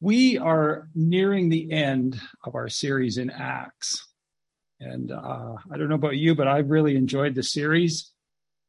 We 0.00 0.38
are 0.38 0.88
nearing 0.94 1.48
the 1.48 1.72
end 1.72 2.20
of 2.44 2.54
our 2.54 2.68
series 2.68 3.18
in 3.18 3.30
Acts. 3.30 4.06
And 4.78 5.10
uh, 5.10 5.54
I 5.72 5.76
don't 5.76 5.88
know 5.88 5.96
about 5.96 6.16
you, 6.16 6.36
but 6.36 6.46
I've 6.46 6.70
really 6.70 6.94
enjoyed 6.94 7.34
the 7.34 7.42
series. 7.42 8.12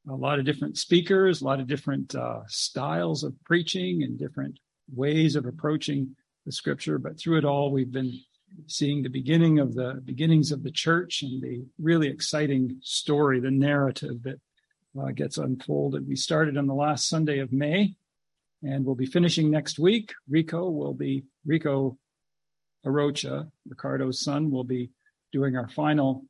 A 0.10 0.16
lot 0.16 0.40
of 0.40 0.46
different 0.46 0.80
speakers, 0.80 1.42
a 1.42 1.46
lot 1.46 1.60
of 1.60 1.68
different 1.68 2.16
uh, 2.16 2.40
styles 2.48 3.24
of 3.24 3.36
preaching, 3.46 4.02
and 4.02 4.18
different 4.18 4.58
ways 4.92 5.36
of 5.36 5.46
approaching 5.46 6.16
the 6.48 6.52
scripture. 6.52 6.98
But 6.98 7.20
through 7.20 7.38
it 7.38 7.46
all, 7.46 7.72
we've 7.72 7.92
been 7.92 8.20
seeing 8.66 9.04
the 9.04 9.10
beginning 9.10 9.60
of 9.60 9.76
the 9.76 10.02
beginnings 10.04 10.52
of 10.52 10.64
the 10.64 10.72
church 10.72 11.22
and 11.22 11.40
the 11.44 11.64
really 11.78 12.08
exciting 12.08 12.80
story, 12.82 13.40
the 13.40 13.52
narrative 13.52 14.24
that 14.24 14.40
uh, 15.00 15.12
gets 15.12 15.38
unfolded. 15.38 16.08
We 16.08 16.16
started 16.16 16.58
on 16.58 16.66
the 16.66 16.74
last 16.74 17.08
Sunday 17.08 17.38
of 17.38 17.54
May 17.54 17.94
and 18.64 18.86
we'll 18.86 18.96
be 18.96 19.06
finishing 19.06 19.50
next 19.50 19.80
week. 19.80 20.14
Rico 20.30 20.70
will 20.70 20.94
be 20.94 21.24
Rico 21.46 21.98
Arocha, 22.86 23.50
Ricardo's 23.68 24.22
son, 24.22 24.52
will 24.52 24.64
be 24.64 24.92
doing 25.32 25.56
our 25.56 25.68
final 25.68 26.26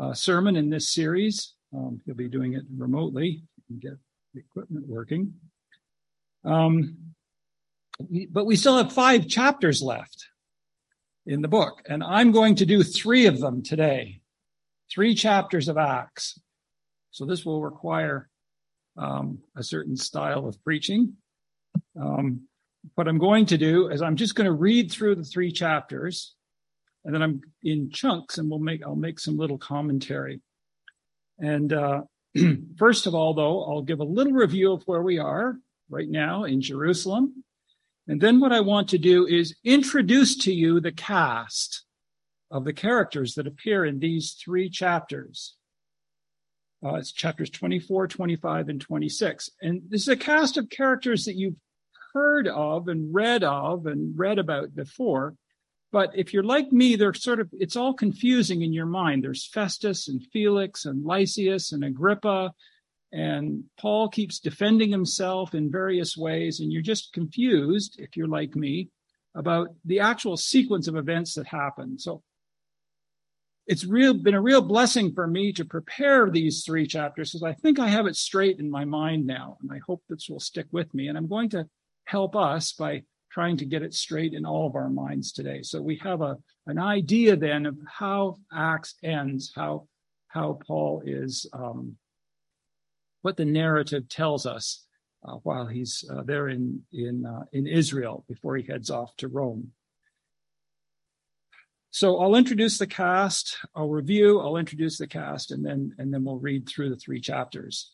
uh, 0.00 0.12
sermon 0.12 0.56
in 0.56 0.70
this 0.70 0.92
series. 0.92 1.54
Um, 1.74 2.00
he'll 2.04 2.14
be 2.14 2.28
doing 2.28 2.54
it 2.54 2.62
remotely 2.76 3.42
and 3.68 3.80
get 3.80 3.94
the 4.32 4.40
equipment 4.40 4.86
working. 4.86 5.34
Um, 6.44 6.96
but 8.30 8.44
we 8.44 8.56
still 8.56 8.76
have 8.76 8.92
five 8.92 9.28
chapters 9.28 9.82
left 9.82 10.26
in 11.26 11.42
the 11.42 11.48
book, 11.48 11.82
and 11.88 12.02
I'm 12.02 12.32
going 12.32 12.56
to 12.56 12.66
do 12.66 12.82
three 12.82 13.26
of 13.26 13.40
them 13.40 13.62
today. 13.62 14.20
Three 14.92 15.14
chapters 15.14 15.68
of 15.68 15.78
Acts. 15.78 16.38
So 17.10 17.24
this 17.24 17.44
will 17.44 17.62
require 17.62 18.28
um, 18.96 19.38
a 19.56 19.62
certain 19.62 19.96
style 19.96 20.46
of 20.46 20.62
preaching. 20.62 21.14
Um, 22.00 22.42
what 22.94 23.08
I'm 23.08 23.18
going 23.18 23.46
to 23.46 23.58
do 23.58 23.88
is 23.88 24.02
I'm 24.02 24.16
just 24.16 24.34
going 24.34 24.46
to 24.46 24.52
read 24.52 24.90
through 24.90 25.16
the 25.16 25.24
three 25.24 25.52
chapters, 25.52 26.34
and 27.04 27.14
then 27.14 27.22
I'm 27.22 27.40
in 27.62 27.90
chunks, 27.90 28.38
and 28.38 28.50
we'll 28.50 28.58
make 28.58 28.84
I'll 28.84 28.94
make 28.94 29.18
some 29.18 29.36
little 29.36 29.58
commentary. 29.58 30.40
And 31.38 31.72
uh, 31.72 32.02
first 32.76 33.06
of 33.06 33.14
all, 33.14 33.34
though, 33.34 33.64
I'll 33.64 33.82
give 33.82 34.00
a 34.00 34.04
little 34.04 34.32
review 34.32 34.72
of 34.72 34.82
where 34.86 35.02
we 35.02 35.18
are 35.18 35.56
right 35.88 36.08
now 36.08 36.44
in 36.44 36.60
Jerusalem, 36.60 37.44
and 38.06 38.20
then 38.20 38.40
what 38.40 38.52
I 38.52 38.60
want 38.60 38.88
to 38.90 38.98
do 38.98 39.26
is 39.26 39.56
introduce 39.64 40.36
to 40.38 40.52
you 40.52 40.80
the 40.80 40.92
cast 40.92 41.84
of 42.50 42.64
the 42.64 42.72
characters 42.72 43.34
that 43.34 43.46
appear 43.46 43.84
in 43.84 43.98
these 43.98 44.32
three 44.32 44.68
chapters. 44.68 45.56
Uh, 46.84 46.94
it's 46.96 47.12
chapters 47.12 47.48
24, 47.48 48.08
25, 48.08 48.68
and 48.68 48.80
26. 48.80 49.50
And 49.62 49.82
this 49.88 50.02
is 50.02 50.08
a 50.08 50.16
cast 50.16 50.58
of 50.58 50.68
characters 50.68 51.24
that 51.24 51.34
you've 51.34 51.56
heard 52.14 52.48
of 52.48 52.88
and 52.88 53.12
read 53.12 53.44
of 53.44 53.86
and 53.86 54.18
read 54.18 54.38
about 54.38 54.74
before. 54.74 55.34
But 55.92 56.10
if 56.14 56.32
you're 56.32 56.42
like 56.42 56.72
me, 56.72 56.96
they're 56.96 57.14
sort 57.14 57.40
of, 57.40 57.48
it's 57.52 57.76
all 57.76 57.94
confusing 57.94 58.62
in 58.62 58.72
your 58.72 58.86
mind. 58.86 59.22
There's 59.22 59.46
Festus 59.46 60.08
and 60.08 60.24
Felix 60.32 60.86
and 60.86 61.04
Lysias 61.04 61.72
and 61.72 61.84
Agrippa, 61.84 62.52
and 63.12 63.64
Paul 63.78 64.08
keeps 64.08 64.40
defending 64.40 64.90
himself 64.90 65.54
in 65.54 65.70
various 65.70 66.16
ways. 66.16 66.58
And 66.58 66.72
you're 66.72 66.82
just 66.82 67.12
confused, 67.12 67.96
if 67.98 68.16
you're 68.16 68.26
like 68.26 68.56
me, 68.56 68.88
about 69.36 69.68
the 69.84 70.00
actual 70.00 70.36
sequence 70.36 70.88
of 70.88 70.96
events 70.96 71.34
that 71.34 71.46
happened. 71.46 72.00
So 72.00 72.22
it's 73.66 73.84
real, 73.84 74.14
been 74.14 74.34
a 74.34 74.42
real 74.42 74.62
blessing 74.62 75.14
for 75.14 75.26
me 75.26 75.52
to 75.52 75.64
prepare 75.64 76.28
these 76.28 76.64
three 76.64 76.86
chapters 76.86 77.30
because 77.30 77.44
I 77.44 77.52
think 77.52 77.78
I 77.78 77.88
have 77.88 78.06
it 78.06 78.16
straight 78.16 78.58
in 78.58 78.68
my 78.70 78.84
mind 78.84 79.26
now. 79.26 79.58
And 79.62 79.70
I 79.72 79.80
hope 79.86 80.02
this 80.08 80.28
will 80.28 80.40
stick 80.40 80.66
with 80.72 80.92
me. 80.92 81.06
And 81.06 81.16
I'm 81.16 81.28
going 81.28 81.50
to 81.50 81.68
help 82.04 82.36
us 82.36 82.72
by 82.72 83.02
trying 83.30 83.56
to 83.56 83.64
get 83.64 83.82
it 83.82 83.94
straight 83.94 84.32
in 84.32 84.46
all 84.46 84.66
of 84.66 84.76
our 84.76 84.88
minds 84.88 85.32
today. 85.32 85.60
So 85.62 85.82
we 85.82 85.96
have 85.96 86.20
a 86.20 86.36
an 86.66 86.78
idea 86.78 87.36
then 87.36 87.66
of 87.66 87.76
how 87.86 88.36
Acts 88.52 88.94
ends, 89.02 89.52
how 89.54 89.88
how 90.28 90.58
Paul 90.66 91.02
is, 91.04 91.46
um, 91.52 91.96
what 93.22 93.36
the 93.36 93.44
narrative 93.44 94.08
tells 94.08 94.46
us 94.46 94.84
uh, 95.24 95.36
while 95.42 95.66
he's 95.66 96.04
uh, 96.10 96.22
there 96.22 96.48
in 96.48 96.82
in 96.92 97.26
uh, 97.26 97.44
in 97.52 97.66
Israel 97.66 98.24
before 98.28 98.56
he 98.56 98.64
heads 98.64 98.90
off 98.90 99.16
to 99.16 99.28
Rome. 99.28 99.72
So 101.90 102.20
I'll 102.20 102.34
introduce 102.34 102.78
the 102.78 102.88
cast, 102.88 103.58
I'll 103.74 103.88
review, 103.88 104.40
I'll 104.40 104.56
introduce 104.56 104.98
the 104.98 105.06
cast, 105.06 105.52
and 105.52 105.64
then 105.64 105.94
and 105.98 106.12
then 106.12 106.24
we'll 106.24 106.38
read 106.38 106.68
through 106.68 106.90
the 106.90 106.96
three 106.96 107.20
chapters. 107.20 107.92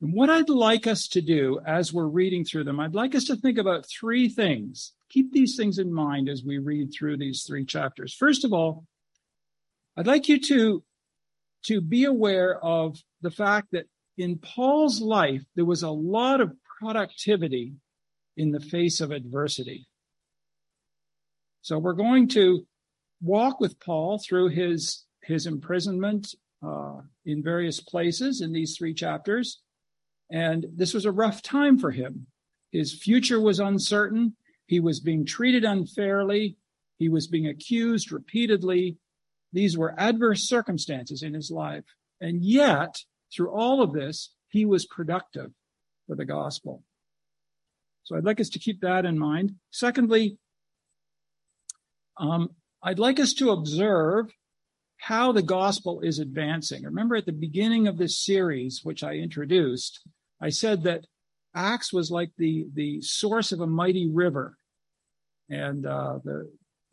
And 0.00 0.14
what 0.14 0.30
I'd 0.30 0.48
like 0.48 0.86
us 0.86 1.06
to 1.08 1.20
do 1.20 1.60
as 1.66 1.92
we're 1.92 2.06
reading 2.06 2.44
through 2.44 2.64
them, 2.64 2.80
I'd 2.80 2.94
like 2.94 3.14
us 3.14 3.24
to 3.24 3.36
think 3.36 3.58
about 3.58 3.86
three 3.86 4.28
things. 4.28 4.92
Keep 5.10 5.32
these 5.32 5.56
things 5.56 5.78
in 5.78 5.92
mind 5.92 6.28
as 6.28 6.42
we 6.42 6.58
read 6.58 6.90
through 6.92 7.18
these 7.18 7.44
three 7.46 7.66
chapters. 7.66 8.14
First 8.14 8.44
of 8.44 8.52
all, 8.52 8.86
I'd 9.96 10.06
like 10.06 10.28
you 10.28 10.40
to, 10.40 10.82
to 11.66 11.80
be 11.82 12.04
aware 12.04 12.58
of 12.64 12.96
the 13.20 13.30
fact 13.30 13.68
that 13.72 13.86
in 14.16 14.38
Paul's 14.38 15.00
life, 15.02 15.42
there 15.54 15.64
was 15.66 15.82
a 15.82 15.90
lot 15.90 16.40
of 16.40 16.52
productivity 16.78 17.74
in 18.36 18.52
the 18.52 18.60
face 18.60 19.00
of 19.00 19.10
adversity. 19.10 19.86
So 21.60 21.78
we're 21.78 21.92
going 21.92 22.28
to 22.28 22.66
walk 23.20 23.60
with 23.60 23.78
Paul 23.80 24.18
through 24.18 24.48
his, 24.48 25.04
his 25.22 25.46
imprisonment 25.46 26.34
uh, 26.66 27.00
in 27.26 27.42
various 27.42 27.80
places 27.80 28.40
in 28.40 28.52
these 28.52 28.76
three 28.78 28.94
chapters. 28.94 29.60
And 30.30 30.66
this 30.74 30.94
was 30.94 31.04
a 31.04 31.12
rough 31.12 31.42
time 31.42 31.78
for 31.78 31.90
him. 31.90 32.26
His 32.70 32.94
future 32.94 33.40
was 33.40 33.58
uncertain. 33.58 34.36
He 34.66 34.78
was 34.78 35.00
being 35.00 35.26
treated 35.26 35.64
unfairly. 35.64 36.56
He 36.98 37.08
was 37.08 37.26
being 37.26 37.48
accused 37.48 38.12
repeatedly. 38.12 38.96
These 39.52 39.76
were 39.76 39.98
adverse 39.98 40.48
circumstances 40.48 41.22
in 41.22 41.34
his 41.34 41.50
life. 41.50 41.84
And 42.20 42.44
yet, 42.44 43.02
through 43.34 43.50
all 43.50 43.82
of 43.82 43.92
this, 43.92 44.30
he 44.48 44.64
was 44.64 44.86
productive 44.86 45.50
for 46.06 46.14
the 46.14 46.24
gospel. 46.24 46.84
So 48.04 48.16
I'd 48.16 48.24
like 48.24 48.40
us 48.40 48.50
to 48.50 48.58
keep 48.58 48.80
that 48.82 49.04
in 49.04 49.18
mind. 49.18 49.54
Secondly, 49.70 50.38
um, 52.16 52.50
I'd 52.82 52.98
like 52.98 53.18
us 53.18 53.32
to 53.34 53.50
observe 53.50 54.32
how 54.98 55.32
the 55.32 55.42
gospel 55.42 56.00
is 56.00 56.18
advancing. 56.18 56.84
Remember 56.84 57.16
at 57.16 57.26
the 57.26 57.32
beginning 57.32 57.88
of 57.88 57.96
this 57.96 58.18
series, 58.18 58.80
which 58.84 59.02
I 59.02 59.14
introduced, 59.14 60.00
I 60.40 60.50
said 60.50 60.84
that 60.84 61.06
Acts 61.54 61.92
was 61.92 62.10
like 62.10 62.30
the 62.38 62.66
the 62.74 63.00
source 63.00 63.52
of 63.52 63.60
a 63.60 63.66
mighty 63.66 64.08
river, 64.08 64.56
and 65.48 65.84
uh, 65.86 66.18
the 66.24 66.50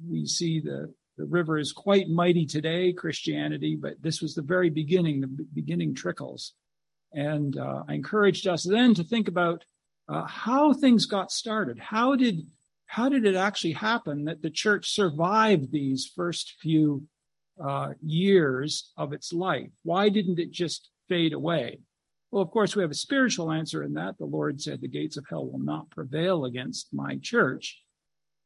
we 0.07 0.25
see 0.25 0.59
the 0.59 0.93
the 1.17 1.25
river 1.25 1.57
is 1.57 1.71
quite 1.71 2.09
mighty 2.09 2.45
today, 2.45 2.93
Christianity, 2.93 3.75
but 3.75 4.01
this 4.01 4.21
was 4.21 4.35
the 4.35 4.43
very 4.43 4.69
beginning, 4.69 5.21
the 5.21 5.27
beginning 5.53 5.95
trickles. 5.95 6.53
And 7.11 7.57
uh, 7.57 7.83
I 7.87 7.95
encouraged 7.95 8.47
us 8.47 8.63
then 8.63 8.93
to 8.93 9.03
think 9.03 9.27
about 9.27 9.63
uh, 10.07 10.25
how 10.25 10.73
things 10.73 11.05
got 11.05 11.31
started. 11.31 11.79
How 11.79 12.15
did 12.15 12.45
how 12.85 13.09
did 13.09 13.25
it 13.25 13.35
actually 13.35 13.73
happen 13.73 14.25
that 14.25 14.41
the 14.41 14.49
church 14.49 14.93
survived 14.93 15.71
these 15.71 16.11
first 16.15 16.55
few 16.61 17.03
uh, 17.63 17.93
years 18.01 18.91
of 18.95 19.11
its 19.11 19.33
life? 19.33 19.69
Why 19.83 20.09
didn't 20.09 20.39
it 20.39 20.51
just 20.51 20.89
fade 21.09 21.33
away? 21.33 21.79
Well, 22.37 22.45
of 22.45 22.51
course, 22.51 22.75
we 22.75 22.83
have 22.83 22.91
a 22.91 22.93
spiritual 22.93 23.51
answer 23.51 23.81
in 23.81 23.95
that. 23.95 24.19
The 24.19 24.25
Lord 24.25 24.61
said, 24.61 24.79
The 24.79 24.87
gates 24.87 25.17
of 25.17 25.25
hell 25.27 25.47
will 25.47 25.57
not 25.57 25.89
prevail 25.89 26.45
against 26.45 26.93
my 26.93 27.17
church. 27.19 27.81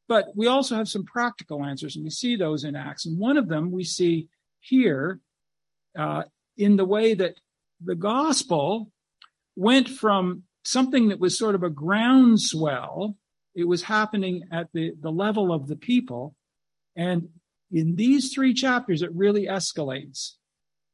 But 0.08 0.28
we 0.34 0.48
also 0.48 0.78
have 0.78 0.88
some 0.88 1.04
practical 1.04 1.66
answers, 1.66 1.98
and 1.98 2.06
we 2.06 2.10
see 2.10 2.38
those 2.38 2.64
in 2.64 2.78
Acts. 2.78 3.06
And 3.06 3.20
one 3.20 3.36
of 3.36 3.50
them 3.50 3.70
we 3.70 3.84
see 3.84 4.30
here 4.62 5.20
uh, 6.00 6.24
in 6.56 6.78
the 6.78 6.86
way 6.86 7.16
that 7.16 7.36
the 7.84 7.96
gospel 7.96 8.94
went 9.58 9.90
from 9.90 10.44
something 10.64 11.10
that 11.10 11.20
was 11.20 11.38
sort 11.38 11.56
of 11.56 11.64
a 11.64 11.70
groundswell, 11.70 13.18
it 13.56 13.68
was 13.68 13.84
happening 13.84 14.44
at 14.54 14.70
the, 14.74 14.94
the 15.02 15.12
level 15.12 15.52
of 15.52 15.68
the 15.68 15.76
people. 15.76 16.34
And 16.96 17.28
in 17.74 17.98
these 17.98 18.34
three 18.34 18.54
chapters, 18.54 19.02
it 19.02 19.14
really 19.14 19.48
escalates. 19.48 20.36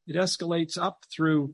It 0.07 0.16
escalates 0.16 0.80
up 0.80 1.06
through 1.16 1.54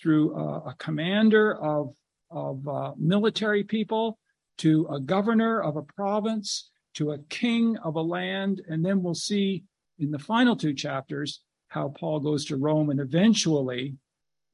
through 0.00 0.34
a, 0.34 0.70
a 0.70 0.74
commander 0.78 1.54
of, 1.62 1.94
of 2.30 2.66
uh, 2.66 2.92
military 2.96 3.64
people 3.64 4.18
to 4.58 4.86
a 4.90 5.00
governor 5.00 5.62
of 5.62 5.76
a 5.76 5.82
province 5.82 6.70
to 6.94 7.12
a 7.12 7.18
king 7.28 7.76
of 7.78 7.96
a 7.96 8.00
land. 8.00 8.62
And 8.68 8.84
then 8.84 9.02
we'll 9.02 9.14
see 9.14 9.64
in 9.98 10.10
the 10.10 10.18
final 10.18 10.56
two 10.56 10.74
chapters 10.74 11.40
how 11.68 11.88
Paul 11.88 12.20
goes 12.20 12.44
to 12.46 12.56
Rome 12.56 12.90
and 12.90 13.00
eventually 13.00 13.96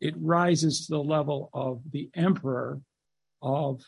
it 0.01 0.15
rises 0.19 0.87
to 0.87 0.93
the 0.93 1.03
level 1.03 1.51
of 1.55 1.81
the 1.91 2.11
emperor 2.15 2.81
of, 3.41 3.83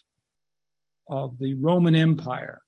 of 1.08 1.38
the 1.38 1.54
Roman 1.54 1.94
Empire, 1.94 2.62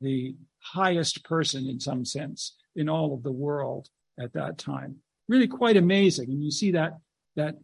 the 0.00 0.34
highest 0.60 1.24
person 1.24 1.66
in 1.66 1.80
some 1.80 2.04
sense 2.04 2.56
in 2.74 2.88
all 2.88 3.14
of 3.14 3.22
the 3.22 3.32
world 3.32 3.88
at 4.18 4.32
that 4.32 4.58
time. 4.58 4.96
Really 5.28 5.48
quite 5.48 5.76
amazing. 5.76 6.30
And 6.30 6.42
you 6.42 6.50
see 6.50 6.72
that, 6.72 6.94
that 7.36 7.56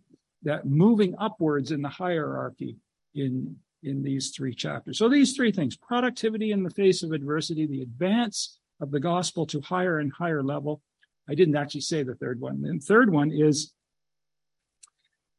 that 0.45 0.67
moving 0.67 1.15
upwards 1.19 1.71
in 1.71 1.83
the 1.83 1.89
hierarchy 1.89 2.77
in 3.15 3.57
in 3.83 4.03
these 4.03 4.31
three 4.31 4.55
chapters. 4.55 4.99
So 4.99 5.09
these 5.09 5.37
three 5.37 5.53
things, 5.53 5.77
productivity 5.77 6.53
in 6.53 6.63
the 6.63 6.71
face 6.71 7.03
of 7.03 7.13
adversity, 7.13 7.67
the 7.67 7.83
advance 7.83 8.59
of 8.81 8.91
the 8.91 9.01
gospel 9.01 9.47
to 9.47 9.61
higher 9.61 9.99
and 9.99 10.13
higher 10.13 10.43
level. 10.43 10.81
I 11.29 11.35
didn't 11.35 11.57
actually 11.57 11.83
say 11.83 12.03
the 12.03 12.15
third 12.15 12.41
one. 12.41 12.63
The 12.63 12.79
third 12.79 13.13
one 13.13 13.31
is 13.31 13.73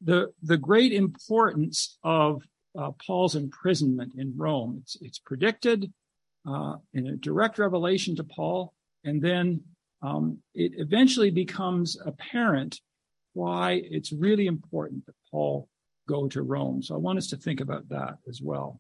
the, 0.02 0.32
the 0.44 0.58
great 0.58 0.94
importance 0.94 1.98
of 2.04 2.44
uh, 2.78 2.92
Paul's 3.06 3.36
imprisonment 3.36 4.14
in 4.18 4.34
Rome. 4.38 4.80
It's, 4.82 4.98
it's 5.02 5.20
predicted 5.20 5.92
uh, 6.48 6.76
in 6.94 7.08
a 7.08 7.16
direct 7.16 7.58
revelation 7.58 8.16
to 8.18 8.24
Paul, 8.24 8.74
and 9.04 9.22
then 9.22 9.62
um, 10.02 10.40
it 10.54 10.74
eventually 10.76 11.32
becomes 11.32 11.98
apparent 12.06 12.80
why 13.36 13.82
it's 13.84 14.12
really 14.12 14.48
important 14.48 15.06
that 15.06 15.16
Paul 15.30 15.70
go 16.08 16.28
to 16.28 16.42
Rome. 16.42 16.82
So 16.82 16.96
I 16.96 16.98
want 16.98 17.18
us 17.18 17.28
to 17.28 17.38
think 17.38 17.60
about 17.60 17.90
that 17.90 18.18
as 18.28 18.42
well. 18.42 18.80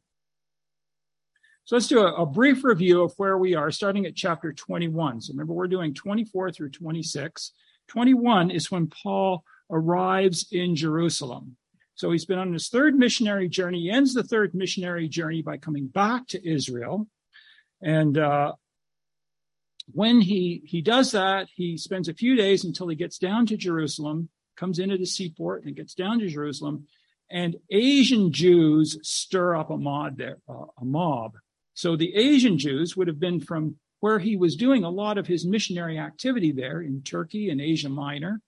So 1.65 1.75
let's 1.75 1.87
do 1.87 1.99
a, 1.99 2.13
a, 2.13 2.25
brief 2.27 2.63
review 2.63 3.01
of 3.01 3.13
where 3.17 3.39
we 3.39 3.55
are, 3.55 3.71
starting 3.71 4.05
at 4.05 4.15
chapter 4.15 4.53
21. 4.53 5.21
So 5.21 5.33
remember, 5.33 5.53
we're 5.53 5.67
doing 5.67 5.95
24 5.95 6.51
through 6.51 6.69
26. 6.69 7.51
21 7.87 8.51
is 8.51 8.69
when 8.69 8.87
Paul 8.87 9.43
arrives 9.71 10.47
in 10.51 10.75
Jerusalem. 10.75 11.57
So 11.95 12.11
he's 12.11 12.25
been 12.25 12.39
on 12.39 12.53
his 12.53 12.69
third 12.69 12.95
missionary 12.95 13.49
journey. 13.49 13.81
He 13.81 13.89
ends 13.89 14.13
the 14.13 14.23
third 14.23 14.53
missionary 14.53 15.07
journey 15.07 15.41
by 15.41 15.57
coming 15.57 15.87
back 15.87 16.27
to 16.27 16.47
Israel. 16.47 17.07
And 17.81 18.17
uh, 18.17 18.53
when 19.91 20.21
he 20.21 20.61
he 20.65 20.81
does 20.81 21.11
that, 21.13 21.47
he 21.55 21.77
spends 21.77 22.09
a 22.09 22.13
few 22.13 22.35
days 22.35 22.63
until 22.63 22.87
he 22.87 22.95
gets 22.95 23.17
down 23.17 23.45
to 23.47 23.57
Jerusalem, 23.57 24.29
comes 24.55 24.79
into 24.79 24.97
the 24.97 25.05
seaport, 25.05 25.65
and 25.65 25.75
gets 25.75 25.93
down 25.93 26.19
to 26.19 26.27
Jerusalem. 26.27 26.87
And 27.29 27.55
Asian 27.71 28.31
Jews 28.31 28.97
stir 29.01 29.55
up 29.55 29.71
a 29.71 29.77
mob 29.77 30.17
there, 30.17 30.37
uh, 30.47 30.65
a 30.79 30.85
mob. 30.85 31.37
So 31.73 31.95
the 31.95 32.15
Asian 32.15 32.57
Jews 32.57 32.95
would 32.95 33.07
have 33.07 33.19
been 33.19 33.39
from 33.39 33.75
where 33.99 34.19
he 34.19 34.37
was 34.37 34.55
doing 34.55 34.83
a 34.83 34.89
lot 34.89 35.17
of 35.17 35.27
his 35.27 35.45
missionary 35.45 35.97
activity 35.97 36.51
there 36.51 36.81
in 36.81 37.01
Turkey 37.01 37.49
and 37.49 37.59
Asia 37.59 37.89
Minor. 37.89 38.41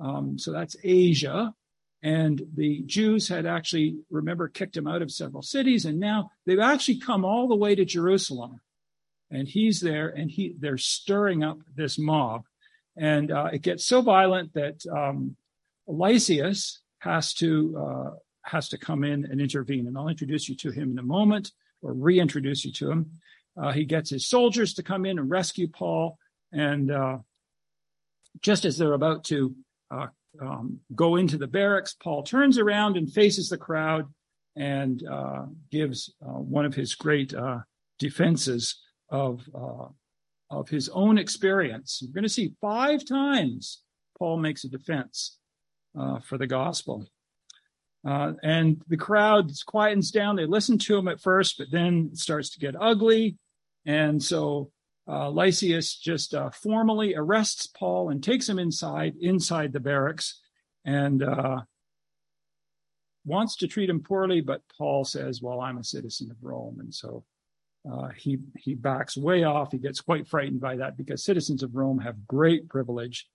Um, 0.00 0.38
so 0.38 0.52
that's 0.52 0.76
Asia. 0.82 1.52
And 2.02 2.42
the 2.54 2.82
Jews 2.86 3.28
had 3.28 3.46
actually, 3.46 3.96
remember, 4.10 4.48
kicked 4.48 4.76
him 4.76 4.86
out 4.86 5.02
of 5.02 5.10
several 5.10 5.42
cities. 5.42 5.84
And 5.84 5.98
now 6.00 6.30
they've 6.46 6.58
actually 6.58 7.00
come 7.00 7.24
all 7.24 7.48
the 7.48 7.54
way 7.54 7.74
to 7.74 7.84
Jerusalem. 7.84 8.60
And 9.30 9.48
he's 9.48 9.80
there 9.80 10.08
and 10.08 10.30
he, 10.30 10.54
they're 10.58 10.78
stirring 10.78 11.42
up 11.42 11.58
this 11.74 11.98
mob. 11.98 12.44
And 12.96 13.30
uh, 13.30 13.50
it 13.52 13.62
gets 13.62 13.84
so 13.84 14.02
violent 14.02 14.54
that 14.54 14.84
um, 14.86 15.36
Lysias 15.86 16.80
has 16.98 17.34
to, 17.34 17.76
uh, 17.78 18.10
has 18.42 18.68
to 18.70 18.78
come 18.78 19.04
in 19.04 19.24
and 19.24 19.40
intervene. 19.40 19.86
And 19.86 19.96
I'll 19.96 20.08
introduce 20.08 20.48
you 20.48 20.56
to 20.56 20.70
him 20.70 20.90
in 20.90 20.98
a 20.98 21.02
moment 21.02 21.52
or 21.82 21.92
reintroduce 21.92 22.64
you 22.64 22.72
to 22.72 22.90
him. 22.90 23.10
Uh, 23.60 23.72
he 23.72 23.84
gets 23.84 24.10
his 24.10 24.26
soldiers 24.26 24.74
to 24.74 24.82
come 24.82 25.06
in 25.06 25.18
and 25.18 25.30
rescue 25.30 25.68
Paul. 25.68 26.18
And 26.52 26.90
uh, 26.90 27.18
just 28.40 28.64
as 28.64 28.76
they're 28.76 28.92
about 28.92 29.24
to 29.24 29.54
uh, 29.90 30.06
um, 30.40 30.80
go 30.94 31.16
into 31.16 31.38
the 31.38 31.46
barracks. 31.46 31.94
Paul 31.94 32.22
turns 32.22 32.58
around 32.58 32.96
and 32.96 33.12
faces 33.12 33.48
the 33.48 33.58
crowd 33.58 34.06
and 34.56 35.02
uh, 35.06 35.46
gives 35.70 36.12
uh, 36.22 36.30
one 36.30 36.64
of 36.64 36.74
his 36.74 36.94
great 36.94 37.34
defenses 37.98 38.80
of 39.10 39.48
of 40.50 40.68
his 40.68 40.88
own 40.90 41.18
experience. 41.18 42.02
We're 42.02 42.14
going 42.14 42.22
to 42.24 42.28
see 42.28 42.54
five 42.60 43.04
times 43.04 43.82
Paul 44.18 44.38
makes 44.38 44.64
a 44.64 44.68
defense 44.68 45.38
uh, 45.98 46.20
for 46.20 46.38
the 46.38 46.46
gospel. 46.46 47.06
and 48.04 48.82
the 48.88 48.96
crowd 48.96 49.50
quietens 49.66 50.12
down. 50.12 50.36
They 50.36 50.46
listen 50.46 50.78
to 50.78 50.96
him 50.96 51.08
at 51.08 51.20
first, 51.20 51.58
but 51.58 51.70
then 51.70 52.10
it 52.12 52.18
starts 52.18 52.50
to 52.50 52.60
get 52.60 52.74
ugly. 52.78 53.36
And 53.86 54.22
so 54.22 54.70
uh, 55.06 55.28
Lysias 55.28 55.94
just 55.94 56.34
uh, 56.34 56.50
formally 56.50 57.14
arrests 57.14 57.66
Paul 57.66 58.10
and 58.10 58.22
takes 58.22 58.48
him 58.48 58.58
inside 58.58 59.14
inside 59.20 59.72
the 59.72 59.80
barracks 59.80 60.40
and 60.84 61.22
uh, 61.22 61.62
wants 63.24 63.56
to 63.56 63.68
treat 63.68 63.90
him 63.90 64.02
poorly, 64.02 64.40
but 64.40 64.62
Paul 64.76 65.04
says, 65.04 65.42
"Well, 65.42 65.60
I'm 65.60 65.78
a 65.78 65.84
citizen 65.84 66.30
of 66.30 66.36
Rome," 66.42 66.80
and 66.80 66.94
so 66.94 67.24
uh, 67.90 68.08
he 68.16 68.38
he 68.56 68.74
backs 68.74 69.16
way 69.16 69.44
off. 69.44 69.72
He 69.72 69.78
gets 69.78 70.00
quite 70.00 70.26
frightened 70.26 70.60
by 70.60 70.76
that 70.76 70.96
because 70.96 71.24
citizens 71.24 71.62
of 71.62 71.74
Rome 71.74 71.98
have 71.98 72.26
great 72.26 72.68
privilege. 72.68 73.28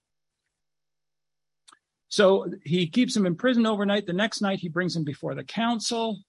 So 2.09 2.51
he 2.63 2.87
keeps 2.87 3.15
him 3.15 3.25
in 3.25 3.35
prison 3.35 3.65
overnight. 3.65 4.07
The 4.07 4.13
next 4.13 4.41
night, 4.41 4.59
he 4.59 4.67
brings 4.69 4.95
him 4.95 5.03
before 5.03 5.35
the 5.35 5.43
council. 5.43 6.19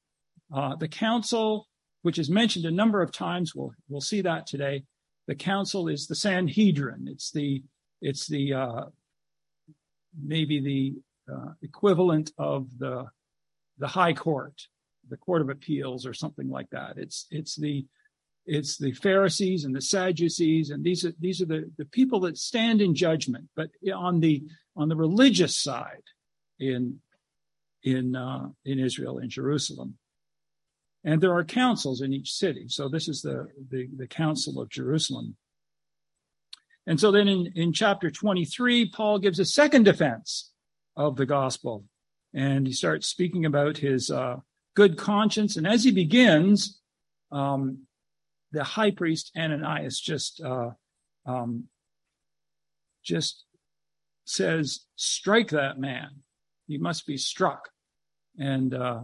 Uh, 0.54 0.76
the 0.76 0.88
council, 0.88 1.68
which 2.02 2.18
is 2.18 2.30
mentioned 2.30 2.66
a 2.66 2.70
number 2.70 3.02
of 3.02 3.12
times, 3.12 3.54
we'll 3.54 3.72
we'll 3.88 4.00
see 4.00 4.20
that 4.22 4.46
today 4.46 4.84
the 5.26 5.34
council 5.34 5.88
is 5.88 6.06
the 6.06 6.14
Sanhedrin. 6.14 7.06
It's 7.08 7.30
the 7.30 7.62
it's 8.02 8.26
the 8.26 8.52
uh, 8.52 8.84
maybe 10.20 10.60
the 10.60 11.32
uh, 11.32 11.52
equivalent 11.62 12.32
of 12.36 12.66
the 12.78 13.06
the 13.78 13.86
High 13.86 14.12
Court, 14.12 14.60
the 15.08 15.16
Court 15.16 15.40
of 15.40 15.48
Appeals, 15.48 16.04
or 16.04 16.12
something 16.12 16.50
like 16.50 16.68
that. 16.70 16.98
It's 16.98 17.26
it's 17.30 17.56
the 17.56 17.86
it's 18.50 18.76
the 18.76 18.92
Pharisees 18.92 19.64
and 19.64 19.74
the 19.74 19.80
Sadducees, 19.80 20.70
and 20.70 20.82
these 20.82 21.04
are 21.04 21.12
these 21.20 21.40
are 21.40 21.46
the, 21.46 21.70
the 21.78 21.84
people 21.84 22.18
that 22.20 22.36
stand 22.36 22.80
in 22.80 22.94
judgment. 22.96 23.48
But 23.54 23.70
on 23.94 24.18
the 24.18 24.42
on 24.76 24.88
the 24.88 24.96
religious 24.96 25.56
side, 25.56 26.02
in 26.58 27.00
in 27.84 28.16
uh, 28.16 28.48
in 28.64 28.80
Israel, 28.80 29.18
in 29.18 29.30
Jerusalem, 29.30 29.98
and 31.04 31.20
there 31.20 31.34
are 31.34 31.44
councils 31.44 32.00
in 32.00 32.12
each 32.12 32.32
city. 32.32 32.66
So 32.68 32.88
this 32.88 33.08
is 33.08 33.22
the, 33.22 33.46
the, 33.70 33.88
the 33.96 34.06
Council 34.06 34.60
of 34.60 34.68
Jerusalem. 34.68 35.36
And 36.86 36.98
so 36.98 37.10
then 37.10 37.28
in, 37.28 37.52
in 37.54 37.72
chapter 37.72 38.10
23, 38.10 38.90
Paul 38.90 39.18
gives 39.18 39.38
a 39.38 39.44
second 39.44 39.84
defense 39.84 40.50
of 40.96 41.16
the 41.16 41.26
gospel. 41.26 41.84
And 42.34 42.66
he 42.66 42.72
starts 42.72 43.06
speaking 43.06 43.44
about 43.44 43.78
his 43.78 44.10
uh, 44.10 44.36
good 44.74 44.98
conscience. 44.98 45.56
And 45.56 45.66
as 45.66 45.84
he 45.84 45.90
begins, 45.90 46.80
um, 47.32 47.86
the 48.52 48.64
high 48.64 48.90
priest 48.90 49.32
Ananias 49.36 50.00
just 50.00 50.40
uh, 50.40 50.70
um, 51.26 51.64
just 53.04 53.44
says, 54.24 54.80
"Strike 54.96 55.50
that 55.50 55.78
man; 55.78 56.22
he 56.66 56.78
must 56.78 57.06
be 57.06 57.16
struck." 57.16 57.68
And 58.38 58.74
uh, 58.74 59.02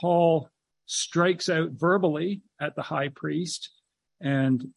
Paul 0.00 0.48
strikes 0.86 1.48
out 1.48 1.70
verbally 1.70 2.42
at 2.60 2.74
the 2.74 2.82
high 2.82 3.08
priest 3.08 3.70
and 4.20 4.68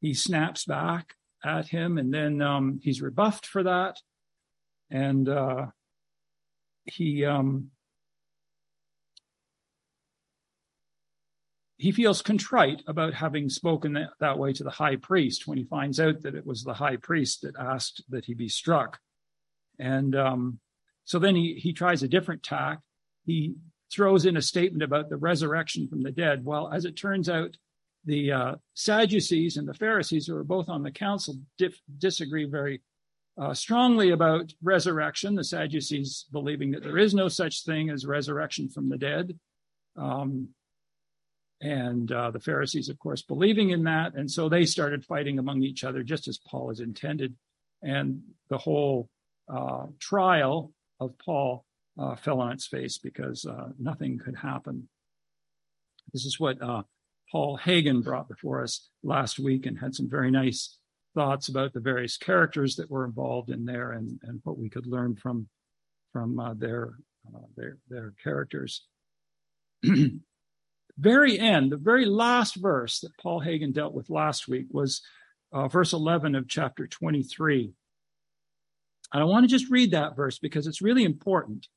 he 0.00 0.12
snaps 0.12 0.66
back 0.66 1.14
at 1.42 1.66
him 1.66 1.96
and 1.96 2.12
then 2.12 2.42
um, 2.42 2.78
he's 2.82 3.00
rebuffed 3.00 3.46
for 3.46 3.62
that 3.62 3.98
and 4.90 5.26
uh, 5.28 5.66
he 6.84 7.24
um, 7.24 7.70
he 11.78 11.92
feels 11.92 12.22
contrite 12.22 12.82
about 12.86 13.14
having 13.14 13.48
spoken 13.48 13.94
that, 13.94 14.10
that 14.20 14.38
way 14.38 14.52
to 14.52 14.64
the 14.64 14.70
high 14.70 14.96
priest 14.96 15.46
when 15.46 15.56
he 15.56 15.64
finds 15.64 15.98
out 15.98 16.20
that 16.22 16.34
it 16.34 16.46
was 16.46 16.62
the 16.62 16.74
high 16.74 16.96
priest 16.96 17.42
that 17.42 17.56
asked 17.58 18.04
that 18.10 18.26
he 18.26 18.34
be 18.34 18.48
struck 18.48 18.98
and 19.78 20.14
um, 20.14 20.58
so 21.04 21.18
then 21.18 21.34
he 21.34 21.54
he 21.54 21.72
tries 21.72 22.02
a 22.02 22.08
different 22.08 22.42
tack 22.42 22.80
he 23.24 23.54
throws 23.92 24.26
in 24.26 24.36
a 24.36 24.42
statement 24.42 24.82
about 24.82 25.08
the 25.08 25.16
resurrection 25.16 25.88
from 25.88 26.02
the 26.02 26.10
dead. 26.10 26.44
Well, 26.44 26.70
as 26.72 26.84
it 26.84 26.96
turns 26.96 27.28
out, 27.28 27.56
the 28.04 28.32
uh, 28.32 28.54
Sadducees 28.74 29.56
and 29.56 29.66
the 29.66 29.74
Pharisees, 29.74 30.26
who 30.26 30.36
are 30.36 30.44
both 30.44 30.68
on 30.68 30.82
the 30.82 30.90
council, 30.90 31.36
dif- 31.58 31.80
disagree 31.98 32.44
very 32.44 32.80
uh, 33.40 33.54
strongly 33.54 34.10
about 34.10 34.52
resurrection. 34.62 35.34
The 35.34 35.44
Sadducees 35.44 36.26
believing 36.32 36.70
that 36.72 36.82
there 36.82 36.98
is 36.98 37.14
no 37.14 37.28
such 37.28 37.64
thing 37.64 37.90
as 37.90 38.06
resurrection 38.06 38.68
from 38.68 38.88
the 38.88 38.98
dead. 38.98 39.38
Um, 39.96 40.48
and 41.60 42.10
uh, 42.12 42.30
the 42.30 42.40
Pharisees, 42.40 42.88
of 42.88 42.98
course, 42.98 43.22
believing 43.22 43.70
in 43.70 43.84
that. 43.84 44.14
And 44.14 44.30
so 44.30 44.48
they 44.48 44.64
started 44.64 45.04
fighting 45.04 45.38
among 45.38 45.62
each 45.62 45.84
other, 45.84 46.02
just 46.02 46.28
as 46.28 46.38
Paul 46.38 46.68
has 46.68 46.80
intended. 46.80 47.34
And 47.82 48.22
the 48.48 48.58
whole 48.58 49.08
uh, 49.52 49.86
trial 49.98 50.72
of 51.00 51.18
Paul 51.18 51.64
uh, 51.98 52.16
fell 52.16 52.40
on 52.40 52.52
its 52.52 52.66
face 52.66 52.98
because 52.98 53.44
uh, 53.44 53.70
nothing 53.78 54.18
could 54.18 54.36
happen. 54.36 54.88
This 56.12 56.24
is 56.24 56.38
what 56.38 56.62
uh, 56.62 56.82
Paul 57.30 57.56
Hagen 57.56 58.02
brought 58.02 58.28
before 58.28 58.62
us 58.62 58.88
last 59.02 59.38
week 59.38 59.66
and 59.66 59.78
had 59.78 59.94
some 59.94 60.08
very 60.08 60.30
nice 60.30 60.78
thoughts 61.14 61.48
about 61.48 61.72
the 61.72 61.80
various 61.80 62.16
characters 62.16 62.76
that 62.76 62.90
were 62.90 63.04
involved 63.04 63.50
in 63.50 63.64
there 63.64 63.92
and, 63.92 64.20
and 64.22 64.40
what 64.44 64.58
we 64.58 64.70
could 64.70 64.86
learn 64.86 65.16
from 65.16 65.48
from 66.12 66.38
uh, 66.38 66.54
their 66.54 66.94
their 67.56 67.76
their 67.88 68.14
characters. 68.22 68.86
very 70.98 71.38
end, 71.38 71.70
the 71.72 71.76
very 71.76 72.04
last 72.04 72.56
verse 72.56 73.00
that 73.00 73.16
Paul 73.18 73.40
Hagen 73.40 73.72
dealt 73.72 73.94
with 73.94 74.10
last 74.10 74.48
week 74.48 74.66
was 74.70 75.00
uh, 75.52 75.68
verse 75.68 75.92
11 75.92 76.34
of 76.34 76.48
chapter 76.48 76.86
23. 76.86 77.72
And 79.12 79.22
I 79.22 79.24
want 79.24 79.44
to 79.44 79.48
just 79.48 79.70
read 79.70 79.92
that 79.92 80.16
verse 80.16 80.38
because 80.38 80.66
it's 80.66 80.82
really 80.82 81.04
important. 81.04 81.68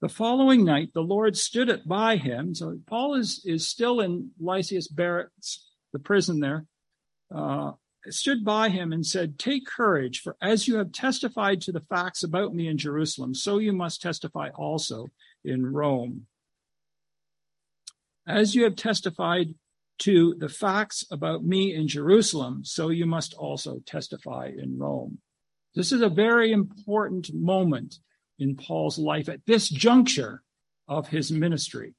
The 0.00 0.08
following 0.08 0.64
night, 0.64 0.90
the 0.92 1.00
Lord 1.00 1.36
stood 1.36 1.68
it 1.68 1.88
by 1.88 2.16
him. 2.16 2.54
So 2.54 2.78
Paul 2.86 3.14
is, 3.14 3.42
is 3.44 3.66
still 3.66 4.00
in 4.00 4.32
Lysias 4.38 4.88
barracks, 4.88 5.66
the 5.92 5.98
prison 5.98 6.40
there, 6.40 6.66
uh, 7.34 7.72
stood 8.10 8.44
by 8.44 8.68
him 8.68 8.92
and 8.92 9.06
said, 9.06 9.38
Take 9.38 9.66
courage, 9.66 10.20
for 10.20 10.36
as 10.42 10.68
you 10.68 10.76
have 10.76 10.92
testified 10.92 11.60
to 11.62 11.72
the 11.72 11.80
facts 11.88 12.22
about 12.22 12.54
me 12.54 12.68
in 12.68 12.76
Jerusalem, 12.76 13.34
so 13.34 13.58
you 13.58 13.72
must 13.72 14.02
testify 14.02 14.50
also 14.50 15.08
in 15.44 15.64
Rome. 15.64 16.26
As 18.26 18.54
you 18.54 18.64
have 18.64 18.76
testified 18.76 19.54
to 19.98 20.34
the 20.38 20.48
facts 20.48 21.04
about 21.10 21.44
me 21.44 21.74
in 21.74 21.88
Jerusalem, 21.88 22.64
so 22.64 22.88
you 22.88 23.06
must 23.06 23.34
also 23.34 23.80
testify 23.86 24.50
in 24.56 24.78
Rome. 24.78 25.18
This 25.74 25.92
is 25.92 26.00
a 26.00 26.08
very 26.08 26.50
important 26.50 27.30
moment 27.34 27.98
in 28.38 28.56
Paul's 28.56 28.98
life 28.98 29.28
at 29.28 29.44
this 29.46 29.68
juncture 29.68 30.42
of 30.88 31.08
his 31.08 31.30
ministry. 31.30 31.94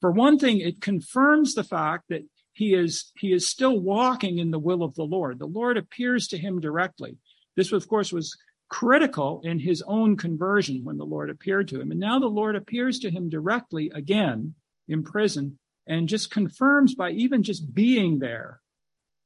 For 0.00 0.10
one 0.10 0.38
thing, 0.38 0.60
it 0.60 0.80
confirms 0.80 1.54
the 1.54 1.64
fact 1.64 2.04
that 2.10 2.22
he 2.52 2.74
is, 2.74 3.10
he 3.18 3.32
is 3.32 3.48
still 3.48 3.80
walking 3.80 4.38
in 4.38 4.50
the 4.50 4.58
will 4.58 4.82
of 4.82 4.94
the 4.94 5.02
Lord. 5.02 5.38
The 5.38 5.46
Lord 5.46 5.76
appears 5.76 6.28
to 6.28 6.38
him 6.38 6.60
directly. 6.60 7.18
This, 7.56 7.72
of 7.72 7.88
course, 7.88 8.12
was 8.12 8.36
critical 8.68 9.40
in 9.44 9.58
his 9.58 9.82
own 9.86 10.16
conversion 10.16 10.84
when 10.84 10.96
the 10.96 11.04
Lord 11.04 11.30
appeared 11.30 11.68
to 11.68 11.80
him. 11.80 11.90
And 11.90 12.00
now 12.00 12.18
the 12.18 12.26
Lord 12.26 12.54
appears 12.54 12.98
to 13.00 13.10
him 13.10 13.28
directly 13.28 13.90
again 13.94 14.54
in 14.88 15.02
prison 15.02 15.58
and 15.86 16.08
just 16.08 16.30
confirms 16.30 16.94
by 16.94 17.10
even 17.10 17.42
just 17.42 17.74
being 17.74 18.18
there 18.18 18.60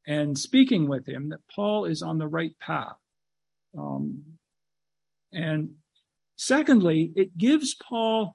and 0.06 0.36
speaking 0.38 0.88
with 0.88 1.06
him 1.06 1.28
that 1.28 1.40
Paul 1.54 1.84
is 1.84 2.02
on 2.02 2.18
the 2.18 2.26
right 2.26 2.58
path. 2.60 2.96
Um, 3.76 4.22
and 5.32 5.70
secondly, 6.36 7.12
it 7.14 7.36
gives 7.36 7.74
Paul 7.74 8.34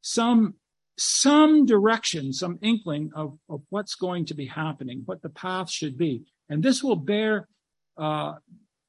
some 0.00 0.54
some 1.00 1.64
direction, 1.64 2.32
some 2.32 2.58
inkling 2.60 3.10
of, 3.14 3.38
of 3.48 3.62
what's 3.70 3.94
going 3.94 4.24
to 4.26 4.34
be 4.34 4.46
happening, 4.46 5.02
what 5.04 5.22
the 5.22 5.28
path 5.28 5.70
should 5.70 5.96
be. 5.96 6.24
And 6.48 6.60
this 6.60 6.82
will 6.82 6.96
bear 6.96 7.46
uh, 7.96 8.34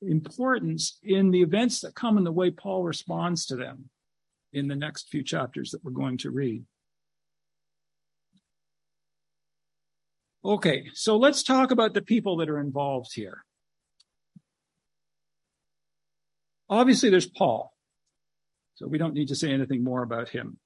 importance 0.01 0.97
in 1.03 1.29
the 1.29 1.41
events 1.41 1.81
that 1.81 1.93
come 1.93 2.17
and 2.17 2.25
the 2.25 2.31
way 2.31 2.49
Paul 2.49 2.83
responds 2.83 3.45
to 3.47 3.55
them 3.55 3.89
in 4.53 4.67
the 4.67 4.75
next 4.75 5.09
few 5.09 5.23
chapters 5.23 5.69
that 5.69 5.83
we're 5.83 5.91
going 5.91 6.17
to 6.19 6.31
read. 6.31 6.63
Okay, 10.43 10.89
so 10.93 11.17
let's 11.17 11.43
talk 11.43 11.71
about 11.71 11.93
the 11.93 12.01
people 12.01 12.37
that 12.37 12.49
are 12.49 12.59
involved 12.59 13.13
here. 13.13 13.43
Obviously, 16.69 17.09
there's 17.09 17.25
Paul. 17.25 17.73
So 18.75 18.87
we 18.87 18.97
don't 18.97 19.13
need 19.13 19.27
to 19.29 19.35
say 19.35 19.51
anything 19.51 19.83
more 19.83 20.01
about 20.01 20.29
him. 20.29 20.57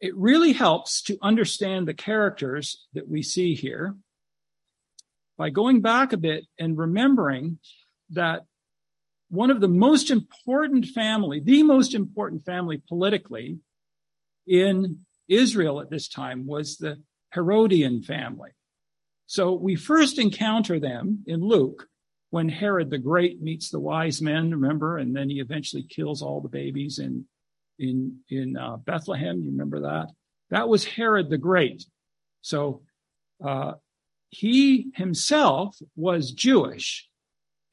It 0.00 0.14
really 0.16 0.52
helps 0.52 1.00
to 1.02 1.16
understand 1.22 1.88
the 1.88 1.94
characters 1.94 2.86
that 2.92 3.08
we 3.08 3.22
see 3.22 3.54
here 3.54 3.94
by 5.38 5.48
going 5.48 5.80
back 5.80 6.12
a 6.12 6.18
bit 6.18 6.44
and 6.58 6.76
remembering 6.76 7.58
that 8.10 8.42
one 9.30 9.50
of 9.50 9.60
the 9.62 9.68
most 9.68 10.10
important 10.10 10.84
family, 10.86 11.40
the 11.40 11.62
most 11.62 11.94
important 11.94 12.44
family 12.44 12.82
politically 12.86 13.58
in 14.46 15.06
Israel 15.28 15.80
at 15.80 15.88
this 15.88 16.08
time 16.08 16.46
was 16.46 16.76
the 16.76 17.00
Herodian 17.34 18.02
family. 18.02 18.50
So 19.26 19.54
we 19.54 19.76
first 19.76 20.18
encounter 20.18 20.78
them 20.78 21.24
in 21.26 21.40
Luke 21.40 21.86
when 22.30 22.48
Herod 22.48 22.90
the 22.90 22.98
Great 22.98 23.42
meets 23.42 23.70
the 23.70 23.80
wise 23.80 24.22
men, 24.22 24.50
remember, 24.50 24.98
and 24.98 25.14
then 25.14 25.28
he 25.28 25.40
eventually 25.40 25.82
kills 25.82 26.22
all 26.22 26.40
the 26.40 26.48
babies 26.48 26.98
in 26.98 27.26
in 27.78 28.18
in 28.28 28.56
uh, 28.56 28.76
Bethlehem. 28.78 29.42
You 29.42 29.50
remember 29.50 29.80
that? 29.80 30.08
That 30.50 30.68
was 30.68 30.84
Herod 30.84 31.30
the 31.30 31.38
Great. 31.38 31.84
So 32.42 32.82
uh, 33.44 33.72
he 34.30 34.90
himself 34.94 35.78
was 35.96 36.32
Jewish. 36.32 37.08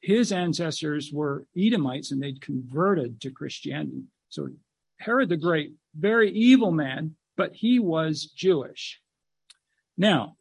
His 0.00 0.32
ancestors 0.32 1.10
were 1.12 1.46
Edomites, 1.56 2.12
and 2.12 2.22
they'd 2.22 2.40
converted 2.40 3.20
to 3.20 3.30
Christianity. 3.30 4.04
So 4.28 4.48
Herod 4.98 5.28
the 5.28 5.36
Great, 5.36 5.74
very 5.94 6.30
evil 6.32 6.70
man, 6.70 7.16
but 7.36 7.54
he 7.54 7.78
was 7.78 8.24
Jewish. 8.24 9.00
Now, 10.00 10.36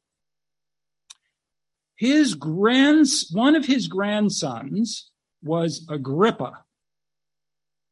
his 1.97 2.33
grands, 2.33 3.29
one 3.33 3.57
of 3.57 3.65
his 3.65 3.89
grandsons 3.89 5.11
was 5.43 5.85
Agrippa. 5.89 6.63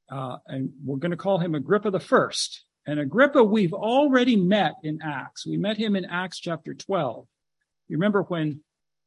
Uh, 0.09 0.38
and 0.47 0.69
we're 0.86 0.95
going 0.95 1.12
to 1.12 1.17
call 1.17 1.39
him 1.39 1.55
Agrippa 1.55 1.91
the 1.91 2.00
first. 2.00 2.63
And 2.86 3.01
Agrippa, 3.01 3.43
we've 3.43 3.74
already 3.74 4.38
met 4.38 4.75
in 4.81 5.01
Acts. 5.03 5.45
We 5.45 5.57
met 5.57 5.75
him 5.75 5.97
in 5.97 6.05
Acts 6.05 6.39
chapter 6.39 6.74
12. 6.74 7.27
You 7.89 7.97
remember 7.97 8.21
when 8.24 8.62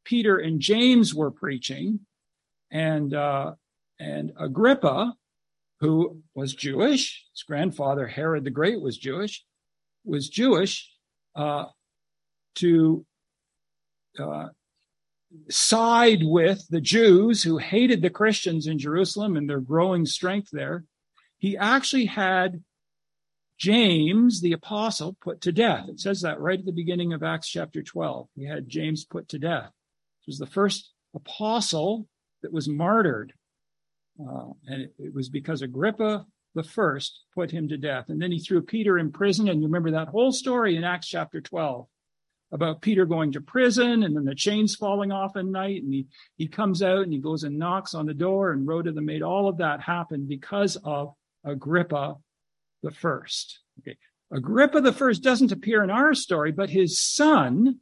Peter 0.04 0.36
and 0.36 0.60
James 0.60 1.14
were 1.14 1.30
preaching, 1.30 2.00
and 2.70 3.14
uh, 3.14 3.54
and 3.98 4.32
Agrippa, 4.38 5.14
who 5.80 6.20
was 6.34 6.52
Jewish, 6.52 7.24
his 7.32 7.42
grandfather 7.42 8.06
Herod 8.06 8.44
the 8.44 8.50
Great 8.50 8.82
was 8.82 8.98
Jewish, 8.98 9.46
was 10.04 10.28
Jewish, 10.28 10.92
uh, 11.34 11.64
to 12.56 13.04
uh, 14.18 14.48
side 15.48 16.20
with 16.22 16.66
the 16.68 16.80
Jews 16.80 17.42
who 17.42 17.58
hated 17.58 18.02
the 18.02 18.10
Christians 18.10 18.66
in 18.66 18.78
Jerusalem 18.78 19.36
and 19.36 19.48
their 19.48 19.60
growing 19.60 20.06
strength 20.06 20.48
there. 20.52 20.84
He 21.38 21.56
actually 21.56 22.06
had 22.06 22.62
James, 23.58 24.40
the 24.40 24.52
apostle, 24.52 25.16
put 25.20 25.40
to 25.42 25.52
death. 25.52 25.88
It 25.88 26.00
says 26.00 26.22
that 26.22 26.40
right 26.40 26.58
at 26.58 26.64
the 26.64 26.72
beginning 26.72 27.12
of 27.12 27.22
Acts 27.22 27.48
chapter 27.48 27.82
12. 27.82 28.28
He 28.34 28.46
had 28.46 28.68
James 28.68 29.04
put 29.04 29.28
to 29.28 29.38
death. 29.38 29.70
It 30.22 30.26
was 30.26 30.38
the 30.38 30.46
first 30.46 30.92
apostle 31.14 32.08
that 32.42 32.52
was 32.52 32.68
martyred. 32.68 33.32
Uh, 34.18 34.50
and 34.66 34.82
it, 34.82 34.94
it 34.98 35.14
was 35.14 35.28
because 35.28 35.62
Agrippa 35.62 36.26
the 36.54 36.62
first 36.62 37.20
put 37.34 37.50
him 37.50 37.68
to 37.68 37.76
death. 37.76 38.06
And 38.08 38.20
then 38.20 38.32
he 38.32 38.40
threw 38.40 38.60
Peter 38.62 38.98
in 38.98 39.12
prison. 39.12 39.48
And 39.48 39.60
you 39.60 39.68
remember 39.68 39.92
that 39.92 40.08
whole 40.08 40.32
story 40.32 40.76
in 40.76 40.84
Acts 40.84 41.06
chapter 41.06 41.40
12 41.40 41.86
about 42.52 42.82
Peter 42.82 43.04
going 43.06 43.32
to 43.32 43.40
prison 43.40 44.02
and 44.02 44.16
then 44.16 44.24
the 44.24 44.34
chains 44.34 44.74
falling 44.74 45.12
off 45.12 45.36
at 45.36 45.44
night. 45.46 45.82
And 45.82 45.92
he, 45.92 46.06
he 46.36 46.48
comes 46.48 46.82
out 46.82 47.02
and 47.02 47.12
he 47.12 47.18
goes 47.18 47.44
and 47.44 47.58
knocks 47.58 47.94
on 47.94 48.06
the 48.06 48.14
door 48.14 48.50
and 48.50 48.66
Rhoda 48.66 48.92
the 48.92 49.00
maid. 49.00 49.22
All 49.22 49.48
of 49.48 49.58
that 49.58 49.80
happened 49.80 50.28
because 50.28 50.76
of 50.84 51.14
Agrippa 51.44 52.16
the 52.82 52.90
first. 52.90 53.60
Okay. 53.80 53.96
Agrippa 54.32 54.80
the 54.80 54.92
first 54.92 55.22
doesn't 55.22 55.52
appear 55.52 55.82
in 55.82 55.90
our 55.90 56.14
story, 56.14 56.52
but 56.52 56.70
his 56.70 57.00
son, 57.00 57.78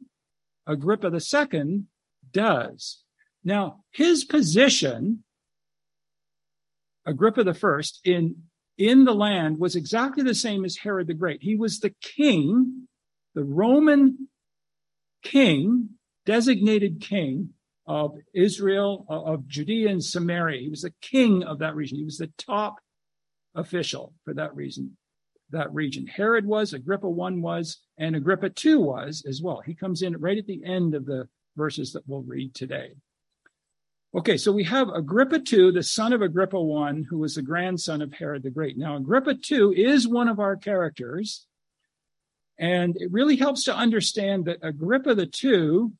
Agrippa 0.67 1.09
the 1.09 1.19
second, 1.19 1.87
does. 2.31 3.03
Now, 3.43 3.83
his 3.91 4.23
position, 4.23 5.23
Agrippa 7.05 7.43
the 7.43 7.53
first, 7.53 8.01
in, 8.03 8.43
in 8.77 9.05
the 9.05 9.13
land 9.13 9.59
was 9.59 9.75
exactly 9.75 10.23
the 10.23 10.35
same 10.35 10.65
as 10.65 10.77
Herod 10.77 11.07
the 11.07 11.13
Great. 11.13 11.41
He 11.41 11.55
was 11.55 11.79
the 11.79 11.93
king, 12.01 12.87
the 13.35 13.43
Roman 13.43 14.28
king, 15.23 15.89
designated 16.25 17.01
king 17.01 17.49
of 17.87 18.15
Israel, 18.33 19.05
of 19.09 19.47
Judea 19.47 19.89
and 19.89 20.03
Samaria. 20.03 20.61
He 20.61 20.69
was 20.69 20.83
the 20.83 20.93
king 21.01 21.43
of 21.43 21.59
that 21.59 21.75
region. 21.75 21.97
He 21.97 22.03
was 22.03 22.17
the 22.17 22.31
top 22.37 22.75
official 23.55 24.13
for 24.23 24.33
that 24.35 24.55
reason, 24.55 24.95
that 25.49 25.73
region. 25.73 26.05
Herod 26.05 26.45
was, 26.45 26.73
Agrippa 26.73 27.09
1 27.09 27.41
was, 27.41 27.79
and 27.97 28.15
Agrippa 28.15 28.51
2 28.51 28.79
was 28.79 29.23
as 29.27 29.41
well. 29.41 29.61
He 29.65 29.73
comes 29.73 30.03
in 30.03 30.15
right 30.17 30.37
at 30.37 30.45
the 30.45 30.63
end 30.63 30.93
of 30.93 31.05
the 31.05 31.27
verses 31.57 31.93
that 31.93 32.03
we'll 32.07 32.21
read 32.21 32.53
today. 32.53 32.91
Okay, 34.15 34.37
so 34.37 34.51
we 34.51 34.63
have 34.63 34.89
Agrippa 34.89 35.39
2, 35.39 35.71
the 35.71 35.83
son 35.83 36.13
of 36.13 36.21
Agrippa 36.21 36.59
1, 36.59 37.05
who 37.09 37.19
was 37.19 37.35
the 37.35 37.41
grandson 37.41 38.01
of 38.01 38.13
Herod 38.13 38.43
the 38.43 38.49
Great. 38.49 38.77
Now, 38.77 38.97
Agrippa 38.97 39.35
2 39.35 39.73
is 39.75 40.07
one 40.07 40.27
of 40.27 40.39
our 40.39 40.55
characters 40.55 41.45
and 42.59 42.97
it 42.97 43.11
really 43.11 43.37
helps 43.37 43.63
to 43.63 43.75
understand 43.75 44.45
that 44.45 44.59
Agrippa 44.61 45.15
the 45.15 45.25
two 45.25 45.93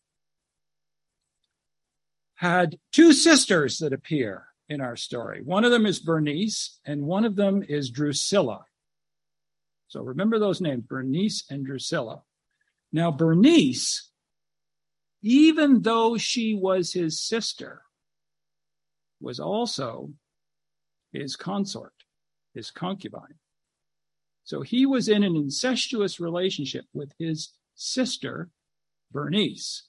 had 2.36 2.78
two 2.92 3.14
sisters 3.14 3.78
that 3.78 3.94
appear 3.94 4.46
in 4.68 4.82
our 4.82 4.98
story. 4.98 5.42
One 5.42 5.64
of 5.64 5.72
them 5.72 5.86
is 5.86 6.00
Bernice, 6.00 6.80
and 6.86 7.04
one 7.04 7.26
of 7.26 7.36
them 7.36 7.64
is 7.68 7.90
Drusilla. 7.90 8.66
So 9.88 10.02
remember 10.02 10.38
those 10.38 10.62
names, 10.62 10.84
Bernice 10.86 11.46
and 11.50 11.66
Drusilla. 11.66 12.22
Now, 12.92 13.10
Bernice, 13.12 14.10
even 15.22 15.82
though 15.82 16.18
she 16.18 16.56
was 16.56 16.94
his 16.94 17.22
sister, 17.22 17.84
was 19.22 19.40
also 19.40 20.12
his 21.12 21.36
consort, 21.36 21.94
his 22.54 22.70
concubine. 22.70 23.36
So 24.44 24.62
he 24.62 24.86
was 24.86 25.08
in 25.08 25.24
an 25.24 25.36
incestuous 25.36 26.20
relationship 26.20 26.86
with 26.94 27.12
his 27.20 27.54
sister, 27.76 28.50
Bernice. 29.12 29.88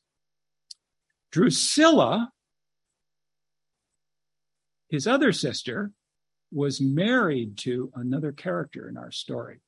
Drusilla, 1.32 2.30
his 4.88 5.06
other 5.06 5.32
sister, 5.32 5.92
was 6.52 6.80
married 6.80 7.56
to 7.58 7.90
another 7.94 8.32
character 8.32 8.88
in 8.88 8.96
our 8.96 9.12
story. 9.12 9.60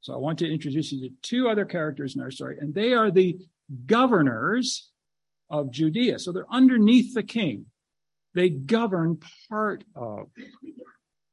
So 0.00 0.14
I 0.14 0.16
want 0.16 0.38
to 0.40 0.50
introduce 0.50 0.92
you 0.92 1.08
to 1.08 1.14
two 1.22 1.48
other 1.48 1.64
characters 1.64 2.16
in 2.16 2.22
our 2.22 2.30
story, 2.30 2.56
and 2.60 2.74
they 2.74 2.92
are 2.92 3.10
the 3.10 3.38
governors 3.86 4.90
of 5.50 5.70
Judea. 5.70 6.18
So 6.18 6.32
they're 6.32 6.50
underneath 6.50 7.14
the 7.14 7.22
king. 7.22 7.66
They 8.34 8.48
govern 8.48 9.20
part 9.48 9.84
of 9.94 10.28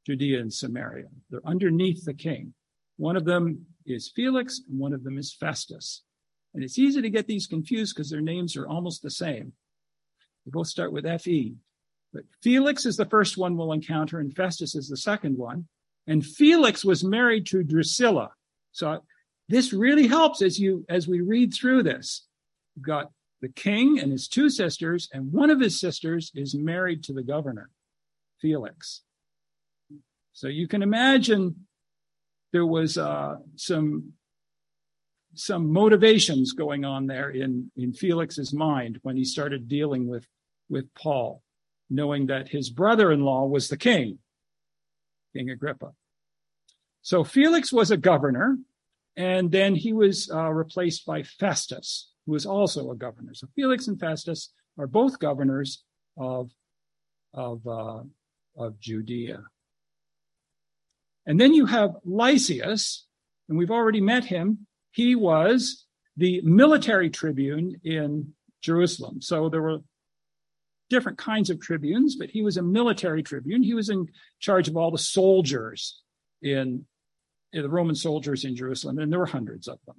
Judea 0.06 0.40
and 0.40 0.52
Samaria. 0.52 1.06
They're 1.30 1.40
underneath 1.44 2.04
the 2.04 2.14
king. 2.14 2.54
One 3.02 3.16
of 3.16 3.24
them 3.24 3.66
is 3.84 4.12
Felix, 4.14 4.60
and 4.70 4.78
one 4.78 4.92
of 4.92 5.02
them 5.02 5.18
is 5.18 5.34
Festus. 5.34 6.02
And 6.54 6.62
it's 6.62 6.78
easy 6.78 7.02
to 7.02 7.10
get 7.10 7.26
these 7.26 7.48
confused 7.48 7.96
because 7.96 8.08
their 8.08 8.20
names 8.20 8.56
are 8.56 8.68
almost 8.68 9.02
the 9.02 9.10
same. 9.10 9.54
They 10.46 10.52
both 10.52 10.68
start 10.68 10.92
with 10.92 11.04
F-E. 11.04 11.56
But 12.12 12.22
Felix 12.44 12.86
is 12.86 12.96
the 12.96 13.06
first 13.06 13.36
one 13.36 13.56
we'll 13.56 13.72
encounter, 13.72 14.20
and 14.20 14.32
Festus 14.32 14.76
is 14.76 14.88
the 14.88 14.96
second 14.96 15.36
one. 15.36 15.66
And 16.06 16.24
Felix 16.24 16.84
was 16.84 17.02
married 17.02 17.44
to 17.46 17.64
Drusilla. 17.64 18.30
So 18.70 19.02
this 19.48 19.72
really 19.72 20.06
helps 20.06 20.40
as 20.40 20.60
you 20.60 20.86
as 20.88 21.08
we 21.08 21.22
read 21.22 21.52
through 21.52 21.82
this. 21.82 22.24
You've 22.76 22.86
got 22.86 23.10
the 23.40 23.48
king 23.48 23.98
and 23.98 24.12
his 24.12 24.28
two 24.28 24.48
sisters, 24.48 25.08
and 25.12 25.32
one 25.32 25.50
of 25.50 25.58
his 25.58 25.80
sisters 25.80 26.30
is 26.36 26.54
married 26.54 27.02
to 27.02 27.12
the 27.12 27.24
governor, 27.24 27.68
Felix. 28.40 29.02
So 30.34 30.46
you 30.46 30.68
can 30.68 30.82
imagine 30.82 31.66
there 32.52 32.66
was 32.66 32.98
uh, 32.98 33.36
some 33.56 34.12
some 35.34 35.72
motivations 35.72 36.52
going 36.52 36.84
on 36.84 37.06
there 37.06 37.30
in 37.30 37.70
in 37.76 37.92
Felix's 37.92 38.52
mind 38.52 38.98
when 39.02 39.16
he 39.16 39.24
started 39.24 39.68
dealing 39.68 40.06
with 40.06 40.26
with 40.68 40.92
Paul, 40.94 41.42
knowing 41.90 42.26
that 42.26 42.48
his 42.48 42.70
brother-in-law 42.70 43.46
was 43.46 43.68
the 43.68 43.76
king, 43.76 44.18
King 45.34 45.50
Agrippa. 45.50 45.92
So 47.02 47.24
Felix 47.24 47.72
was 47.72 47.90
a 47.90 47.96
governor, 47.96 48.58
and 49.16 49.50
then 49.50 49.74
he 49.74 49.92
was 49.92 50.30
uh, 50.30 50.50
replaced 50.50 51.04
by 51.04 51.22
Festus, 51.22 52.10
who 52.26 52.32
was 52.32 52.46
also 52.46 52.90
a 52.90 52.96
governor. 52.96 53.34
So 53.34 53.48
Felix 53.56 53.88
and 53.88 53.98
Festus 53.98 54.52
are 54.78 54.86
both 54.86 55.18
governors 55.18 55.82
of 56.16 56.50
of 57.34 57.66
uh, 57.66 58.02
of 58.56 58.78
Judea. 58.78 59.42
And 61.26 61.40
then 61.40 61.54
you 61.54 61.66
have 61.66 61.96
Lysias, 62.04 63.06
and 63.48 63.56
we've 63.58 63.70
already 63.70 64.00
met 64.00 64.24
him. 64.24 64.66
He 64.90 65.14
was 65.14 65.86
the 66.16 66.40
military 66.42 67.10
tribune 67.10 67.80
in 67.84 68.34
Jerusalem. 68.60 69.22
So 69.22 69.48
there 69.48 69.62
were 69.62 69.78
different 70.90 71.18
kinds 71.18 71.48
of 71.48 71.60
tribunes, 71.60 72.16
but 72.16 72.30
he 72.30 72.42
was 72.42 72.56
a 72.56 72.62
military 72.62 73.22
tribune. 73.22 73.62
He 73.62 73.74
was 73.74 73.88
in 73.88 74.08
charge 74.40 74.68
of 74.68 74.76
all 74.76 74.90
the 74.90 74.98
soldiers 74.98 76.02
in, 76.42 76.84
in 77.52 77.62
the 77.62 77.70
Roman 77.70 77.94
soldiers 77.94 78.44
in 78.44 78.56
Jerusalem, 78.56 78.98
and 78.98 79.10
there 79.10 79.20
were 79.20 79.26
hundreds 79.26 79.68
of 79.68 79.78
them. 79.86 79.96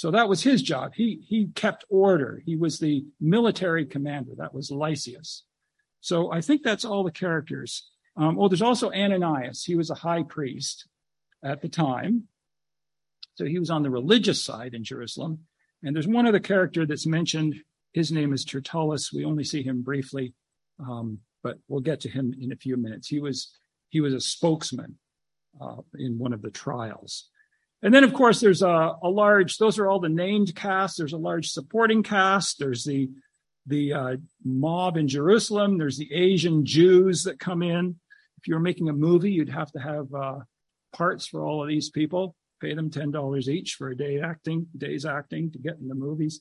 So 0.00 0.10
that 0.12 0.30
was 0.30 0.42
his 0.42 0.62
job. 0.62 0.94
He 0.94 1.20
he 1.28 1.48
kept 1.54 1.84
order. 1.90 2.40
He 2.46 2.56
was 2.56 2.78
the 2.78 3.04
military 3.20 3.84
commander. 3.84 4.32
That 4.36 4.54
was 4.54 4.70
Lysias. 4.70 5.42
So 6.00 6.32
I 6.32 6.40
think 6.40 6.62
that's 6.62 6.86
all 6.86 7.04
the 7.04 7.10
characters 7.10 7.90
um, 8.20 8.36
well, 8.36 8.50
there's 8.50 8.60
also 8.60 8.92
Ananias. 8.92 9.64
He 9.64 9.74
was 9.74 9.88
a 9.88 9.94
high 9.94 10.22
priest 10.22 10.86
at 11.42 11.62
the 11.62 11.70
time. 11.70 12.24
So 13.36 13.46
he 13.46 13.58
was 13.58 13.70
on 13.70 13.82
the 13.82 13.88
religious 13.90 14.44
side 14.44 14.74
in 14.74 14.84
Jerusalem. 14.84 15.40
And 15.82 15.96
there's 15.96 16.06
one 16.06 16.26
other 16.26 16.38
character 16.38 16.84
that's 16.84 17.06
mentioned. 17.06 17.54
His 17.94 18.12
name 18.12 18.34
is 18.34 18.44
Tertullus. 18.44 19.10
We 19.10 19.24
only 19.24 19.44
see 19.44 19.62
him 19.62 19.80
briefly, 19.80 20.34
um, 20.78 21.20
but 21.42 21.58
we'll 21.66 21.80
get 21.80 22.00
to 22.00 22.10
him 22.10 22.34
in 22.38 22.52
a 22.52 22.56
few 22.56 22.76
minutes. 22.76 23.08
He 23.08 23.20
was 23.20 23.56
he 23.88 24.02
was 24.02 24.12
a 24.12 24.20
spokesman 24.20 24.98
uh, 25.58 25.76
in 25.98 26.18
one 26.18 26.34
of 26.34 26.42
the 26.42 26.50
trials. 26.50 27.28
And 27.82 27.94
then, 27.94 28.04
of 28.04 28.12
course, 28.12 28.40
there's 28.40 28.60
a, 28.60 28.96
a 29.02 29.08
large. 29.08 29.56
Those 29.56 29.78
are 29.78 29.88
all 29.88 29.98
the 29.98 30.10
named 30.10 30.54
cast. 30.54 30.98
There's 30.98 31.14
a 31.14 31.18
large 31.18 31.48
supporting 31.48 32.02
cast. 32.02 32.58
There's 32.58 32.84
the 32.84 33.08
the 33.66 33.92
uh, 33.94 34.16
mob 34.44 34.98
in 34.98 35.08
Jerusalem. 35.08 35.78
There's 35.78 35.96
the 35.96 36.12
Asian 36.12 36.66
Jews 36.66 37.24
that 37.24 37.40
come 37.40 37.62
in. 37.62 37.96
If 38.40 38.48
you 38.48 38.54
were 38.54 38.60
making 38.60 38.88
a 38.88 38.94
movie, 38.94 39.30
you'd 39.30 39.50
have 39.50 39.70
to 39.72 39.78
have 39.78 40.12
uh, 40.14 40.38
parts 40.94 41.26
for 41.26 41.44
all 41.44 41.62
of 41.62 41.68
these 41.68 41.90
people. 41.90 42.34
Pay 42.60 42.74
them 42.74 42.90
ten 42.90 43.10
dollars 43.10 43.48
each 43.48 43.74
for 43.74 43.90
a 43.90 43.96
day 43.96 44.20
acting, 44.20 44.66
days 44.76 45.04
acting 45.04 45.50
to 45.52 45.58
get 45.58 45.78
in 45.78 45.88
the 45.88 45.94
movies. 45.94 46.40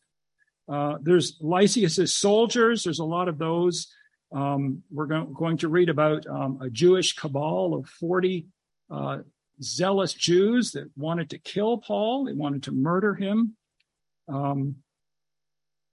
Uh, 0.68 0.98
there's 1.02 1.38
Lysias's 1.42 2.14
soldiers. 2.14 2.84
There's 2.84 3.00
a 3.00 3.06
lot 3.06 3.28
of 3.28 3.38
those. 3.38 3.88
Um, 4.32 4.84
we're 4.92 5.08
go- 5.08 5.26
going 5.26 5.58
to 5.58 5.68
read 5.68 5.90
about 5.90 6.28
um, 6.28 6.60
a 6.62 6.70
Jewish 6.70 7.14
cabal 7.14 7.74
of 7.74 7.88
40 7.88 8.48
uh, 8.92 9.20
zealous 9.62 10.14
Jews 10.14 10.72
that 10.74 10.90
wanted 10.96 11.32
to 11.32 11.40
kill 11.40 11.80
Paul. 11.80 12.26
They 12.26 12.34
wanted 12.34 12.64
to 12.64 12.72
murder 12.72 13.16
him. 13.16 13.56
Um, 14.28 14.76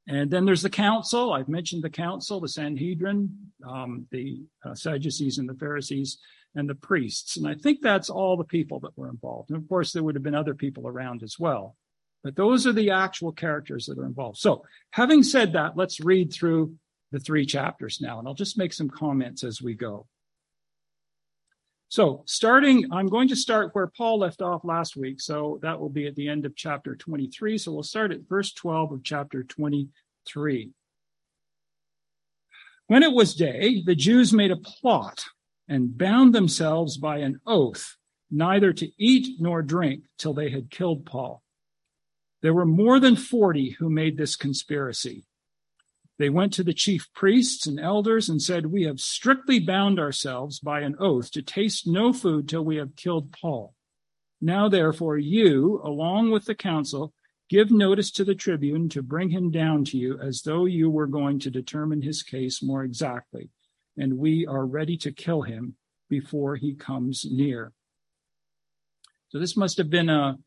and 0.09 0.31
then 0.31 0.45
there's 0.45 0.63
the 0.63 0.71
council. 0.71 1.33
I've 1.33 1.49
mentioned 1.49 1.83
the 1.83 1.91
council, 1.91 2.41
the 2.41 2.49
Sanhedrin, 2.49 3.31
um, 3.69 4.07
the 4.11 4.43
uh, 4.65 4.75
Sadducees 4.75 5.39
and 5.39 5.49
the 5.49 5.55
Pharisees, 5.55 6.19
and 6.55 6.69
the 6.69 6.75
priests. 6.75 7.37
And 7.37 7.47
I 7.47 7.55
think 7.55 7.81
that's 7.83 8.09
all 8.09 8.37
the 8.37 8.45
people 8.45 8.81
that 8.81 8.97
were 8.97 9.09
involved. 9.09 9.51
And 9.51 9.59
of 9.59 9.69
course, 9.69 9.93
there 9.93 10.03
would 10.03 10.15
have 10.15 10.23
been 10.23 10.35
other 10.35 10.55
people 10.55 10.87
around 10.87 11.23
as 11.23 11.39
well. 11.39 11.77
But 12.23 12.37
those 12.37 12.67
are 12.67 12.73
the 12.73 12.91
actual 12.91 13.33
characters 13.33 13.87
that 13.87 13.99
are 13.99 14.07
involved. 14.07 14.39
So, 14.39 14.65
having 14.91 15.23
said 15.23 15.53
that, 15.53 15.77
let's 15.77 16.01
read 16.01 16.33
through 16.33 16.75
the 17.13 17.21
three 17.21 17.47
chapters 17.47 18.01
now, 18.01 18.19
and 18.19 18.27
I'll 18.27 18.35
just 18.35 18.59
make 18.59 18.73
some 18.73 18.89
comments 18.89 19.45
as 19.45 19.63
we 19.63 19.75
go. 19.75 20.07
So, 21.97 22.25
starting, 22.27 22.93
I'm 22.93 23.07
going 23.07 23.29
to 23.29 23.37
start 23.37 23.71
where 23.73 23.87
Paul 23.87 24.19
left 24.19 24.43
off 24.43 24.67
last 24.67 24.99
week. 24.99 25.19
So, 25.19 25.59
that 25.63 25.81
will 25.81 25.89
be 25.89 26.07
at 26.07 26.15
the 26.15 26.29
end 26.29 26.45
of 26.45 26.55
chapter 26.55 26.95
23. 26.95 27.57
So, 27.57 27.73
we'll 27.73 27.85
start 27.85 28.13
at 28.13 28.29
verse 28.29 28.53
12 28.53 28.93
of 28.93 29.03
chapter 29.03 29.43
23. 29.43 30.73
When 32.87 33.03
it 33.03 33.13
was 33.13 33.35
day, 33.35 33.83
the 33.83 33.95
Jews 33.95 34.35
made 34.35 34.51
a 34.51 34.59
plot 34.59 35.25
and 35.69 35.97
bound 35.97 36.35
themselves 36.35 36.99
by 36.99 37.21
an 37.21 37.41
oath 37.47 37.97
neither 38.31 38.75
to 38.75 38.91
eat 38.99 39.41
nor 39.41 39.63
drink 39.63 40.05
till 40.19 40.35
they 40.35 40.51
had 40.51 40.71
killed 40.71 41.07
Paul. 41.07 41.43
There 42.43 42.53
were 42.53 42.67
more 42.67 43.01
than 43.01 43.17
40 43.17 43.71
who 43.79 43.89
made 43.89 44.19
this 44.19 44.37
conspiracy. 44.37 45.25
They 46.19 46.31
went 46.31 46.55
to 46.55 46.65
the 46.65 46.73
chief 46.73 47.09
priests 47.15 47.67
and 47.67 47.79
elders 47.79 48.29
and 48.29 48.41
said, 48.41 48.67
We 48.67 48.85
have 48.85 49.01
strictly 49.01 49.61
bound 49.61 49.99
ourselves 49.99 50.61
by 50.61 50.81
an 50.81 50.97
oath 50.99 51.31
to 51.33 51.43
taste 51.43 51.87
no 51.87 52.13
food 52.13 52.49
till 52.49 52.65
we 52.65 52.77
have 52.77 52.97
killed 52.97 53.33
Paul. 53.33 53.75
Now, 54.41 54.69
therefore, 54.69 55.19
you, 55.19 55.81
along 55.85 56.31
with 56.31 56.47
the 56.47 56.55
council, 56.55 57.13
give 57.49 57.71
notice 57.71 58.11
to 58.13 58.25
the 58.25 58.35
tribune 58.35 58.89
to 58.91 59.03
bring 59.03 59.31
him 59.31 59.51
down 59.51 59.85
to 59.87 59.99
you 59.99 60.19
as 60.19 60.43
though 60.43 60.65
you 60.65 60.91
were 60.91 61.07
going 61.07 61.39
to 61.41 61.51
determine 61.51 62.03
his 62.03 62.23
case 62.23 62.63
more 62.63 62.83
exactly, 62.83 63.51
and 63.97 64.19
we 64.19 64.47
are 64.47 64.67
ready 64.67 64.97
to 64.99 65.13
kill 65.13 65.43
him 65.43 65.77
before 66.09 66.57
he 66.57 66.75
comes 66.75 67.27
near. 67.31 67.73
So 69.29 69.39
this 69.39 69.57
must 69.57 69.79
have 69.79 69.91
been 69.91 70.09
a, 70.09 70.39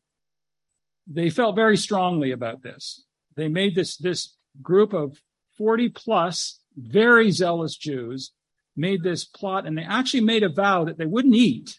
they 1.06 1.30
felt 1.30 1.54
very 1.54 1.76
strongly 1.76 2.32
about 2.32 2.62
this. 2.62 3.04
They 3.36 3.48
made 3.48 3.74
this, 3.74 3.96
this 3.96 4.36
group 4.62 4.92
of 4.92 5.20
40 5.60 5.90
plus 5.90 6.58
very 6.74 7.30
zealous 7.30 7.76
Jews 7.76 8.32
made 8.78 9.02
this 9.02 9.26
plot 9.26 9.66
and 9.66 9.76
they 9.76 9.82
actually 9.82 10.22
made 10.22 10.42
a 10.42 10.48
vow 10.48 10.84
that 10.84 10.96
they 10.96 11.04
wouldn't 11.04 11.34
eat 11.34 11.78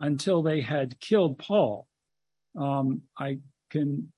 until 0.00 0.42
they 0.42 0.60
had 0.60 1.00
killed 1.00 1.38
Paul. 1.38 1.86
Um, 2.60 3.00
I 3.18 3.38
can 3.70 4.12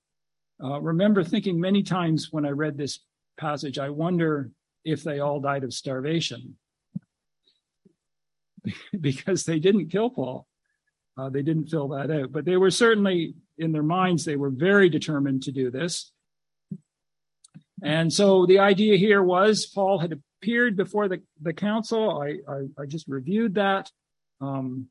uh, 0.61 0.81
remember 0.81 1.23
thinking 1.23 1.61
many 1.61 1.85
times 1.85 2.33
when 2.33 2.45
I 2.45 2.51
read 2.51 2.77
this 2.77 2.99
passage, 3.39 3.79
I 3.79 3.91
wonder 3.91 4.51
if 4.85 5.05
they 5.05 5.21
all 5.21 5.39
died 5.39 5.63
of 5.63 5.73
starvation 5.73 6.57
because 9.01 9.45
they 9.45 9.61
didn't 9.61 9.91
kill 9.91 10.11
Paul. 10.11 10.49
Uh, 11.17 11.29
they 11.29 11.43
didn't 11.43 11.69
fill 11.69 11.87
that 11.91 12.11
out, 12.11 12.33
but 12.33 12.45
they 12.45 12.57
were 12.57 12.73
certainly 12.73 13.37
in 13.59 13.71
their 13.71 13.85
minds, 13.85 14.25
they 14.25 14.35
were 14.35 14.51
very 14.51 14.89
determined 14.89 15.45
to 15.45 15.53
do 15.53 15.71
this. 15.71 16.11
And 17.83 18.12
so 18.12 18.47
the 18.47 18.59
idea 18.59 18.97
here 18.97 19.23
was 19.23 19.67
Paul 19.67 19.99
had 19.99 20.21
appeared 20.41 20.77
before 20.77 21.09
the, 21.09 21.23
the 21.41 21.53
council. 21.53 22.21
I, 22.21 22.38
I, 22.51 22.83
I 22.83 22.87
just 22.87 23.07
reviewed 23.09 23.55
that. 23.55 23.91
Um, 24.41 24.88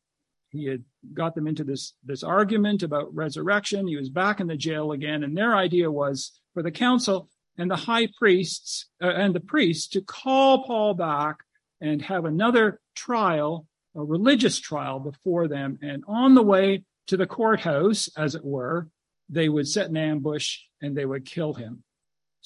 he 0.49 0.65
had 0.65 0.83
got 1.13 1.35
them 1.35 1.47
into 1.47 1.63
this, 1.63 1.93
this 2.05 2.23
argument 2.23 2.83
about 2.83 3.13
resurrection. 3.13 3.87
He 3.87 3.97
was 3.97 4.09
back 4.09 4.39
in 4.39 4.47
the 4.47 4.55
jail 4.55 4.91
again. 4.91 5.23
And 5.23 5.35
their 5.35 5.55
idea 5.55 5.91
was 5.91 6.39
for 6.53 6.63
the 6.63 6.71
council 6.71 7.29
and 7.57 7.69
the 7.69 7.75
high 7.75 8.07
priests 8.17 8.87
uh, 9.01 9.07
and 9.07 9.35
the 9.35 9.39
priests 9.39 9.87
to 9.89 10.01
call 10.01 10.63
Paul 10.63 10.93
back 10.93 11.37
and 11.81 12.01
have 12.03 12.25
another 12.25 12.79
trial, 12.95 13.67
a 13.95 14.03
religious 14.03 14.59
trial 14.59 14.99
before 14.99 15.47
them. 15.47 15.77
And 15.81 16.03
on 16.07 16.33
the 16.33 16.43
way 16.43 16.83
to 17.07 17.17
the 17.17 17.27
courthouse, 17.27 18.09
as 18.17 18.35
it 18.35 18.43
were, 18.43 18.89
they 19.29 19.49
would 19.49 19.67
set 19.67 19.89
an 19.89 19.97
ambush 19.97 20.59
and 20.81 20.95
they 20.95 21.05
would 21.05 21.25
kill 21.25 21.53
him. 21.53 21.83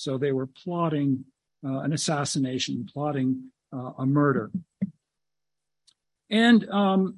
So 0.02 0.18
they 0.18 0.32
were 0.32 0.48
plotting 0.48 1.26
uh, 1.64 1.80
an 1.80 1.94
assassination, 1.94 2.88
plotting 2.92 3.52
uh, 3.72 3.92
a 4.00 4.06
murder. 4.06 4.52
And 6.30 6.68
um, 6.70 7.18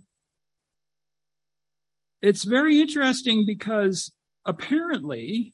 it's 2.22 2.44
very 2.44 2.82
interesting 2.82 3.46
because 3.46 4.12
apparently, 4.46 5.54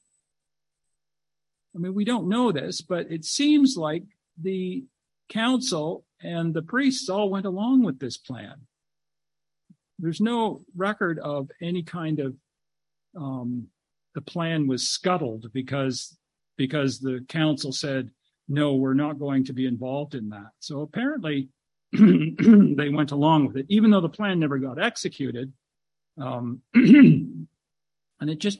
I 1.75 1.79
mean, 1.79 1.93
we 1.93 2.03
don't 2.03 2.29
know 2.29 2.51
this, 2.51 2.81
but 2.81 3.11
it 3.11 3.25
seems 3.25 3.77
like 3.77 4.05
the 4.41 4.85
council 5.29 6.05
and 6.23 6.51
the 6.53 6.63
priests 6.63 7.09
all 7.09 7.29
went 7.29 7.45
along 7.45 7.83
with 7.83 7.99
this 7.99 8.17
plan. 8.17 8.55
There's 9.99 10.21
no 10.21 10.61
record 10.75 11.19
of 11.19 11.51
any 11.61 11.83
kind 11.83 12.19
of 12.19 12.35
um, 13.15 13.67
the 14.15 14.21
plan 14.21 14.65
was 14.65 14.89
scuttled 14.89 15.51
because 15.53 16.17
because 16.59 16.99
the 16.99 17.25
council 17.29 17.71
said 17.71 18.11
no, 18.49 18.75
we're 18.75 18.93
not 18.95 19.17
going 19.17 19.45
to 19.45 19.53
be 19.53 19.65
involved 19.65 20.13
in 20.13 20.29
that. 20.29 20.49
So 20.59 20.81
apparently 20.81 21.49
they 21.93 22.89
went 22.89 23.11
along 23.11 23.47
with 23.47 23.57
it, 23.57 23.67
even 23.69 23.91
though 23.91 24.01
the 24.01 24.09
plan 24.09 24.39
never 24.39 24.57
got 24.57 24.81
executed. 24.81 25.53
Um, 26.19 26.61
and 26.73 27.47
it 28.19 28.39
just 28.39 28.59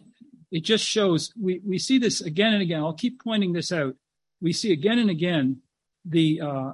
it 0.52 0.64
just 0.64 0.86
shows 0.86 1.34
we 1.40 1.60
we 1.66 1.78
see 1.78 1.98
this 1.98 2.22
again 2.22 2.54
and 2.54 2.62
again. 2.62 2.80
I'll 2.80 2.94
keep 2.94 3.22
pointing 3.22 3.52
this 3.52 3.72
out. 3.72 3.96
We 4.42 4.54
see 4.54 4.72
again 4.72 5.00
and 5.00 5.10
again 5.10 5.58
the 6.06 6.42
uh, 6.42 6.72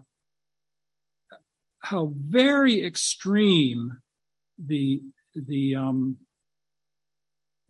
how 1.80 2.14
very 2.16 2.86
extreme 2.86 3.98
the 4.64 5.02
the 5.34 5.76
um, 5.76 6.18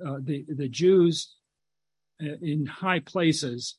uh, 0.06 0.18
the 0.22 0.46
the 0.50 0.68
Jews 0.68 1.35
in 2.20 2.66
high 2.66 3.00
places 3.00 3.76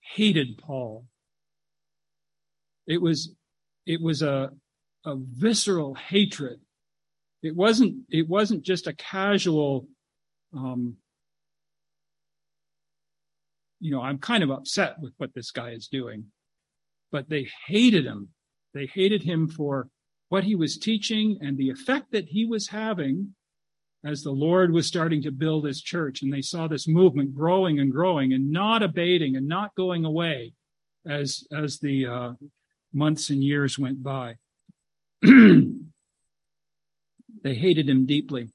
hated 0.00 0.58
Paul. 0.58 1.06
It 2.86 3.00
was 3.00 3.34
it 3.86 4.00
was 4.00 4.22
a 4.22 4.50
a 5.04 5.16
visceral 5.16 5.94
hatred. 5.94 6.60
It 7.42 7.54
wasn't 7.54 8.04
it 8.10 8.28
wasn't 8.28 8.62
just 8.62 8.86
a 8.86 8.94
casual 8.94 9.88
um, 10.54 10.96
you 13.84 13.90
know, 13.90 14.00
I'm 14.00 14.18
kind 14.18 14.42
of 14.42 14.50
upset 14.50 14.98
with 14.98 15.12
what 15.18 15.34
this 15.34 15.50
guy 15.50 15.72
is 15.72 15.88
doing. 15.88 16.24
But 17.12 17.28
they 17.28 17.48
hated 17.66 18.06
him. 18.06 18.28
They 18.72 18.86
hated 18.86 19.22
him 19.22 19.46
for 19.46 19.88
what 20.30 20.44
he 20.44 20.54
was 20.54 20.78
teaching 20.78 21.38
and 21.42 21.58
the 21.58 21.68
effect 21.68 22.12
that 22.12 22.24
he 22.28 22.46
was 22.46 22.68
having 22.68 23.34
as 24.04 24.22
the 24.22 24.30
Lord 24.30 24.72
was 24.72 24.86
starting 24.86 25.22
to 25.22 25.30
build 25.30 25.66
his 25.66 25.80
church. 25.80 26.22
And 26.22 26.32
they 26.32 26.42
saw 26.42 26.68
this 26.68 26.86
movement 26.86 27.34
growing 27.34 27.80
and 27.80 27.90
growing 27.90 28.32
and 28.32 28.50
not 28.50 28.82
abating 28.82 29.34
and 29.36 29.48
not 29.48 29.74
going 29.74 30.04
away 30.04 30.52
as, 31.06 31.46
as 31.52 31.78
the 31.78 32.06
uh, 32.06 32.32
months 32.92 33.30
and 33.30 33.42
years 33.42 33.78
went 33.78 34.02
by. 34.02 34.36
they 35.22 35.74
hated 37.44 37.88
him 37.88 38.04
deeply. 38.04 38.50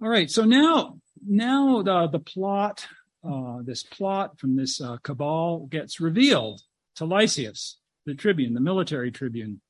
All 0.00 0.08
right, 0.08 0.30
so 0.30 0.44
now, 0.44 0.98
now 1.26 1.82
the, 1.82 2.08
the 2.08 2.18
plot, 2.18 2.86
uh, 3.28 3.58
this 3.62 3.82
plot 3.82 4.38
from 4.38 4.54
this 4.54 4.80
uh, 4.80 4.98
cabal 5.02 5.66
gets 5.66 5.98
revealed 5.98 6.60
to 6.96 7.04
Lysias, 7.04 7.78
the 8.06 8.14
tribune, 8.14 8.54
the 8.54 8.60
military 8.60 9.10
tribune. 9.10 9.60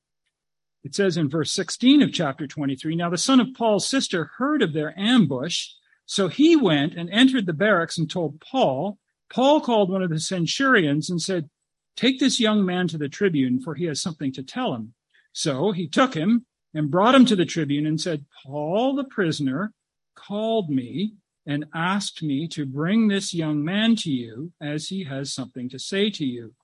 It 0.84 0.94
says 0.94 1.16
in 1.16 1.30
verse 1.30 1.50
16 1.52 2.02
of 2.02 2.12
chapter 2.12 2.46
23 2.46 2.94
Now 2.94 3.08
the 3.08 3.16
son 3.16 3.40
of 3.40 3.54
Paul's 3.54 3.88
sister 3.88 4.30
heard 4.36 4.62
of 4.62 4.74
their 4.74 4.96
ambush, 4.98 5.70
so 6.04 6.28
he 6.28 6.54
went 6.56 6.94
and 6.94 7.08
entered 7.10 7.46
the 7.46 7.54
barracks 7.54 7.96
and 7.96 8.08
told 8.08 8.40
Paul. 8.40 8.98
Paul 9.32 9.62
called 9.62 9.90
one 9.90 10.02
of 10.02 10.10
the 10.10 10.20
centurions 10.20 11.08
and 11.08 11.20
said, 11.20 11.48
Take 11.96 12.20
this 12.20 12.38
young 12.38 12.66
man 12.66 12.86
to 12.88 12.98
the 12.98 13.08
tribune, 13.08 13.60
for 13.60 13.74
he 13.74 13.86
has 13.86 14.02
something 14.02 14.30
to 14.32 14.42
tell 14.42 14.74
him. 14.74 14.92
So 15.32 15.72
he 15.72 15.88
took 15.88 16.12
him 16.12 16.44
and 16.74 16.90
brought 16.90 17.14
him 17.14 17.24
to 17.26 17.36
the 17.36 17.46
tribune 17.46 17.86
and 17.86 17.98
said, 17.98 18.26
Paul 18.44 18.94
the 18.94 19.04
prisoner 19.04 19.72
called 20.14 20.68
me 20.68 21.14
and 21.46 21.64
asked 21.74 22.22
me 22.22 22.46
to 22.48 22.66
bring 22.66 23.08
this 23.08 23.32
young 23.32 23.64
man 23.64 23.96
to 23.96 24.10
you 24.10 24.52
as 24.60 24.88
he 24.88 25.04
has 25.04 25.32
something 25.32 25.68
to 25.70 25.78
say 25.78 26.10
to 26.10 26.26
you. 26.26 26.54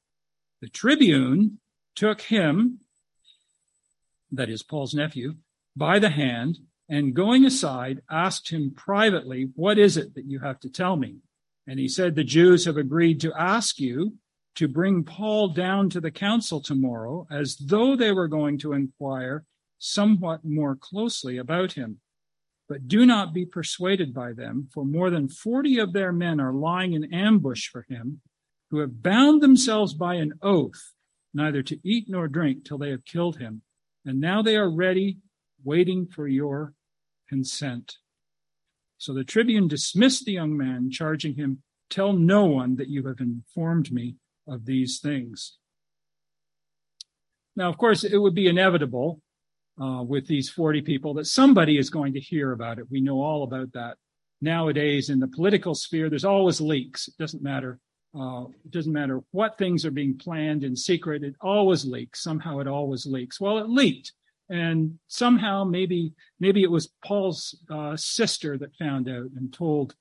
The 0.61 0.69
tribune 0.69 1.59
took 1.95 2.21
him 2.23 2.81
that 4.33 4.49
is 4.49 4.63
Paul's 4.63 4.95
nephew, 4.95 5.37
by 5.77 5.99
the 5.99 6.11
hand 6.11 6.59
and 6.89 7.15
going 7.15 7.45
aside 7.45 8.01
asked 8.11 8.51
him 8.51 8.73
privately, 8.77 9.51
What 9.55 9.79
is 9.79 9.97
it 9.97 10.15
that 10.15 10.27
you 10.27 10.41
have 10.41 10.59
to 10.61 10.69
tell 10.69 10.97
me? 10.97 11.17
And 11.67 11.79
he 11.79 11.89
said, 11.89 12.15
The 12.15 12.25
Jews 12.25 12.65
have 12.65 12.77
agreed 12.77 13.21
to 13.21 13.33
ask 13.39 13.79
you 13.79 14.15
to 14.57 14.67
bring 14.67 15.05
Paul 15.05 15.49
down 15.49 15.89
to 15.91 16.01
the 16.01 16.11
council 16.11 16.61
tomorrow 16.61 17.27
as 17.31 17.57
though 17.57 17.95
they 17.95 18.13
were 18.13 18.29
going 18.29 18.59
to 18.59 18.73
inquire 18.73 19.45
somewhat 19.79 20.45
more 20.45 20.77
closely 20.77 21.39
about 21.39 21.73
him. 21.73 22.01
But 22.69 22.89
do 22.89 23.07
not 23.07 23.33
be 23.33 23.47
persuaded 23.47 24.13
by 24.13 24.33
them, 24.33 24.69
for 24.73 24.85
more 24.85 25.11
than 25.11 25.29
40 25.29 25.79
of 25.79 25.93
their 25.93 26.13
men 26.13 26.41
are 26.41 26.53
lying 26.53 26.93
in 26.93 27.13
ambush 27.13 27.69
for 27.69 27.87
him, 27.89 28.21
who 28.71 28.79
have 28.79 29.03
bound 29.03 29.41
themselves 29.41 29.95
by 29.95 30.15
an 30.15 30.35
oath 30.43 30.93
neither 31.33 31.63
to 31.63 31.79
eat 31.89 32.07
nor 32.09 32.29
drink 32.29 32.65
till 32.65 32.79
they 32.79 32.91
have 32.91 33.05
killed 33.05 33.39
him. 33.39 33.63
And 34.05 34.21
now 34.21 34.43
they 34.43 34.57
are 34.57 34.71
ready, 34.71 35.19
waiting 35.65 36.07
for 36.07 36.27
your 36.27 36.75
consent. 37.29 37.97
So 38.99 39.15
the 39.15 39.25
tribune 39.25 39.69
dismissed 39.69 40.25
the 40.25 40.33
young 40.33 40.57
man, 40.57 40.91
charging 40.91 41.35
him, 41.35 41.63
Tell 41.91 42.13
no 42.13 42.45
one 42.45 42.77
that 42.77 42.89
you 42.89 43.07
have 43.09 43.19
informed 43.19 43.91
me 43.91 44.15
of 44.47 44.65
these 44.65 45.01
things. 45.01 45.57
Now, 47.57 47.69
of 47.69 47.79
course, 47.79 48.05
it 48.05 48.17
would 48.17 48.35
be 48.35 48.47
inevitable 48.47 49.21
uh, 49.81 50.05
with 50.05 50.29
these 50.29 50.49
40 50.49 50.83
people 50.83 51.15
that 51.15 51.27
somebody 51.27 51.79
is 51.79 51.91
going 51.91 52.13
to 52.13 52.21
hear 52.21 52.53
about 52.53 52.79
it. 52.79 52.87
We 52.91 53.01
know 53.01 53.21
all 53.21 53.43
about 53.43 53.73
that. 53.73 53.97
Nowadays, 54.41 55.11
in 55.11 55.19
the 55.19 55.27
political 55.27 55.75
sphere, 55.75 56.09
there's 56.09 56.25
always 56.25 56.61
leaks. 56.61 57.09
It 57.09 57.17
doesn't 57.19 57.43
matter 57.43 57.81
uh, 58.19 58.45
it 58.65 58.71
doesn't 58.71 58.93
matter 58.93 59.21
what 59.31 59.57
things 59.57 59.85
are 59.85 59.91
being 59.91 60.19
planned 60.19 60.65
in 60.65 60.75
secret, 60.75 61.23
it 61.23 61.37
always 61.41 61.85
leaks. 61.85 62.23
Somehow 62.23 62.59
it 62.59 62.67
always 62.67 63.07
leaks. 63.07 63.41
Well, 63.41 63.59
it 63.59 63.69
leaked. 63.69 64.13
And 64.49 64.99
somehow 65.07 65.63
maybe 65.63 66.13
maybe 66.41 66.65
it 66.65 66.71
was 66.71 66.93
Paul's 67.05 67.57
uh, 67.71 67.97
sister 67.97 68.59
that 68.59 68.75
found 68.77 69.09
out 69.09 69.29
and 69.37 69.53
told 69.53 69.95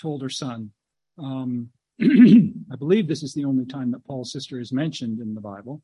told 0.00 0.20
her 0.20 0.28
son. 0.28 0.72
Um, 1.18 1.70
I 2.02 2.76
believe 2.78 3.08
this 3.08 3.22
is 3.22 3.32
the 3.32 3.46
only 3.46 3.64
time 3.64 3.92
that 3.92 4.04
Paul's 4.04 4.32
sister 4.32 4.60
is 4.60 4.72
mentioned 4.72 5.20
in 5.20 5.34
the 5.34 5.40
Bible, 5.40 5.80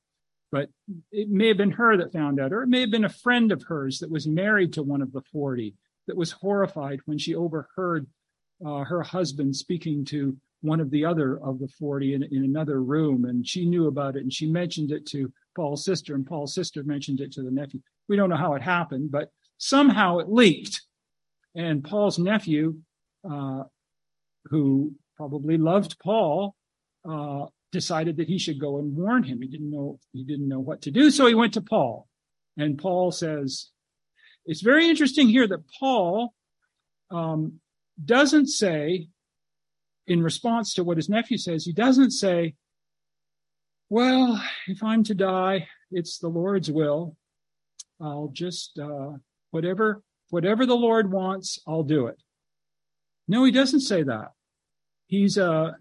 but 0.52 0.68
it 1.12 1.30
may 1.30 1.48
have 1.48 1.56
been 1.56 1.70
her 1.70 1.96
that 1.96 2.12
found 2.12 2.40
out, 2.40 2.52
or 2.52 2.62
it 2.62 2.68
may 2.68 2.80
have 2.80 2.90
been 2.90 3.04
a 3.04 3.08
friend 3.08 3.52
of 3.52 3.62
hers 3.62 4.00
that 4.00 4.10
was 4.10 4.26
married 4.26 4.74
to 4.74 4.82
one 4.82 5.00
of 5.00 5.12
the 5.12 5.22
40 5.32 5.74
that 6.06 6.16
was 6.16 6.32
horrified 6.32 7.00
when 7.06 7.16
she 7.16 7.34
overheard 7.34 8.06
uh, 8.66 8.84
her 8.84 9.02
husband 9.02 9.56
speaking 9.56 10.04
to 10.06 10.36
one 10.62 10.80
of 10.80 10.90
the 10.90 11.04
other 11.04 11.38
of 11.42 11.58
the 11.58 11.68
40 11.78 12.14
in, 12.14 12.22
in 12.22 12.44
another 12.44 12.82
room 12.82 13.24
and 13.24 13.46
she 13.46 13.66
knew 13.66 13.86
about 13.86 14.16
it 14.16 14.22
and 14.22 14.32
she 14.32 14.46
mentioned 14.46 14.92
it 14.92 15.06
to 15.06 15.32
Paul's 15.56 15.84
sister 15.84 16.14
and 16.14 16.26
Paul's 16.26 16.54
sister 16.54 16.82
mentioned 16.84 17.20
it 17.20 17.32
to 17.32 17.42
the 17.42 17.50
nephew. 17.50 17.80
We 18.08 18.16
don't 18.16 18.30
know 18.30 18.36
how 18.36 18.54
it 18.54 18.62
happened, 18.62 19.10
but 19.10 19.30
somehow 19.58 20.18
it 20.18 20.28
leaked. 20.28 20.82
And 21.54 21.82
Paul's 21.82 22.18
nephew, 22.18 22.76
uh, 23.28 23.64
who 24.46 24.92
probably 25.16 25.58
loved 25.58 25.98
Paul, 25.98 26.54
uh, 27.08 27.46
decided 27.72 28.16
that 28.18 28.28
he 28.28 28.38
should 28.38 28.60
go 28.60 28.78
and 28.78 28.96
warn 28.96 29.22
him. 29.22 29.40
He 29.40 29.48
didn't 29.48 29.70
know, 29.70 29.98
he 30.12 30.24
didn't 30.24 30.48
know 30.48 30.60
what 30.60 30.82
to 30.82 30.90
do. 30.90 31.10
So 31.10 31.26
he 31.26 31.34
went 31.34 31.54
to 31.54 31.62
Paul 31.62 32.06
and 32.56 32.78
Paul 32.78 33.12
says, 33.12 33.70
it's 34.44 34.62
very 34.62 34.88
interesting 34.88 35.28
here 35.28 35.46
that 35.46 35.64
Paul, 35.78 36.34
um, 37.10 37.60
doesn't 38.02 38.46
say 38.46 39.08
in 40.10 40.24
response 40.24 40.74
to 40.74 40.82
what 40.82 40.96
his 40.96 41.08
nephew 41.08 41.38
says, 41.38 41.64
he 41.64 41.72
doesn't 41.72 42.10
say, 42.10 42.54
well, 43.88 44.42
if 44.66 44.82
I'm 44.82 45.04
to 45.04 45.14
die, 45.14 45.68
it's 45.92 46.18
the 46.18 46.28
Lord's 46.28 46.68
will. 46.68 47.16
I'll 48.00 48.30
just, 48.32 48.76
uh, 48.76 49.12
whatever, 49.52 50.02
whatever 50.30 50.66
the 50.66 50.74
Lord 50.74 51.12
wants, 51.12 51.60
I'll 51.64 51.84
do 51.84 52.08
it. 52.08 52.16
No, 53.28 53.44
he 53.44 53.52
doesn't 53.52 53.82
say 53.82 54.02
that. 54.02 54.32
He's, 55.06 55.38
uh, 55.38 55.72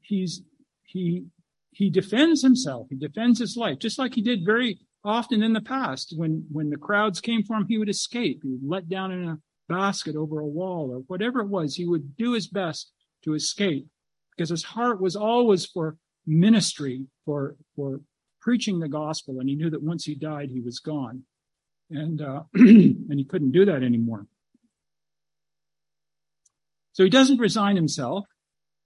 he's, 0.00 0.40
he, 0.84 1.26
he 1.72 1.90
defends 1.90 2.40
himself. 2.40 2.86
He 2.88 2.96
defends 2.96 3.38
his 3.38 3.54
life, 3.54 3.78
just 3.78 3.98
like 3.98 4.14
he 4.14 4.22
did 4.22 4.46
very 4.46 4.78
often 5.04 5.42
in 5.42 5.52
the 5.52 5.60
past. 5.60 6.14
When, 6.16 6.46
when 6.50 6.70
the 6.70 6.78
crowds 6.78 7.20
came 7.20 7.42
for 7.42 7.58
him, 7.58 7.66
he 7.68 7.76
would 7.76 7.90
escape. 7.90 8.40
He 8.42 8.48
would 8.48 8.66
let 8.66 8.88
down 8.88 9.12
in 9.12 9.28
a 9.28 9.38
basket 9.68 10.16
over 10.16 10.40
a 10.40 10.46
wall 10.46 10.90
or 10.90 11.00
whatever 11.00 11.40
it 11.40 11.48
was. 11.48 11.74
He 11.74 11.84
would 11.84 12.16
do 12.16 12.32
his 12.32 12.46
best 12.46 12.92
to 13.24 13.34
escape 13.34 13.86
because 14.36 14.50
his 14.50 14.64
heart 14.64 15.00
was 15.00 15.16
always 15.16 15.66
for 15.66 15.96
ministry, 16.26 17.06
for, 17.24 17.56
for 17.74 18.00
preaching 18.40 18.78
the 18.78 18.88
gospel. 18.88 19.40
And 19.40 19.48
he 19.48 19.56
knew 19.56 19.70
that 19.70 19.82
once 19.82 20.04
he 20.04 20.14
died, 20.14 20.50
he 20.50 20.60
was 20.60 20.78
gone. 20.78 21.22
And, 21.90 22.20
uh, 22.20 22.42
and 22.54 23.18
he 23.18 23.24
couldn't 23.24 23.52
do 23.52 23.64
that 23.64 23.82
anymore. 23.82 24.26
So 26.92 27.04
he 27.04 27.10
doesn't 27.10 27.38
resign 27.38 27.76
himself 27.76 28.26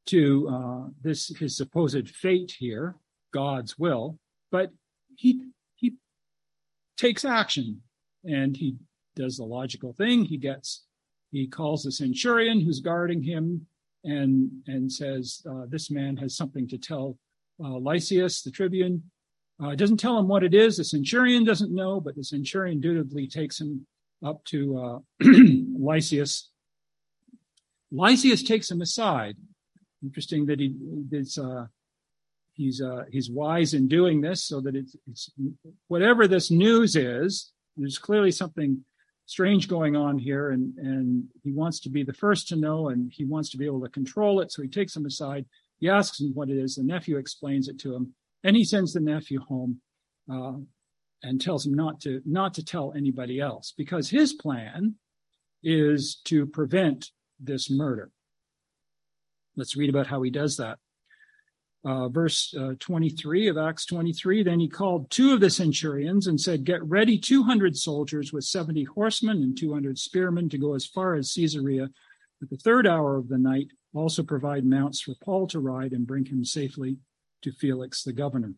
to 0.07 0.49
uh, 0.49 0.91
this 1.01 1.29
his 1.39 1.57
supposed 1.57 2.11
fate 2.11 2.57
here, 2.59 2.97
God's 3.33 3.79
will, 3.79 4.19
but 4.51 4.71
he 5.17 5.47
he 5.77 5.95
takes 6.97 7.25
action 7.25 7.83
and 8.25 8.57
he 8.57 8.77
does 9.15 9.37
the 9.37 9.45
logical 9.45 9.93
thing. 9.93 10.25
He 10.25 10.37
gets, 10.37 10.85
he 11.31 11.47
calls 11.47 11.83
the 11.83 11.93
centurion 11.93 12.61
who's 12.61 12.81
guarding 12.81 13.23
him 13.23 13.67
and, 14.05 14.51
and 14.67 14.91
says, 14.91 15.43
uh, 15.49 15.65
this 15.69 15.91
man 15.91 16.17
has 16.17 16.37
something 16.37 16.69
to 16.69 16.79
tell 16.79 17.17
uh, 17.63 17.77
Lysias, 17.77 18.43
the 18.43 18.51
tribune. 18.51 19.03
Uh, 19.63 19.75
doesn't 19.75 19.99
tell 19.99 20.19
him 20.19 20.27
what 20.27 20.43
it 20.43 20.55
is. 20.55 20.77
The 20.77 20.85
centurion 20.85 21.45
doesn't 21.45 21.73
know, 21.73 22.01
but 22.01 22.17
the 22.17 22.25
centurion 22.25 22.81
dutifully 22.81 23.29
takes 23.29 23.61
him 23.61 23.87
up 24.25 24.45
to 24.47 24.79
uh, 24.79 24.99
Lysias. 25.25 26.49
Lysias 27.93 28.43
takes 28.43 28.71
him 28.71 28.81
aside. 28.81 29.37
Interesting 30.03 30.47
that 30.47 30.59
he 30.59 30.75
uh, 31.39 31.67
he's 32.55 32.83
uh, 32.83 33.05
he's 33.11 33.31
wise 33.31 33.75
in 33.75 33.87
doing 33.87 34.21
this, 34.21 34.43
so 34.43 34.61
that 34.61 34.75
it's, 34.75 34.97
it's 35.09 35.31
whatever 35.87 36.27
this 36.27 36.51
news 36.51 36.97
is. 36.97 37.53
There's 37.77 37.99
clearly 37.99 38.33
something 38.33 38.85
strange 39.27 39.69
going 39.69 39.97
on 39.97 40.19
here, 40.19 40.51
and 40.51 40.77
and 40.79 41.25
he 41.43 41.53
wants 41.53 41.81
to 41.81 41.91
be 41.91 42.03
the 42.03 42.13
first 42.13 42.49
to 42.49 42.57
know, 42.57 42.89
and 42.89 43.13
he 43.13 43.25
wants 43.25 43.51
to 43.51 43.57
be 43.57 43.67
able 43.67 43.83
to 43.83 43.89
control 43.89 44.41
it. 44.41 44.53
So 44.53 44.63
he 44.63 44.69
takes 44.69 44.97
him 44.97 45.07
aside. 45.07 45.47
He 45.79 45.89
asks 45.89 46.21
him 46.21 46.33
what 46.35 46.51
it 46.51 46.59
is. 46.59 46.77
The 46.77 46.83
nephew 46.83 47.17
explains 47.17 47.69
it 47.69 47.79
to 47.81 47.95
him, 47.95 48.15
and 48.45 48.57
he 48.57 48.65
sends 48.65 48.93
the 48.93 49.01
nephew 49.01 49.41
home 49.41 49.81
uh, 50.31 50.55
and 51.23 51.41
tells 51.41 51.67
him 51.67 51.75
not 51.75 52.01
to 52.03 52.21
not 52.25 52.55
to 52.55 52.65
tell 52.65 52.93
anybody 52.97 53.41
else 53.41 53.75
because 53.77 54.11
his 54.11 54.33
plan 54.33 54.95
is 55.63 56.21
to 56.25 56.47
prevent 56.47 57.11
this 57.39 57.71
murder. 57.71 58.11
Let's 59.57 59.77
read 59.77 59.91
about 59.91 60.07
how 60.07 60.23
he 60.23 60.31
does 60.31 60.57
that. 60.57 60.79
Uh, 61.85 62.09
verse 62.09 62.55
uh, 62.55 62.75
23 62.79 63.49
of 63.49 63.59
Acts 63.59 63.85
23. 63.87 64.45
Then 64.45 64.61
he 64.61 64.69
called 64.69 65.11
two 65.11 65.35
of 65.35 65.41
the 65.41 65.51
centurions 65.51 66.29
and 66.29 66.41
said, 66.41 66.65
Get 66.65 66.85
ready 66.85 67.19
200 67.19 67.77
soldiers 67.77 68.33
with 68.33 68.45
70 68.45 68.85
horsemen 68.85 69.39
and 69.43 69.59
200 69.59 69.99
spearmen 69.99 70.49
to 70.51 70.59
go 70.59 70.75
as 70.75 70.87
far 70.87 71.15
as 71.17 71.33
Caesarea 71.35 71.91
at 72.41 72.51
the 72.51 72.57
third 72.57 72.87
hour 72.87 73.17
of 73.17 73.29
the 73.29 73.39
night. 73.39 73.69
Also 73.95 74.23
provide 74.23 74.65
mounts 74.65 75.01
for 75.01 75.15
Paul 75.25 75.49
to 75.49 75.59
ride 75.59 75.93
and 75.93 76.07
bring 76.07 76.25
him 76.25 76.45
safely 76.45 76.99
to 77.43 77.53
Felix 77.53 78.05
the 78.05 78.13
governor. 78.13 78.55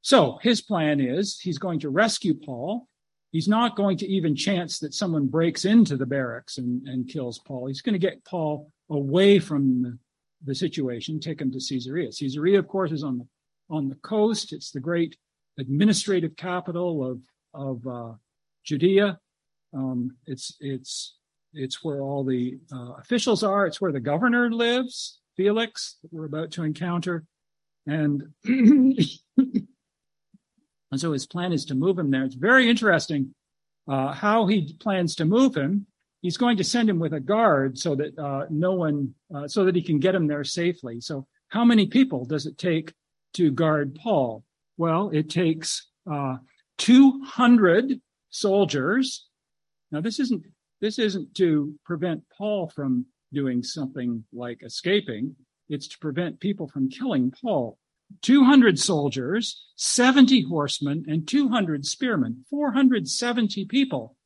So 0.00 0.38
his 0.42 0.60
plan 0.60 1.00
is 1.00 1.38
he's 1.38 1.58
going 1.58 1.80
to 1.80 1.90
rescue 1.90 2.34
Paul. 2.34 2.88
He's 3.30 3.48
not 3.48 3.76
going 3.76 3.98
to 3.98 4.08
even 4.08 4.34
chance 4.34 4.78
that 4.78 4.94
someone 4.94 5.26
breaks 5.26 5.66
into 5.66 5.96
the 5.96 6.06
barracks 6.06 6.56
and, 6.56 6.88
and 6.88 7.08
kills 7.08 7.38
Paul. 7.38 7.66
He's 7.66 7.82
going 7.82 7.92
to 7.92 7.98
get 7.98 8.24
Paul 8.24 8.72
away 8.88 9.38
from 9.38 9.82
the, 9.82 9.98
the 10.44 10.54
situation, 10.54 11.20
take 11.20 11.40
him 11.40 11.50
to 11.52 11.58
Caesarea. 11.58 12.10
Caesarea, 12.10 12.58
of 12.58 12.68
course, 12.68 12.92
is 12.92 13.02
on 13.02 13.18
the 13.18 13.26
on 13.70 13.88
the 13.88 13.96
coast. 13.96 14.52
It's 14.52 14.70
the 14.70 14.80
great 14.80 15.16
administrative 15.58 16.36
capital 16.36 17.04
of 17.04 17.20
of 17.54 17.86
uh, 17.86 18.12
Judea. 18.64 19.18
Um, 19.74 20.16
it's 20.26 20.56
it's 20.60 21.16
it's 21.52 21.82
where 21.82 22.00
all 22.00 22.24
the 22.24 22.58
uh, 22.72 22.92
officials 22.94 23.42
are. 23.42 23.66
It's 23.66 23.80
where 23.80 23.92
the 23.92 24.00
governor 24.00 24.50
lives, 24.50 25.20
Felix, 25.36 25.96
that 26.02 26.12
we're 26.12 26.26
about 26.26 26.52
to 26.52 26.62
encounter, 26.62 27.24
and 27.86 28.22
And 30.90 31.00
so 31.00 31.12
his 31.12 31.26
plan 31.26 31.52
is 31.52 31.64
to 31.66 31.74
move 31.74 31.98
him 31.98 32.10
there. 32.10 32.24
It's 32.24 32.34
very 32.34 32.68
interesting 32.68 33.34
uh, 33.86 34.12
how 34.12 34.46
he 34.46 34.74
plans 34.74 35.14
to 35.16 35.24
move 35.24 35.54
him. 35.54 35.86
He's 36.20 36.36
going 36.36 36.56
to 36.56 36.64
send 36.64 36.90
him 36.90 36.98
with 36.98 37.12
a 37.12 37.20
guard 37.20 37.78
so 37.78 37.94
that 37.94 38.18
uh, 38.18 38.46
no 38.50 38.72
one, 38.72 39.14
uh, 39.34 39.46
so 39.46 39.64
that 39.64 39.76
he 39.76 39.82
can 39.82 39.98
get 39.98 40.14
him 40.14 40.26
there 40.26 40.44
safely. 40.44 41.00
So, 41.00 41.26
how 41.48 41.64
many 41.64 41.86
people 41.86 42.24
does 42.24 42.46
it 42.46 42.58
take 42.58 42.92
to 43.34 43.50
guard 43.50 43.94
Paul? 43.94 44.44
Well, 44.76 45.10
it 45.10 45.30
takes 45.30 45.88
uh, 46.10 46.36
200 46.78 48.00
soldiers. 48.30 49.26
Now, 49.90 50.00
this 50.00 50.18
isn't 50.20 50.42
this 50.80 50.98
isn't 50.98 51.34
to 51.34 51.74
prevent 51.84 52.22
Paul 52.36 52.68
from 52.68 53.06
doing 53.32 53.62
something 53.62 54.24
like 54.32 54.62
escaping. 54.62 55.34
It's 55.68 55.88
to 55.88 55.98
prevent 55.98 56.40
people 56.40 56.68
from 56.68 56.88
killing 56.88 57.30
Paul. 57.30 57.78
200 58.22 58.78
soldiers, 58.78 59.66
70 59.76 60.42
horsemen, 60.42 61.04
and 61.08 61.28
200 61.28 61.84
spearmen. 61.84 62.44
470 62.48 63.66
people 63.66 64.16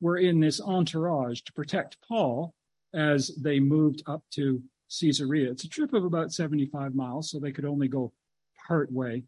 were 0.00 0.18
in 0.18 0.40
this 0.40 0.60
entourage 0.60 1.40
to 1.42 1.52
protect 1.52 1.96
Paul 2.06 2.54
as 2.94 3.30
they 3.36 3.60
moved 3.60 4.02
up 4.06 4.22
to 4.32 4.62
Caesarea. 5.00 5.50
It's 5.50 5.64
a 5.64 5.68
trip 5.68 5.92
of 5.92 6.04
about 6.04 6.32
75 6.32 6.94
miles, 6.94 7.30
so 7.30 7.38
they 7.38 7.52
could 7.52 7.64
only 7.64 7.88
go 7.88 8.12
part 8.66 8.92
way 8.92 9.24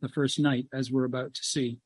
the 0.00 0.08
first 0.08 0.38
night, 0.38 0.66
as 0.72 0.90
we're 0.90 1.04
about 1.04 1.34
to 1.34 1.42
see. 1.42 1.78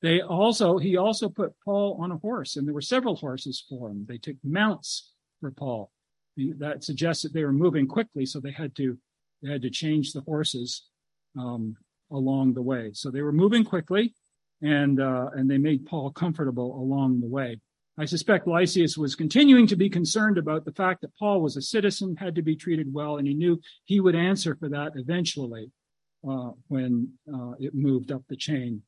They 0.00 0.20
also, 0.20 0.78
he 0.78 0.96
also 0.96 1.28
put 1.28 1.54
Paul 1.64 1.98
on 2.00 2.12
a 2.12 2.18
horse, 2.18 2.56
and 2.56 2.66
there 2.66 2.74
were 2.74 2.80
several 2.80 3.16
horses 3.16 3.64
for 3.68 3.90
him. 3.90 4.06
They 4.08 4.18
took 4.18 4.36
mounts 4.44 5.12
for 5.40 5.50
Paul. 5.50 5.90
That 6.36 6.84
suggests 6.84 7.24
that 7.24 7.32
they 7.32 7.44
were 7.44 7.52
moving 7.52 7.88
quickly, 7.88 8.24
so 8.24 8.38
they 8.38 8.52
had 8.52 8.76
to 8.76 8.96
they 9.42 9.50
had 9.50 9.62
to 9.62 9.70
change 9.70 10.12
the 10.12 10.20
horses 10.20 10.88
um, 11.36 11.76
along 12.10 12.54
the 12.54 12.62
way. 12.62 12.90
So 12.92 13.10
they 13.10 13.22
were 13.22 13.32
moving 13.32 13.64
quickly, 13.64 14.14
and 14.62 15.00
uh, 15.00 15.30
and 15.34 15.50
they 15.50 15.58
made 15.58 15.86
Paul 15.86 16.10
comfortable 16.10 16.80
along 16.80 17.20
the 17.20 17.26
way. 17.26 17.60
I 18.00 18.04
suspect 18.04 18.46
Lysias 18.46 18.96
was 18.96 19.16
continuing 19.16 19.66
to 19.66 19.76
be 19.76 19.90
concerned 19.90 20.38
about 20.38 20.64
the 20.64 20.72
fact 20.72 21.00
that 21.00 21.16
Paul 21.16 21.40
was 21.40 21.56
a 21.56 21.62
citizen, 21.62 22.14
had 22.16 22.36
to 22.36 22.42
be 22.42 22.54
treated 22.54 22.92
well, 22.92 23.16
and 23.16 23.26
he 23.26 23.34
knew 23.34 23.60
he 23.86 23.98
would 23.98 24.14
answer 24.14 24.54
for 24.54 24.68
that 24.68 24.92
eventually 24.94 25.72
uh, 26.28 26.50
when 26.68 27.12
uh, 27.32 27.52
it 27.58 27.74
moved 27.74 28.12
up 28.12 28.22
the 28.28 28.36
chain. 28.36 28.82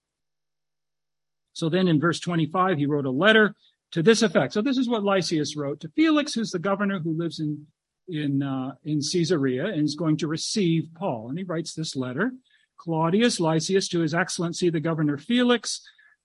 So 1.53 1.69
then 1.69 1.89
in 1.89 2.01
verse 2.01 2.21
25, 2.21 2.79
he 2.79 2.87
wrote 2.87 3.05
a 3.05 3.11
letter 3.11 3.55
to 3.93 4.03
this 4.03 4.23
effect. 4.23 4.53
So 4.53 4.63
this 4.63 4.79
is 4.79 4.89
what 4.89 5.03
Lysias 5.03 5.57
wrote 5.57 5.81
to 5.81 5.89
Felix, 5.97 6.35
who's 6.35 6.53
the 6.53 6.61
governor 6.61 7.01
who 7.01 7.17
lives 7.17 7.41
in 7.41 7.67
in 8.09 8.43
uh, 8.43 8.73
in 8.85 9.01
Caesarea 9.01 9.67
and 9.67 9.85
is 9.85 9.95
going 9.95 10.17
to 10.19 10.29
receive 10.29 10.89
Paul. 10.95 11.29
And 11.29 11.39
he 11.39 11.45
writes 11.45 11.75
this 11.75 11.97
letter: 11.97 12.33
Claudius 12.81 13.39
Lysias 13.39 13.89
to 13.89 14.01
His 14.01 14.15
Excellency 14.15 14.71
the 14.71 14.81
Governor 14.81 15.19
Felix. 15.19 15.83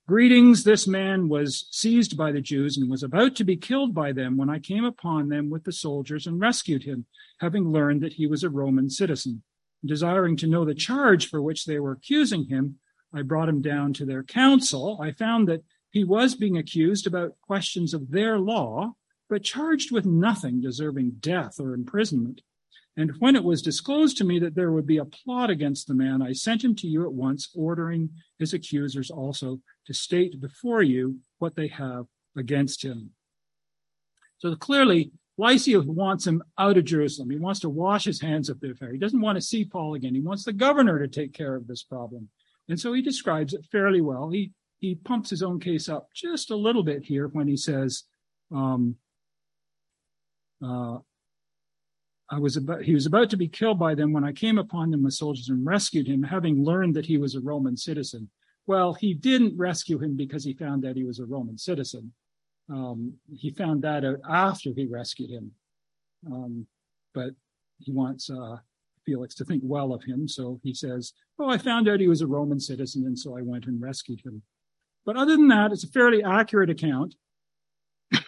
Greetings. 0.07 0.63
This 0.63 0.87
man 0.87 1.27
was 1.27 1.67
seized 1.69 2.15
by 2.15 2.31
the 2.31 2.39
Jews 2.39 2.77
and 2.77 2.89
was 2.89 3.03
about 3.03 3.35
to 3.35 3.43
be 3.43 3.57
killed 3.57 3.93
by 3.93 4.13
them 4.13 4.37
when 4.37 4.49
I 4.49 4.59
came 4.59 4.85
upon 4.85 5.27
them 5.27 5.49
with 5.49 5.65
the 5.65 5.73
soldiers 5.73 6.25
and 6.25 6.39
rescued 6.39 6.83
him, 6.83 7.07
having 7.41 7.73
learned 7.73 8.01
that 8.03 8.13
he 8.13 8.25
was 8.25 8.41
a 8.41 8.49
Roman 8.49 8.89
citizen. 8.89 9.43
Desiring 9.85 10.37
to 10.37 10.47
know 10.47 10.63
the 10.63 10.73
charge 10.73 11.27
for 11.27 11.41
which 11.41 11.65
they 11.65 11.77
were 11.77 11.91
accusing 11.91 12.45
him, 12.45 12.79
I 13.13 13.23
brought 13.23 13.49
him 13.49 13.61
down 13.61 13.91
to 13.91 14.05
their 14.05 14.23
council. 14.23 14.97
I 15.01 15.11
found 15.11 15.49
that 15.49 15.65
he 15.91 16.05
was 16.05 16.35
being 16.35 16.57
accused 16.57 17.05
about 17.05 17.35
questions 17.41 17.93
of 17.93 18.11
their 18.11 18.39
law 18.39 18.93
but 19.27 19.43
charged 19.43 19.91
with 19.91 20.05
nothing 20.05 20.61
deserving 20.61 21.17
death 21.19 21.59
or 21.59 21.73
imprisonment. 21.73 22.39
And 22.97 23.12
when 23.19 23.36
it 23.36 23.43
was 23.43 23.62
disclosed 23.62 24.17
to 24.17 24.23
me 24.23 24.39
that 24.39 24.55
there 24.55 24.71
would 24.71 24.88
be 24.88 24.97
a 24.97 25.05
plot 25.05 25.49
against 25.49 25.88
the 25.88 25.93
man, 25.93 26.21
I 26.21 26.31
sent 26.31 26.63
him 26.63 26.75
to 26.75 26.88
you 26.88 27.03
at 27.03 27.13
once, 27.13 27.49
ordering 27.53 28.10
his 28.39 28.53
accusers 28.53 29.12
also 29.12 29.60
to 29.88 29.93
state 29.93 30.39
before 30.39 30.81
you 30.81 31.19
what 31.39 31.55
they 31.55 31.67
have 31.67 32.05
against 32.38 32.84
him. 32.84 33.12
So 34.38 34.55
clearly, 34.55 35.12
Lysias 35.38 35.86
wants 35.86 36.25
him 36.25 36.41
out 36.58 36.77
of 36.77 36.86
Jerusalem. 36.86 37.29
He 37.29 37.38
wants 37.38 37.60
to 37.62 37.69
wash 37.69 38.05
his 38.05 38.21
hands 38.21 38.49
of 38.49 38.60
the 38.62 38.71
affair. 38.71 38.93
He 38.93 38.99
doesn't 38.99 39.21
want 39.21 39.36
to 39.36 39.41
see 39.41 39.65
Paul 39.65 39.95
again. 39.95 40.15
He 40.15 40.21
wants 40.21 40.45
the 40.45 40.53
governor 40.53 40.99
to 40.99 41.08
take 41.08 41.34
care 41.34 41.55
of 41.55 41.67
this 41.67 41.84
problem. 41.84 42.29
And 42.69 42.79
so 42.79 42.93
he 42.93 43.01
describes 43.01 43.53
it 43.53 43.65
fairly 43.71 44.01
well. 44.01 44.29
He 44.29 44.53
he 44.79 44.95
pumps 44.95 45.29
his 45.29 45.41
own 45.41 45.60
case 45.60 45.89
up 45.89 46.10
just 46.13 46.51
a 46.51 46.55
little 46.55 46.84
bit 46.84 47.03
here 47.03 47.27
when 47.29 47.47
he 47.47 47.58
says, 47.58 48.03
um, 48.53 48.95
uh, 50.63 50.97
I 52.29 52.39
was 52.39 52.57
about, 52.57 52.81
he 52.81 52.93
was 52.93 53.05
about 53.05 53.29
to 53.29 53.38
be 53.38 53.47
killed 53.47 53.77
by 53.77 53.93
them 53.93 54.11
when 54.11 54.23
I 54.23 54.31
came 54.31 54.57
upon 54.57 54.89
them 54.89 55.03
with 55.03 55.13
soldiers 55.13 55.49
and 55.49 55.65
rescued 55.65 56.07
him, 56.07 56.23
having 56.23 56.63
learned 56.63 56.95
that 56.95 57.05
he 57.05 57.17
was 57.17 57.35
a 57.35 57.39
Roman 57.41 57.77
citizen. 57.77 58.29
Well, 58.67 58.93
he 58.93 59.13
didn't 59.13 59.57
rescue 59.57 59.99
him 59.99 60.17
because 60.17 60.43
he 60.43 60.53
found 60.53 60.83
that 60.83 60.95
he 60.95 61.03
was 61.03 61.19
a 61.19 61.25
Roman 61.25 61.57
citizen. 61.57 62.13
Um, 62.67 63.13
he 63.31 63.51
found 63.51 63.83
that 63.83 64.03
out 64.03 64.19
after 64.27 64.71
he 64.75 64.88
rescued 64.88 65.29
him. 65.29 65.51
Um, 66.25 66.65
but 67.13 67.31
he 67.79 67.91
wants 67.91 68.29
uh, 68.31 68.57
Felix 69.05 69.35
to 69.35 69.45
think 69.45 69.61
well 69.63 69.93
of 69.93 70.03
him. 70.03 70.27
So 70.27 70.59
he 70.63 70.73
says, 70.73 71.13
Oh, 71.38 71.49
I 71.49 71.59
found 71.59 71.88
out 71.88 71.99
he 71.99 72.07
was 72.07 72.21
a 72.21 72.27
Roman 72.27 72.59
citizen, 72.59 73.05
and 73.05 73.17
so 73.17 73.38
I 73.38 73.41
went 73.41 73.65
and 73.65 73.79
rescued 73.79 74.21
him. 74.25 74.41
But 75.05 75.17
other 75.17 75.35
than 75.35 75.49
that, 75.49 75.71
it's 75.71 75.83
a 75.83 75.89
fairly 75.89 76.23
accurate 76.23 76.69
account. 76.71 77.15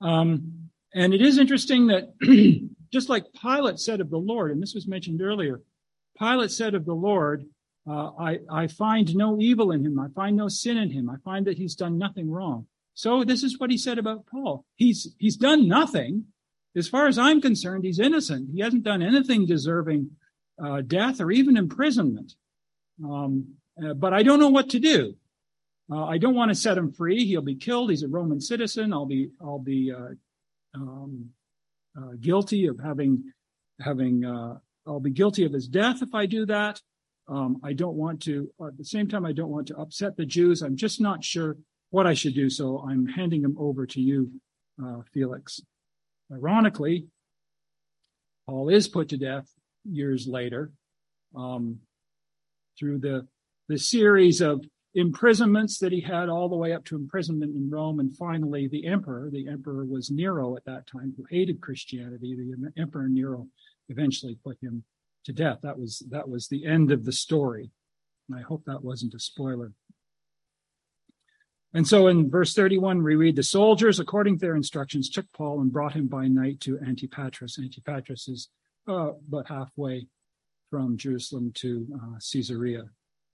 Um, 0.00 0.61
and 0.94 1.14
it 1.14 1.22
is 1.22 1.38
interesting 1.38 1.86
that 1.88 2.12
just 2.92 3.08
like 3.08 3.24
Pilate 3.40 3.78
said 3.78 4.00
of 4.00 4.10
the 4.10 4.18
Lord, 4.18 4.50
and 4.50 4.62
this 4.62 4.74
was 4.74 4.86
mentioned 4.86 5.22
earlier, 5.22 5.62
Pilate 6.18 6.50
said 6.50 6.74
of 6.74 6.84
the 6.84 6.94
Lord, 6.94 7.44
uh, 7.88 8.10
I, 8.18 8.38
I 8.50 8.66
find 8.68 9.14
no 9.14 9.40
evil 9.40 9.72
in 9.72 9.84
him. 9.84 9.98
I 9.98 10.08
find 10.14 10.36
no 10.36 10.48
sin 10.48 10.76
in 10.76 10.90
him. 10.90 11.10
I 11.10 11.16
find 11.24 11.46
that 11.46 11.58
he's 11.58 11.74
done 11.74 11.98
nothing 11.98 12.30
wrong. 12.30 12.66
So 12.94 13.24
this 13.24 13.42
is 13.42 13.58
what 13.58 13.70
he 13.70 13.78
said 13.78 13.98
about 13.98 14.26
Paul. 14.26 14.66
He's, 14.76 15.14
he's 15.18 15.36
done 15.36 15.66
nothing. 15.66 16.26
As 16.76 16.88
far 16.88 17.06
as 17.06 17.18
I'm 17.18 17.40
concerned, 17.40 17.84
he's 17.84 17.98
innocent. 17.98 18.50
He 18.54 18.60
hasn't 18.60 18.84
done 18.84 19.02
anything 19.02 19.46
deserving 19.46 20.10
uh, 20.62 20.82
death 20.82 21.20
or 21.20 21.30
even 21.30 21.56
imprisonment. 21.56 22.34
Um, 23.04 23.54
uh, 23.82 23.94
but 23.94 24.12
I 24.12 24.22
don't 24.22 24.40
know 24.40 24.48
what 24.50 24.70
to 24.70 24.78
do. 24.78 25.16
Uh, 25.90 26.04
I 26.04 26.18
don't 26.18 26.34
want 26.34 26.50
to 26.50 26.54
set 26.54 26.78
him 26.78 26.92
free. 26.92 27.26
He'll 27.26 27.42
be 27.42 27.56
killed. 27.56 27.90
He's 27.90 28.02
a 28.02 28.08
Roman 28.08 28.40
citizen. 28.40 28.92
I'll 28.92 29.06
be 29.06 29.30
I'll 29.40 29.58
be 29.58 29.92
uh, 29.92 30.14
um, 30.74 31.30
uh, 31.96 32.12
guilty 32.20 32.66
of 32.66 32.78
having 32.82 33.32
having 33.80 34.24
uh, 34.24 34.58
I'll 34.86 35.00
be 35.00 35.10
guilty 35.10 35.44
of 35.44 35.52
his 35.52 35.68
death 35.68 36.02
if 36.02 36.14
I 36.14 36.26
do 36.26 36.46
that. 36.46 36.80
Um, 37.28 37.60
I 37.62 37.72
don't 37.72 37.96
want 37.96 38.22
to 38.22 38.50
at 38.66 38.76
the 38.76 38.84
same 38.84 39.08
time 39.08 39.24
I 39.24 39.32
don't 39.32 39.50
want 39.50 39.68
to 39.68 39.76
upset 39.76 40.16
the 40.16 40.26
Jews. 40.26 40.62
I'm 40.62 40.76
just 40.76 41.00
not 41.00 41.24
sure 41.24 41.56
what 41.90 42.06
I 42.06 42.14
should 42.14 42.34
do, 42.34 42.48
so 42.50 42.84
I'm 42.88 43.06
handing 43.06 43.42
him 43.42 43.56
over 43.58 43.86
to 43.86 44.00
you, 44.00 44.30
uh, 44.82 45.02
Felix. 45.12 45.60
Ironically, 46.32 47.06
Paul 48.46 48.70
is 48.70 48.88
put 48.88 49.10
to 49.10 49.18
death 49.18 49.48
years 49.84 50.26
later 50.26 50.72
um, 51.36 51.78
through 52.78 52.98
the 52.98 53.26
the 53.68 53.78
series 53.78 54.40
of 54.40 54.64
imprisonments 54.94 55.78
that 55.78 55.92
he 55.92 56.00
had 56.00 56.28
all 56.28 56.48
the 56.48 56.56
way 56.56 56.72
up 56.72 56.84
to 56.84 56.96
imprisonment 56.96 57.56
in 57.56 57.70
Rome. 57.70 58.00
And 58.00 58.14
finally, 58.16 58.68
the 58.68 58.86
emperor, 58.86 59.30
the 59.30 59.48
emperor 59.48 59.84
was 59.84 60.10
Nero 60.10 60.56
at 60.56 60.64
that 60.66 60.86
time, 60.86 61.14
who 61.16 61.24
hated 61.30 61.60
Christianity. 61.60 62.36
The 62.36 62.80
emperor 62.80 63.08
Nero 63.08 63.46
eventually 63.88 64.38
put 64.44 64.58
him 64.62 64.84
to 65.24 65.32
death. 65.32 65.60
That 65.62 65.78
was, 65.78 66.02
that 66.10 66.28
was 66.28 66.48
the 66.48 66.66
end 66.66 66.92
of 66.92 67.04
the 67.04 67.12
story. 67.12 67.70
And 68.28 68.38
I 68.38 68.42
hope 68.42 68.64
that 68.66 68.84
wasn't 68.84 69.14
a 69.14 69.18
spoiler. 69.18 69.72
And 71.74 71.88
so 71.88 72.08
in 72.08 72.28
verse 72.30 72.52
31, 72.52 73.02
we 73.02 73.14
read 73.14 73.36
the 73.36 73.42
soldiers, 73.42 73.98
according 73.98 74.38
to 74.38 74.40
their 74.40 74.56
instructions, 74.56 75.08
took 75.08 75.32
Paul 75.32 75.62
and 75.62 75.72
brought 75.72 75.94
him 75.94 76.06
by 76.06 76.28
night 76.28 76.60
to 76.60 76.76
Antipatris. 76.76 77.58
Antipatris 77.58 78.28
is 78.28 78.50
uh, 78.86 79.12
about 79.26 79.48
halfway 79.48 80.06
from 80.70 80.98
Jerusalem 80.98 81.50
to 81.56 81.86
uh, 81.94 82.18
Caesarea 82.20 82.84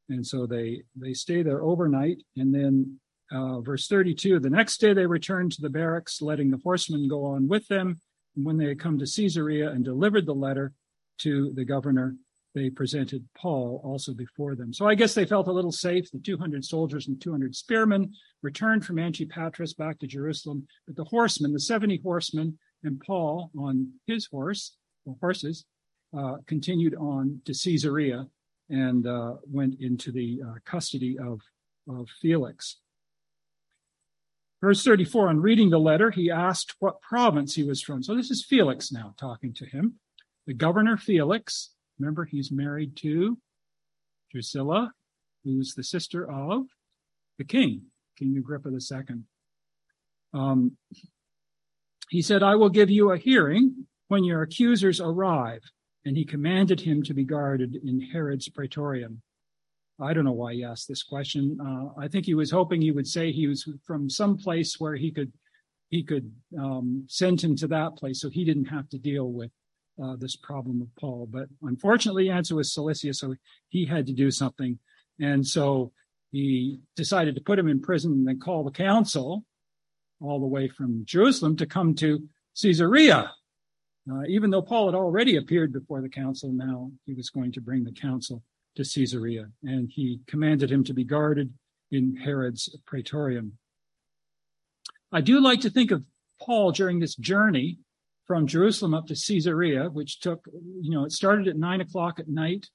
and 0.08 0.26
so 0.26 0.46
they 0.46 0.82
they 0.96 1.12
stay 1.12 1.42
there 1.42 1.62
overnight. 1.62 2.22
And 2.36 2.54
then 2.54 2.98
uh, 3.30 3.60
verse 3.60 3.88
32 3.88 4.40
the 4.40 4.50
next 4.50 4.78
day 4.78 4.92
they 4.92 5.06
returned 5.06 5.52
to 5.52 5.62
the 5.62 5.70
barracks 5.70 6.22
letting 6.22 6.50
the 6.50 6.60
horsemen 6.62 7.08
go 7.08 7.24
on 7.24 7.48
with 7.48 7.66
them. 7.68 8.00
And 8.36 8.44
when 8.44 8.56
they 8.56 8.68
had 8.68 8.80
come 8.80 8.98
to 8.98 9.06
caesarea 9.06 9.70
and 9.70 9.84
delivered 9.84 10.26
the 10.26 10.34
letter 10.34 10.72
to 11.20 11.52
the 11.54 11.64
governor 11.64 12.16
they 12.54 12.70
presented 12.70 13.28
paul 13.36 13.82
also 13.84 14.14
before 14.14 14.54
them. 14.54 14.72
So 14.72 14.86
i 14.86 14.94
guess 14.94 15.14
they 15.14 15.26
felt 15.26 15.48
a 15.48 15.52
little 15.52 15.72
safe. 15.72 16.10
The 16.10 16.20
200 16.20 16.64
soldiers 16.64 17.08
and 17.08 17.20
200 17.20 17.54
spearmen 17.54 18.12
returned 18.42 18.86
from 18.86 18.96
antipatris 18.96 19.76
back 19.76 19.98
to 19.98 20.06
jerusalem. 20.06 20.66
But 20.86 20.96
the 20.96 21.04
horsemen 21.04 21.52
the 21.52 21.60
70 21.60 22.00
horsemen 22.02 22.58
and 22.82 23.00
paul 23.00 23.50
on 23.58 23.92
his 24.06 24.26
horse 24.26 24.76
or 25.04 25.16
horses 25.20 25.66
uh, 26.16 26.36
continued 26.46 26.94
on 26.94 27.42
to 27.44 27.52
caesarea 27.52 28.26
and 28.70 29.06
uh, 29.06 29.34
went 29.50 29.80
into 29.80 30.12
the 30.12 30.40
uh, 30.46 30.54
custody 30.64 31.18
of, 31.18 31.40
of 31.88 32.08
Felix. 32.20 32.76
Verse 34.60 34.82
34, 34.82 35.28
on 35.28 35.40
reading 35.40 35.70
the 35.70 35.78
letter, 35.78 36.10
he 36.10 36.30
asked 36.30 36.74
what 36.80 37.00
province 37.00 37.54
he 37.54 37.62
was 37.62 37.80
from. 37.80 38.02
So 38.02 38.16
this 38.16 38.30
is 38.30 38.44
Felix 38.44 38.90
now 38.90 39.14
talking 39.18 39.54
to 39.54 39.66
him. 39.66 39.94
The 40.46 40.54
governor 40.54 40.96
Felix, 40.96 41.70
remember 41.98 42.24
he's 42.24 42.50
married 42.50 42.96
to 42.96 43.38
Drusilla, 44.32 44.92
who's 45.44 45.74
the 45.74 45.84
sister 45.84 46.28
of 46.28 46.64
the 47.38 47.44
king, 47.44 47.82
King 48.18 48.36
Agrippa 48.36 48.70
II. 48.70 49.18
Um, 50.34 50.76
he 52.10 52.20
said, 52.20 52.42
I 52.42 52.56
will 52.56 52.68
give 52.68 52.90
you 52.90 53.12
a 53.12 53.18
hearing 53.18 53.86
when 54.08 54.24
your 54.24 54.42
accusers 54.42 55.00
arrive 55.00 55.62
and 56.04 56.16
he 56.16 56.24
commanded 56.24 56.80
him 56.80 57.02
to 57.02 57.14
be 57.14 57.24
guarded 57.24 57.76
in 57.84 58.00
Herod's 58.00 58.48
praetorium. 58.48 59.22
I 60.00 60.12
don't 60.12 60.24
know 60.24 60.32
why 60.32 60.54
he 60.54 60.64
asked 60.64 60.86
this 60.88 61.02
question. 61.02 61.58
Uh, 61.60 62.00
I 62.00 62.08
think 62.08 62.24
he 62.24 62.34
was 62.34 62.50
hoping 62.50 62.80
he 62.80 62.92
would 62.92 63.06
say 63.06 63.32
he 63.32 63.48
was 63.48 63.68
from 63.84 64.08
some 64.08 64.36
place 64.36 64.78
where 64.78 64.94
he 64.94 65.10
could 65.10 65.32
he 65.90 66.02
could 66.02 66.30
um, 66.58 67.04
send 67.08 67.40
him 67.40 67.56
to 67.56 67.66
that 67.68 67.96
place, 67.96 68.20
so 68.20 68.28
he 68.28 68.44
didn't 68.44 68.66
have 68.66 68.90
to 68.90 68.98
deal 68.98 69.32
with 69.32 69.50
uh, 70.02 70.16
this 70.16 70.36
problem 70.36 70.82
of 70.82 70.88
Paul. 71.00 71.26
But 71.30 71.48
unfortunately, 71.62 72.24
the 72.24 72.30
answer 72.30 72.54
was 72.54 72.74
Cilicia, 72.74 73.14
so 73.14 73.34
he 73.70 73.86
had 73.86 74.06
to 74.06 74.12
do 74.12 74.30
something, 74.30 74.78
and 75.18 75.46
so 75.46 75.92
he 76.30 76.80
decided 76.94 77.34
to 77.34 77.40
put 77.40 77.58
him 77.58 77.68
in 77.68 77.80
prison 77.80 78.12
and 78.12 78.28
then 78.28 78.38
call 78.38 78.64
the 78.64 78.70
council 78.70 79.44
all 80.20 80.40
the 80.40 80.46
way 80.46 80.68
from 80.68 81.04
Jerusalem 81.06 81.56
to 81.56 81.66
come 81.66 81.94
to 81.96 82.22
Caesarea. 82.60 83.32
Uh, 84.10 84.22
even 84.26 84.50
though 84.50 84.62
Paul 84.62 84.86
had 84.86 84.94
already 84.94 85.36
appeared 85.36 85.72
before 85.72 86.00
the 86.00 86.08
council, 86.08 86.50
now 86.52 86.90
he 87.04 87.14
was 87.14 87.30
going 87.30 87.52
to 87.52 87.60
bring 87.60 87.84
the 87.84 87.92
council 87.92 88.42
to 88.76 88.82
Caesarea, 88.82 89.46
and 89.64 89.90
he 89.92 90.20
commanded 90.26 90.70
him 90.70 90.84
to 90.84 90.94
be 90.94 91.04
guarded 91.04 91.52
in 91.90 92.16
Herod's 92.16 92.74
praetorium. 92.86 93.52
I 95.12 95.20
do 95.20 95.40
like 95.40 95.60
to 95.62 95.70
think 95.70 95.90
of 95.90 96.04
Paul 96.40 96.72
during 96.72 97.00
this 97.00 97.16
journey 97.16 97.78
from 98.26 98.46
Jerusalem 98.46 98.94
up 98.94 99.06
to 99.06 99.14
Caesarea, 99.14 99.88
which 99.90 100.20
took, 100.20 100.46
you 100.80 100.90
know, 100.90 101.04
it 101.04 101.12
started 101.12 101.48
at 101.48 101.56
nine 101.56 101.80
o'clock 101.80 102.18
at 102.20 102.28
night 102.28 102.68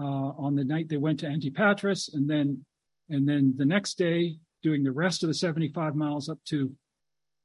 uh, 0.00 0.02
on 0.38 0.54
the 0.54 0.64
night 0.64 0.88
they 0.88 0.96
went 0.96 1.20
to 1.20 1.26
Antipatris, 1.26 2.14
and 2.14 2.28
then, 2.28 2.64
and 3.10 3.28
then 3.28 3.54
the 3.56 3.64
next 3.64 3.98
day 3.98 4.36
doing 4.62 4.82
the 4.82 4.92
rest 4.92 5.22
of 5.22 5.28
the 5.28 5.34
75 5.34 5.94
miles 5.94 6.28
up 6.28 6.38
to 6.46 6.72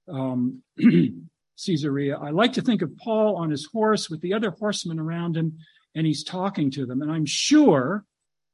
um, 0.07 0.63
Caesarea. 1.65 2.17
I 2.17 2.30
like 2.30 2.54
to 2.54 2.62
think 2.62 2.82
of 2.82 2.95
Paul 2.98 3.36
on 3.36 3.50
his 3.50 3.67
horse 3.72 4.10
with 4.10 4.22
the 4.22 4.34
other 4.34 4.52
horsemen 4.52 5.00
around 5.00 5.36
him, 5.36 5.58
and 5.95 6.06
he's 6.06 6.24
talking 6.24 6.72
to 6.72 6.86
them. 6.86 7.02
And 7.02 7.12
I'm 7.12 7.26
sure, 7.26 8.06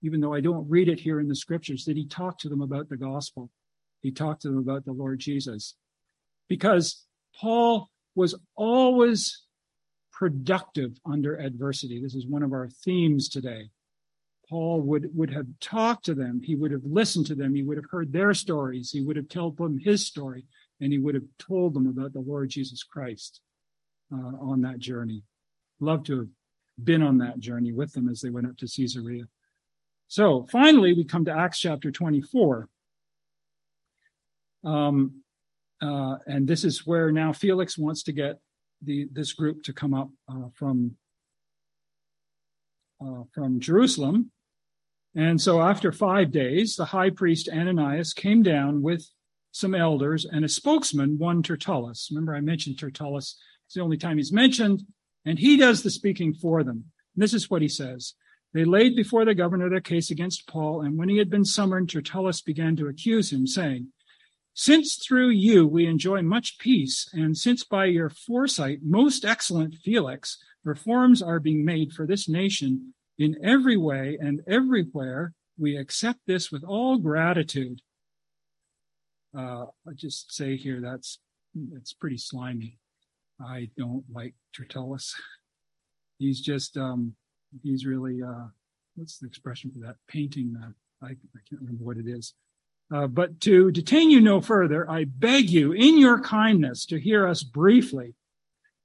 even 0.01 0.21
though 0.21 0.33
I 0.33 0.41
don't 0.41 0.69
read 0.69 0.89
it 0.89 0.99
here 0.99 1.19
in 1.19 1.27
the 1.27 1.35
scriptures, 1.35 1.85
that 1.85 1.97
he 1.97 2.07
talked 2.07 2.41
to 2.41 2.49
them 2.49 2.61
about 2.61 2.89
the 2.89 2.97
gospel. 2.97 3.49
He 4.01 4.11
talked 4.11 4.41
to 4.43 4.49
them 4.49 4.57
about 4.57 4.85
the 4.85 4.91
Lord 4.91 5.19
Jesus. 5.19 5.75
Because 6.47 7.03
Paul 7.39 7.89
was 8.15 8.35
always 8.55 9.41
productive 10.11 10.91
under 11.05 11.35
adversity. 11.35 12.01
This 12.01 12.15
is 12.15 12.27
one 12.27 12.43
of 12.43 12.53
our 12.53 12.69
themes 12.83 13.29
today. 13.29 13.69
Paul 14.47 14.81
would, 14.81 15.09
would 15.15 15.31
have 15.31 15.47
talked 15.59 16.05
to 16.05 16.13
them. 16.13 16.39
He 16.43 16.55
would 16.55 16.71
have 16.71 16.85
listened 16.85 17.25
to 17.27 17.35
them. 17.35 17.55
He 17.55 17.63
would 17.63 17.77
have 17.77 17.89
heard 17.89 18.13
their 18.13 18.33
stories. 18.33 18.91
He 18.91 19.01
would 19.01 19.15
have 19.15 19.27
told 19.27 19.57
them 19.57 19.79
his 19.79 20.05
story 20.05 20.45
and 20.81 20.91
he 20.91 20.99
would 20.99 21.15
have 21.15 21.27
told 21.39 21.73
them 21.73 21.87
about 21.87 22.13
the 22.13 22.19
Lord 22.19 22.49
Jesus 22.49 22.83
Christ 22.83 23.41
uh, 24.13 24.37
on 24.39 24.61
that 24.61 24.79
journey. 24.79 25.23
Love 25.79 26.03
to 26.05 26.19
have 26.19 26.27
been 26.83 27.01
on 27.01 27.17
that 27.19 27.39
journey 27.39 27.71
with 27.71 27.93
them 27.93 28.09
as 28.09 28.21
they 28.21 28.29
went 28.29 28.47
up 28.47 28.57
to 28.57 28.67
Caesarea. 28.67 29.25
So 30.07 30.45
finally, 30.51 30.93
we 30.93 31.03
come 31.03 31.25
to 31.25 31.31
Acts 31.31 31.59
chapter 31.59 31.91
24. 31.91 32.69
Um, 34.63 35.21
uh, 35.81 36.17
and 36.25 36.47
this 36.47 36.63
is 36.63 36.85
where 36.85 37.11
now 37.11 37.33
Felix 37.33 37.77
wants 37.77 38.03
to 38.03 38.11
get 38.11 38.39
the 38.81 39.07
this 39.11 39.33
group 39.33 39.63
to 39.63 39.73
come 39.73 39.93
up 39.93 40.09
uh, 40.29 40.49
from 40.53 40.95
uh, 43.01 43.23
from 43.33 43.59
Jerusalem. 43.59 44.31
And 45.15 45.39
so 45.39 45.61
after 45.61 45.91
five 45.91 46.31
days, 46.31 46.75
the 46.75 46.85
high 46.85 47.09
priest 47.09 47.49
Ananias 47.49 48.13
came 48.13 48.43
down 48.43 48.81
with 48.81 49.09
some 49.55 49.73
elders, 49.73 50.25
and 50.25 50.43
a 50.43 50.49
spokesman, 50.49 51.17
one 51.17 51.41
Tertullus. 51.41 52.09
Remember, 52.11 52.35
I 52.35 52.41
mentioned 52.41 52.77
Tertullus. 52.77 53.37
It's 53.65 53.75
the 53.75 53.79
only 53.79 53.95
time 53.95 54.17
he's 54.17 54.33
mentioned, 54.33 54.83
and 55.23 55.39
he 55.39 55.55
does 55.55 55.81
the 55.81 55.89
speaking 55.89 56.33
for 56.33 56.61
them. 56.61 56.91
And 57.15 57.23
this 57.23 57.33
is 57.33 57.49
what 57.49 57.61
he 57.61 57.69
says. 57.69 58.15
They 58.53 58.65
laid 58.65 58.97
before 58.97 59.23
the 59.23 59.33
governor 59.33 59.69
their 59.69 59.79
case 59.79 60.11
against 60.11 60.45
Paul, 60.45 60.81
and 60.81 60.97
when 60.97 61.07
he 61.07 61.19
had 61.19 61.29
been 61.29 61.45
summoned, 61.45 61.89
Tertullus 61.89 62.41
began 62.41 62.75
to 62.75 62.87
accuse 62.87 63.31
him, 63.31 63.47
saying, 63.47 63.93
Since 64.53 64.95
through 64.95 65.29
you 65.29 65.65
we 65.65 65.85
enjoy 65.85 66.21
much 66.21 66.59
peace, 66.59 67.07
and 67.13 67.37
since 67.37 67.63
by 67.63 67.85
your 67.85 68.09
foresight, 68.09 68.79
most 68.83 69.23
excellent 69.23 69.75
Felix, 69.75 70.37
reforms 70.65 71.21
are 71.21 71.39
being 71.39 71.63
made 71.63 71.93
for 71.93 72.05
this 72.05 72.27
nation 72.27 72.93
in 73.17 73.37
every 73.41 73.77
way 73.77 74.17
and 74.19 74.41
everywhere, 74.47 75.31
we 75.57 75.77
accept 75.77 76.19
this 76.27 76.51
with 76.51 76.65
all 76.65 76.97
gratitude 76.97 77.79
uh, 79.37 79.65
I 79.87 79.93
just 79.95 80.33
say 80.33 80.55
here 80.55 80.81
that's 80.81 81.19
it's 81.73 81.93
pretty 81.93 82.17
slimy. 82.17 82.79
I 83.39 83.69
don't 83.77 84.03
like 84.11 84.33
Tertullus. 84.55 85.13
He's 86.19 86.39
just 86.39 86.77
um, 86.77 87.13
he's 87.61 87.85
really 87.85 88.21
uh, 88.23 88.45
what's 88.95 89.17
the 89.17 89.27
expression 89.27 89.71
for 89.71 89.79
that? 89.85 89.95
Painting. 90.07 90.55
Uh, 90.61 90.69
I, 91.05 91.09
I 91.09 91.39
can't 91.49 91.61
remember 91.61 91.83
what 91.83 91.97
it 91.97 92.07
is. 92.07 92.33
Uh, 92.93 93.07
but 93.07 93.41
to 93.41 93.71
detain 93.71 94.09
you 94.09 94.21
no 94.21 94.39
further, 94.39 94.89
I 94.89 95.05
beg 95.05 95.49
you 95.49 95.73
in 95.73 95.97
your 95.97 96.21
kindness 96.21 96.85
to 96.85 96.99
hear 96.99 97.27
us 97.27 97.43
briefly, 97.43 98.13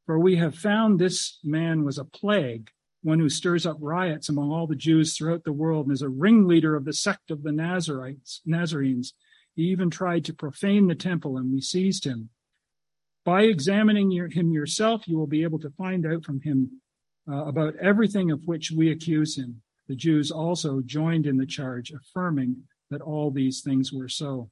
for 0.06 0.18
we 0.18 0.36
have 0.36 0.56
found 0.56 0.98
this 0.98 1.38
man 1.44 1.84
was 1.84 1.98
a 1.98 2.04
plague, 2.04 2.70
one 3.02 3.20
who 3.20 3.28
stirs 3.28 3.66
up 3.66 3.76
riots 3.78 4.28
among 4.28 4.50
all 4.50 4.66
the 4.66 4.74
Jews 4.74 5.16
throughout 5.16 5.44
the 5.44 5.52
world 5.52 5.86
and 5.86 5.92
is 5.92 6.02
a 6.02 6.08
ringleader 6.08 6.74
of 6.74 6.84
the 6.84 6.92
sect 6.92 7.30
of 7.30 7.42
the 7.42 7.52
Nazarites, 7.52 8.40
Nazarenes 8.44 9.12
he 9.60 9.66
even 9.66 9.90
tried 9.90 10.24
to 10.24 10.32
profane 10.32 10.86
the 10.86 10.94
temple, 10.94 11.36
and 11.36 11.52
we 11.52 11.60
seized 11.60 12.06
him. 12.06 12.30
By 13.26 13.42
examining 13.42 14.10
your, 14.10 14.28
him 14.28 14.52
yourself, 14.52 15.06
you 15.06 15.18
will 15.18 15.26
be 15.26 15.42
able 15.42 15.58
to 15.58 15.70
find 15.76 16.06
out 16.06 16.24
from 16.24 16.40
him 16.40 16.80
uh, 17.30 17.44
about 17.44 17.76
everything 17.76 18.30
of 18.30 18.40
which 18.46 18.70
we 18.70 18.90
accuse 18.90 19.36
him. 19.36 19.60
The 19.86 19.96
Jews 19.96 20.30
also 20.30 20.80
joined 20.80 21.26
in 21.26 21.36
the 21.36 21.44
charge, 21.44 21.92
affirming 21.92 22.56
that 22.90 23.02
all 23.02 23.30
these 23.30 23.60
things 23.60 23.92
were 23.92 24.08
so. 24.08 24.48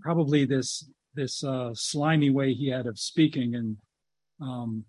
Probably 0.00 0.46
this 0.46 0.88
this 1.14 1.44
uh, 1.44 1.72
slimy 1.74 2.30
way 2.30 2.54
he 2.54 2.68
had 2.68 2.86
of 2.86 2.98
speaking 2.98 3.54
and 3.54 3.76
um, 4.40 4.86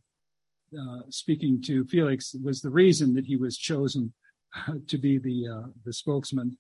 uh, 0.74 1.02
speaking 1.10 1.62
to 1.64 1.84
Felix 1.84 2.34
was 2.42 2.62
the 2.62 2.70
reason 2.70 3.14
that 3.16 3.26
he 3.26 3.36
was 3.36 3.58
chosen 3.58 4.14
to 4.88 4.98
be 4.98 5.18
the 5.18 5.50
uh, 5.50 5.68
the 5.84 5.92
spokesman, 5.92 6.58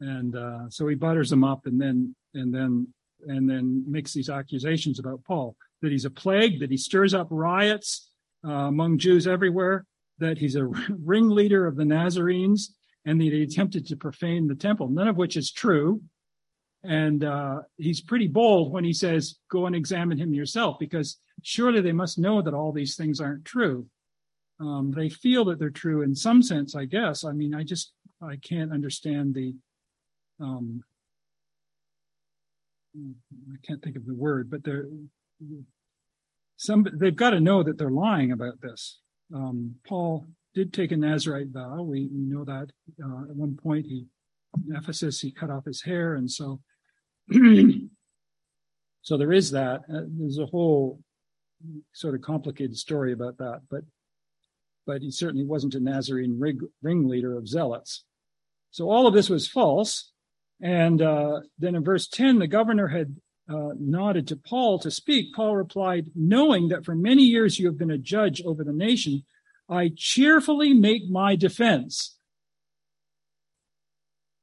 and 0.00 0.36
uh, 0.36 0.68
so 0.70 0.86
he 0.86 0.94
butters 0.94 1.30
them 1.30 1.44
up, 1.44 1.66
and 1.66 1.80
then 1.80 2.14
and 2.34 2.54
then 2.54 2.86
and 3.26 3.48
then 3.48 3.84
makes 3.90 4.12
these 4.12 4.30
accusations 4.30 4.98
about 4.98 5.24
Paul 5.24 5.56
that 5.82 5.92
he's 5.92 6.04
a 6.04 6.10
plague, 6.10 6.60
that 6.60 6.70
he 6.70 6.76
stirs 6.76 7.14
up 7.14 7.28
riots 7.30 8.10
uh, 8.46 8.50
among 8.50 8.98
Jews 8.98 9.26
everywhere, 9.26 9.86
that 10.18 10.38
he's 10.38 10.56
a 10.56 10.64
ringleader 11.04 11.66
of 11.66 11.76
the 11.76 11.84
Nazarenes, 11.84 12.74
and 13.04 13.20
that 13.20 13.32
he 13.32 13.42
attempted 13.42 13.86
to 13.86 13.96
profane 13.96 14.46
the 14.46 14.54
temple. 14.54 14.88
None 14.88 15.08
of 15.08 15.16
which 15.16 15.36
is 15.36 15.50
true. 15.50 16.00
And 16.84 17.24
uh, 17.24 17.60
he's 17.76 18.00
pretty 18.00 18.28
bold 18.28 18.72
when 18.72 18.84
he 18.84 18.92
says, 18.92 19.38
"Go 19.50 19.66
and 19.66 19.74
examine 19.74 20.18
him 20.18 20.32
yourself," 20.32 20.78
because 20.78 21.18
surely 21.42 21.80
they 21.80 21.92
must 21.92 22.18
know 22.18 22.40
that 22.42 22.54
all 22.54 22.72
these 22.72 22.94
things 22.94 23.20
aren't 23.20 23.44
true. 23.44 23.86
Um, 24.60 24.92
they 24.94 25.08
feel 25.08 25.44
that 25.46 25.58
they're 25.58 25.70
true 25.70 26.02
in 26.02 26.14
some 26.14 26.42
sense, 26.42 26.74
I 26.74 26.84
guess. 26.84 27.24
I 27.24 27.32
mean, 27.32 27.54
I 27.54 27.64
just 27.64 27.92
I 28.22 28.36
can't 28.36 28.72
understand 28.72 29.34
the 29.34 29.54
um, 30.40 30.82
I 32.96 33.56
can't 33.66 33.82
think 33.82 33.96
of 33.96 34.06
the 34.06 34.14
word, 34.14 34.50
but 34.50 34.64
they're 34.64 34.86
some 36.56 36.86
they've 36.94 37.14
got 37.14 37.30
to 37.30 37.40
know 37.40 37.62
that 37.62 37.78
they're 37.78 37.90
lying 37.90 38.32
about 38.32 38.60
this. 38.60 39.00
Um, 39.34 39.76
Paul 39.86 40.26
did 40.54 40.72
take 40.72 40.90
a 40.92 40.96
Nazarite 40.96 41.48
vow. 41.48 41.82
We, 41.82 42.08
we 42.12 42.24
know 42.24 42.44
that 42.44 42.70
uh, 43.02 43.22
at 43.30 43.36
one 43.36 43.56
point 43.56 43.86
he 43.86 44.06
in 44.66 44.74
Ephesus 44.74 45.20
he 45.20 45.30
cut 45.30 45.50
off 45.50 45.64
his 45.64 45.82
hair, 45.82 46.14
and 46.14 46.30
so 46.30 46.60
so 49.02 49.16
there 49.16 49.32
is 49.32 49.50
that. 49.52 49.82
Uh, 49.92 50.02
there's 50.08 50.38
a 50.38 50.46
whole 50.46 51.00
sort 51.92 52.14
of 52.14 52.22
complicated 52.22 52.76
story 52.76 53.12
about 53.12 53.38
that, 53.38 53.60
but 53.70 53.82
but 54.86 55.02
he 55.02 55.10
certainly 55.10 55.44
wasn't 55.44 55.74
a 55.74 55.80
Nazarene 55.80 56.40
ringleader 56.82 57.36
of 57.36 57.46
zealots. 57.46 58.04
So 58.70 58.90
all 58.90 59.06
of 59.06 59.14
this 59.14 59.28
was 59.28 59.46
false. 59.46 60.12
And 60.60 61.00
uh, 61.00 61.40
then 61.58 61.74
in 61.74 61.84
verse 61.84 62.08
10, 62.08 62.38
the 62.38 62.46
governor 62.46 62.88
had 62.88 63.16
uh, 63.48 63.70
nodded 63.78 64.28
to 64.28 64.36
Paul 64.36 64.78
to 64.80 64.90
speak. 64.90 65.34
Paul 65.34 65.56
replied, 65.56 66.10
Knowing 66.14 66.68
that 66.68 66.84
for 66.84 66.94
many 66.94 67.22
years 67.22 67.58
you 67.58 67.66
have 67.66 67.78
been 67.78 67.90
a 67.90 67.98
judge 67.98 68.42
over 68.42 68.64
the 68.64 68.72
nation, 68.72 69.24
I 69.68 69.90
cheerfully 69.94 70.74
make 70.74 71.08
my 71.08 71.36
defense. 71.36 72.16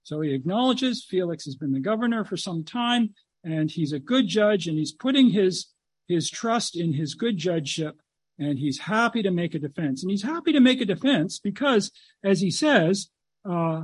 So 0.04 0.22
he 0.22 0.34
acknowledges 0.34 1.06
Felix 1.08 1.46
has 1.46 1.56
been 1.56 1.72
the 1.72 1.80
governor 1.80 2.24
for 2.24 2.38
some 2.38 2.64
time 2.64 3.16
and 3.44 3.72
he's 3.72 3.92
a 3.92 4.00
good 4.00 4.28
judge 4.28 4.68
and 4.68 4.78
he's 4.78 4.92
putting 4.92 5.32
his, 5.32 5.68
his 6.08 6.30
trust 6.30 6.76
in 6.76 6.94
his 6.94 7.16
good 7.16 7.38
judgeship 7.38 7.96
and 8.38 8.60
he's 8.60 8.80
happy 8.80 9.24
to 9.24 9.32
make 9.32 9.56
a 9.56 9.60
defense. 9.60 10.04
And 10.04 10.12
he's 10.12 10.24
happy 10.24 10.52
to 10.52 10.60
make 10.60 10.82
a 10.82 10.86
defense 10.86 11.40
because, 11.40 11.92
as 12.24 12.42
he 12.42 12.52
says, 12.52 13.10
uh, 13.50 13.84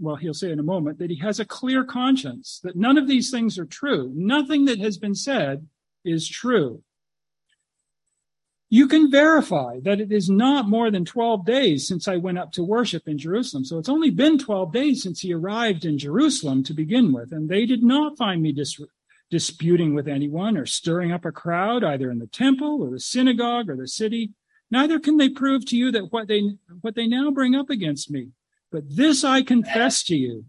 well, 0.00 0.16
he'll 0.16 0.34
say 0.34 0.50
in 0.50 0.58
a 0.58 0.64
moment, 0.64 0.98
that 0.98 1.10
he 1.10 1.16
has 1.16 1.38
a 1.38 1.44
clear 1.44 1.84
conscience, 1.84 2.60
that 2.64 2.76
none 2.76 2.96
of 2.96 3.06
these 3.06 3.30
things 3.30 3.58
are 3.58 3.66
true. 3.66 4.10
Nothing 4.16 4.64
that 4.64 4.80
has 4.80 4.96
been 4.96 5.14
said 5.14 5.66
is 6.04 6.26
true. 6.26 6.82
You 8.70 8.86
can 8.86 9.10
verify 9.10 9.80
that 9.82 10.00
it 10.00 10.12
is 10.12 10.30
not 10.30 10.68
more 10.68 10.90
than 10.90 11.04
12 11.04 11.44
days 11.44 11.86
since 11.86 12.06
I 12.06 12.16
went 12.16 12.38
up 12.38 12.52
to 12.52 12.64
worship 12.64 13.08
in 13.08 13.18
Jerusalem. 13.18 13.64
So 13.64 13.78
it's 13.78 13.88
only 13.88 14.10
been 14.10 14.38
12 14.38 14.72
days 14.72 15.02
since 15.02 15.20
he 15.20 15.34
arrived 15.34 15.84
in 15.84 15.98
Jerusalem 15.98 16.62
to 16.64 16.72
begin 16.72 17.12
with. 17.12 17.32
And 17.32 17.48
they 17.48 17.66
did 17.66 17.82
not 17.82 18.16
find 18.16 18.40
me 18.40 18.52
dis- 18.52 18.80
disputing 19.28 19.92
with 19.92 20.06
anyone 20.06 20.56
or 20.56 20.66
stirring 20.66 21.10
up 21.10 21.24
a 21.24 21.32
crowd, 21.32 21.82
either 21.82 22.10
in 22.10 22.20
the 22.20 22.28
temple 22.28 22.80
or 22.80 22.90
the 22.90 23.00
synagogue 23.00 23.68
or 23.68 23.76
the 23.76 23.88
city. 23.88 24.30
Neither 24.70 25.00
can 25.00 25.16
they 25.16 25.28
prove 25.28 25.66
to 25.66 25.76
you 25.76 25.90
that 25.90 26.12
what 26.12 26.28
they, 26.28 26.52
what 26.80 26.94
they 26.94 27.08
now 27.08 27.32
bring 27.32 27.56
up 27.56 27.70
against 27.70 28.08
me 28.08 28.28
but 28.70 28.84
this 28.88 29.24
I 29.24 29.42
confess 29.42 30.02
to 30.04 30.16
you 30.16 30.44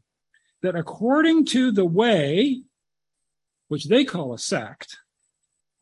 that 0.62 0.76
according 0.76 1.46
to 1.46 1.72
the 1.72 1.86
way, 1.86 2.62
which 3.68 3.88
they 3.88 4.04
call 4.04 4.34
a 4.34 4.38
sect, 4.38 4.98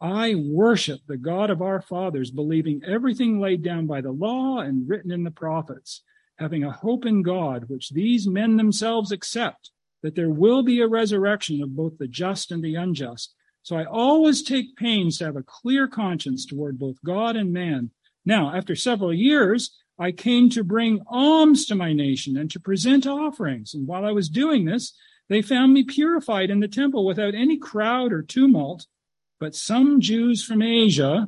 I 0.01 0.35
worship 0.35 1.01
the 1.07 1.17
God 1.17 1.49
of 1.49 1.61
our 1.61 1.81
fathers, 1.81 2.31
believing 2.31 2.81
everything 2.85 3.39
laid 3.39 3.63
down 3.63 3.85
by 3.85 3.99
the 3.99 4.11
law 4.11 4.59
and 4.59 4.87
written 4.87 5.11
in 5.11 5.23
the 5.23 5.31
prophets, 5.31 6.03
having 6.37 6.63
a 6.63 6.71
hope 6.71 7.05
in 7.05 7.21
God, 7.21 7.65
which 7.67 7.89
these 7.89 8.25
men 8.25 8.55
themselves 8.55 9.11
accept, 9.11 9.71
that 10.01 10.15
there 10.15 10.29
will 10.29 10.63
be 10.63 10.79
a 10.79 10.87
resurrection 10.87 11.61
of 11.61 11.75
both 11.75 11.97
the 11.97 12.07
just 12.07 12.51
and 12.51 12.63
the 12.63 12.75
unjust. 12.75 13.33
So 13.63 13.75
I 13.75 13.83
always 13.83 14.41
take 14.41 14.77
pains 14.77 15.17
to 15.17 15.25
have 15.25 15.35
a 15.35 15.43
clear 15.43 15.87
conscience 15.87 16.45
toward 16.45 16.79
both 16.79 16.95
God 17.03 17.35
and 17.35 17.51
man. 17.51 17.91
Now, 18.25 18.55
after 18.55 18.75
several 18.75 19.13
years, 19.13 19.75
I 19.99 20.13
came 20.13 20.49
to 20.51 20.63
bring 20.63 21.01
alms 21.07 21.65
to 21.65 21.75
my 21.75 21.91
nation 21.91 22.37
and 22.37 22.49
to 22.51 22.59
present 22.59 23.05
offerings. 23.05 23.73
And 23.73 23.85
while 23.85 24.05
I 24.05 24.11
was 24.11 24.29
doing 24.29 24.63
this, 24.63 24.93
they 25.27 25.41
found 25.41 25.73
me 25.73 25.83
purified 25.83 26.49
in 26.49 26.61
the 26.61 26.69
temple 26.69 27.05
without 27.05 27.35
any 27.35 27.57
crowd 27.57 28.13
or 28.13 28.21
tumult. 28.21 28.87
But 29.39 29.55
some 29.55 29.99
Jews 29.99 30.43
from 30.43 30.61
Asia, 30.61 31.27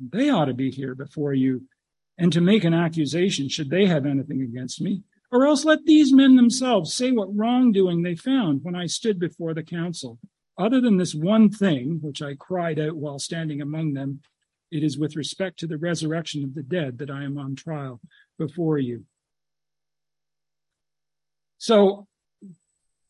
they 0.00 0.28
ought 0.28 0.46
to 0.46 0.54
be 0.54 0.70
here 0.70 0.94
before 0.94 1.32
you 1.32 1.62
and 2.18 2.32
to 2.32 2.40
make 2.40 2.64
an 2.64 2.74
accusation 2.74 3.48
should 3.48 3.70
they 3.70 3.86
have 3.86 4.04
anything 4.04 4.42
against 4.42 4.80
me. 4.80 5.02
Or 5.30 5.46
else 5.46 5.64
let 5.64 5.84
these 5.84 6.12
men 6.12 6.36
themselves 6.36 6.92
say 6.92 7.12
what 7.12 7.34
wrongdoing 7.34 8.02
they 8.02 8.16
found 8.16 8.60
when 8.62 8.74
I 8.74 8.86
stood 8.86 9.18
before 9.18 9.54
the 9.54 9.62
council. 9.62 10.18
Other 10.58 10.80
than 10.80 10.96
this 10.96 11.14
one 11.14 11.50
thing, 11.50 11.98
which 12.00 12.22
I 12.22 12.34
cried 12.34 12.78
out 12.78 12.96
while 12.96 13.18
standing 13.18 13.60
among 13.60 13.92
them, 13.92 14.20
it 14.70 14.82
is 14.82 14.98
with 14.98 15.16
respect 15.16 15.58
to 15.60 15.66
the 15.66 15.78
resurrection 15.78 16.44
of 16.44 16.54
the 16.54 16.62
dead 16.62 16.98
that 16.98 17.10
I 17.10 17.24
am 17.24 17.38
on 17.38 17.54
trial 17.54 18.00
before 18.38 18.78
you. 18.78 19.04
So 21.58 22.06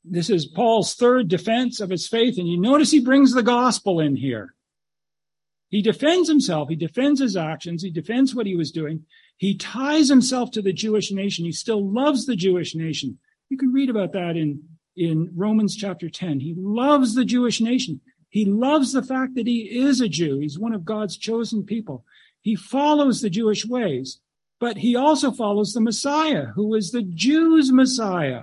this 0.05 0.31
is 0.31 0.47
Paul's 0.47 0.95
third 0.95 1.29
defense 1.29 1.81
of 1.81 1.91
his 1.91 2.07
faith. 2.07 2.39
And 2.39 2.49
you 2.49 2.61
notice 2.61 2.91
he 2.91 3.01
brings 3.01 3.33
the 3.33 3.43
gospel 3.43 4.01
in 4.01 4.17
here. 4.17 4.55
He 5.69 5.83
defends 5.83 6.29
himself. 6.29 6.69
He 6.69 6.77
defends 6.77 7.21
his 7.21 7.37
actions. 7.37 7.83
He 7.83 7.91
defends 7.91 8.35
what 8.35 8.47
he 8.47 8.55
was 8.55 8.71
doing. 8.71 9.05
He 9.37 9.57
ties 9.57 10.09
himself 10.09 10.51
to 10.53 10.63
the 10.63 10.73
Jewish 10.73 11.11
nation. 11.11 11.45
He 11.45 11.53
still 11.53 11.85
loves 11.93 12.25
the 12.25 12.37
Jewish 12.37 12.75
nation. 12.75 13.19
You 13.51 13.59
can 13.59 13.73
read 13.73 13.91
about 13.91 14.13
that 14.13 14.37
in, 14.37 14.63
in 14.97 15.31
Romans 15.35 15.77
chapter 15.77 16.09
10. 16.09 16.41
He 16.41 16.55
loves 16.57 17.15
the 17.15 17.25
Jewish 17.25 17.61
nation. 17.61 18.01
He 18.37 18.45
loves 18.45 18.93
the 18.93 19.03
fact 19.03 19.35
that 19.37 19.47
he 19.47 19.61
is 19.61 20.03
a 20.03 20.11
Jew. 20.11 20.41
He's 20.41 20.59
one 20.59 20.75
of 20.75 20.85
God's 20.85 21.17
chosen 21.17 21.65
people. 21.65 22.05
He 22.43 22.55
follows 22.55 23.23
the 23.23 23.31
Jewish 23.31 23.65
ways, 23.65 24.21
but 24.61 24.77
he 24.77 24.95
also 24.95 25.33
follows 25.33 25.73
the 25.73 25.81
Messiah, 25.81 26.49
who 26.55 26.75
is 26.75 26.91
the 26.91 27.01
Jews' 27.01 27.73
Messiah. 27.73 28.43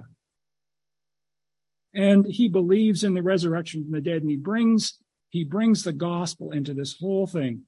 And 1.94 2.26
he 2.26 2.50
believes 2.50 3.04
in 3.04 3.14
the 3.14 3.22
resurrection 3.22 3.84
from 3.84 3.92
the 3.92 4.02
dead, 4.02 4.24
and 4.24 4.32
he 4.32 4.36
brings 4.36 4.98
he 5.30 5.44
brings 5.44 5.84
the 5.84 5.94
gospel 5.94 6.54
into 6.54 6.74
this 6.74 6.98
whole 7.00 7.28
thing. 7.28 7.62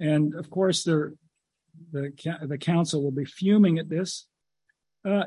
And 0.00 0.34
of 0.34 0.48
course, 0.48 0.82
the 0.82 1.14
the, 1.92 2.58
council 2.58 3.02
will 3.02 3.10
be 3.10 3.26
fuming 3.26 3.78
at 3.78 3.90
this. 3.90 4.26
Uh, 5.06 5.24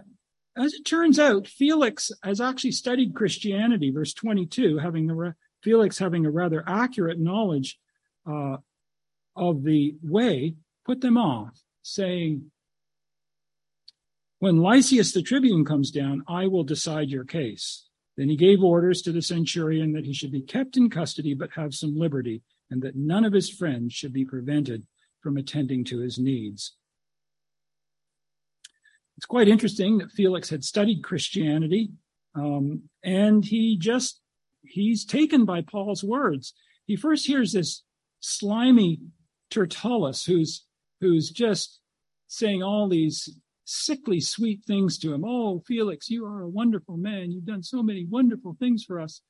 as 0.57 0.73
it 0.73 0.83
turns 0.83 1.19
out, 1.19 1.45
Felix 1.45 2.11
has 2.23 2.41
actually 2.41 2.71
studied 2.71 3.13
Christianity, 3.13 3.91
verse 3.91 4.15
22, 4.15 4.79
having 4.79 5.05
the 5.05 5.13
Felix, 5.61 5.97
having 5.97 6.25
a 6.25 6.31
rather 6.31 6.63
accurate 6.67 7.19
knowledge 7.19 7.77
uh, 8.29 8.57
of 9.35 9.63
the 9.63 9.95
way, 10.01 10.55
put 10.85 11.01
them 11.01 11.17
off, 11.17 11.61
saying, 11.81 12.51
When 14.39 14.61
Lysias 14.61 15.11
the 15.11 15.21
tribune 15.21 15.65
comes 15.65 15.91
down, 15.91 16.23
I 16.27 16.47
will 16.47 16.63
decide 16.63 17.09
your 17.09 17.25
case. 17.25 17.85
Then 18.17 18.29
he 18.29 18.35
gave 18.35 18.61
orders 18.61 19.01
to 19.03 19.11
the 19.11 19.21
centurion 19.21 19.93
that 19.93 20.05
he 20.05 20.13
should 20.13 20.31
be 20.31 20.41
kept 20.41 20.75
in 20.75 20.89
custody 20.89 21.33
but 21.33 21.51
have 21.55 21.73
some 21.73 21.97
liberty, 21.97 22.41
and 22.69 22.81
that 22.81 22.95
none 22.95 23.25
of 23.25 23.33
his 23.33 23.49
friends 23.49 23.93
should 23.93 24.13
be 24.13 24.25
prevented 24.25 24.85
from 25.21 25.37
attending 25.37 25.83
to 25.85 25.99
his 25.99 26.17
needs. 26.17 26.75
It's 29.17 29.25
quite 29.25 29.49
interesting 29.49 29.97
that 29.97 30.11
Felix 30.11 30.49
had 30.49 30.63
studied 30.63 31.03
Christianity, 31.03 31.91
um, 32.35 32.83
and 33.03 33.43
he 33.43 33.77
just 33.77 34.18
he's 34.63 35.05
taken 35.05 35.45
by 35.45 35.61
Paul's 35.61 36.03
words. 36.03 36.53
He 36.85 36.95
first 36.95 37.27
hears 37.27 37.53
this 37.53 37.83
slimy 38.19 38.99
Tertullus 39.49 40.25
who's 40.25 40.65
who's 41.01 41.31
just 41.31 41.79
saying 42.27 42.61
all 42.61 42.87
these 42.87 43.29
sickly 43.65 44.19
sweet 44.19 44.63
things 44.65 44.97
to 44.99 45.13
him. 45.13 45.23
Oh, 45.25 45.61
Felix, 45.65 46.09
you 46.09 46.25
are 46.25 46.41
a 46.41 46.49
wonderful 46.49 46.97
man. 46.97 47.31
You've 47.31 47.45
done 47.45 47.63
so 47.63 47.81
many 47.83 48.05
wonderful 48.05 48.55
things 48.59 48.83
for 48.83 48.99
us. 48.99 49.21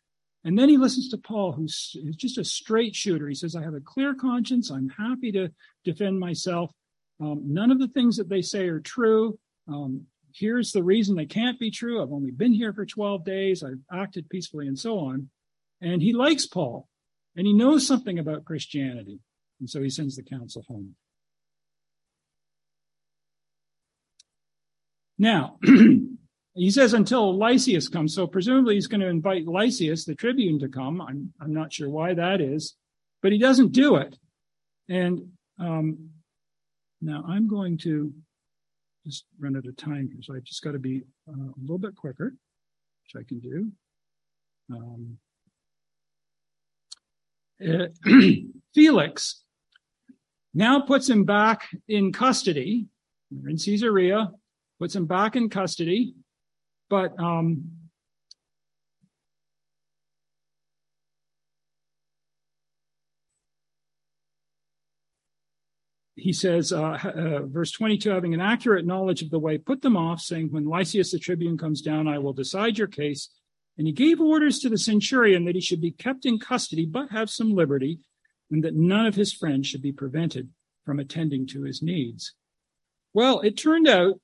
And 0.45 0.57
then 0.57 0.69
he 0.69 0.77
listens 0.77 1.09
to 1.09 1.17
Paul, 1.17 1.51
who's, 1.51 1.95
just 2.15 2.37
a 2.37 2.45
straight 2.45 2.95
shooter. 2.95 3.27
He 3.27 3.35
says, 3.35 3.55
I 3.55 3.63
have 3.63 3.73
a 3.73 3.81
clear 3.81 4.15
conscience. 4.15 4.71
I'm 4.71 4.89
happy 4.89 5.31
to 5.33 5.49
defend 5.83 6.19
myself. 6.19 6.71
Um, 7.19 7.41
none 7.45 7.71
of 7.71 7.79
the 7.79 7.89
things 7.89 8.15
that 8.15 8.29
they 8.29 8.41
say 8.41 8.69
are 8.69 8.79
true. 8.79 9.37
Um, 9.67 10.05
here's 10.33 10.71
the 10.71 10.83
reason 10.83 11.15
they 11.15 11.25
can't 11.25 11.59
be 11.59 11.71
true. 11.71 12.01
I've 12.01 12.11
only 12.11 12.31
been 12.31 12.53
here 12.53 12.73
for 12.73 12.85
12 12.85 13.23
days. 13.25 13.63
I've 13.63 13.81
acted 13.91 14.29
peacefully 14.29 14.67
and 14.67 14.77
so 14.77 14.99
on. 14.99 15.29
And 15.81 16.01
he 16.01 16.13
likes 16.13 16.45
Paul 16.45 16.87
and 17.35 17.47
he 17.47 17.53
knows 17.53 17.85
something 17.87 18.19
about 18.19 18.45
Christianity. 18.45 19.19
And 19.59 19.69
so 19.69 19.81
he 19.81 19.89
sends 19.89 20.15
the 20.15 20.23
council 20.23 20.63
home. 20.67 20.95
Now, 25.17 25.57
he 26.53 26.71
says 26.71 26.93
until 26.93 27.37
Lysias 27.37 27.89
comes. 27.89 28.15
So 28.15 28.25
presumably 28.25 28.75
he's 28.75 28.87
going 28.87 29.01
to 29.01 29.07
invite 29.07 29.47
Lysias, 29.47 30.05
the 30.05 30.15
tribune, 30.15 30.59
to 30.59 30.69
come. 30.69 31.01
I'm, 31.01 31.33
I'm 31.41 31.53
not 31.53 31.73
sure 31.73 31.89
why 31.89 32.13
that 32.13 32.41
is, 32.41 32.75
but 33.21 33.31
he 33.31 33.37
doesn't 33.37 33.73
do 33.73 33.97
it. 33.97 34.17
And 34.87 35.29
um, 35.59 36.09
now 37.01 37.23
I'm 37.27 37.47
going 37.47 37.77
to 37.79 38.13
just 39.05 39.25
run 39.39 39.55
out 39.55 39.65
of 39.65 39.75
time 39.77 40.09
here. 40.11 40.21
So 40.21 40.35
I've 40.35 40.43
just 40.43 40.63
got 40.63 40.71
to 40.71 40.79
be 40.79 41.03
uh, 41.27 41.31
a 41.33 41.61
little 41.61 41.77
bit 41.77 41.95
quicker, 41.95 42.33
which 43.03 43.21
I 43.21 43.27
can 43.27 43.39
do. 43.39 43.71
Um, 44.71 45.17
uh, 47.61 47.87
Felix 48.73 49.43
now 50.53 50.81
puts 50.81 51.09
him 51.09 51.23
back 51.23 51.67
in 51.87 52.11
custody. 52.11 52.87
in 53.31 53.57
Caesarea, 53.57 54.31
puts 54.79 54.95
him 54.95 55.05
back 55.05 55.35
in 55.35 55.49
custody, 55.49 56.13
but 56.89 57.17
um, 57.19 57.78
he 66.19 66.33
says, 66.33 66.71
uh, 66.71 66.99
uh, 67.03 67.41
verse 67.43 67.71
22, 67.71 68.09
having 68.09 68.33
an 68.33 68.41
accurate 68.41 68.85
knowledge 68.85 69.21
of 69.21 69.29
the 69.29 69.39
way, 69.39 69.57
put 69.57 69.81
them 69.81 69.97
off, 69.97 70.21
saying, 70.21 70.49
When 70.51 70.65
Lysias 70.65 71.11
the 71.11 71.19
tribune 71.19 71.57
comes 71.57 71.81
down, 71.81 72.07
I 72.07 72.19
will 72.19 72.33
decide 72.33 72.77
your 72.77 72.87
case. 72.87 73.29
And 73.77 73.87
he 73.87 73.93
gave 73.93 74.19
orders 74.19 74.59
to 74.59 74.69
the 74.69 74.77
centurion 74.77 75.45
that 75.45 75.55
he 75.55 75.61
should 75.61 75.81
be 75.81 75.91
kept 75.91 76.25
in 76.25 76.39
custody, 76.39 76.85
but 76.85 77.11
have 77.11 77.29
some 77.29 77.53
liberty, 77.53 77.99
and 78.51 78.63
that 78.63 78.75
none 78.75 79.05
of 79.05 79.15
his 79.15 79.33
friends 79.33 79.67
should 79.67 79.81
be 79.81 79.93
prevented 79.93 80.49
from 80.85 80.99
attending 80.99 81.47
to 81.47 81.63
his 81.63 81.81
needs. 81.81 82.33
Well, 83.13 83.39
it 83.39 83.57
turned 83.57 83.87
out 83.87 84.19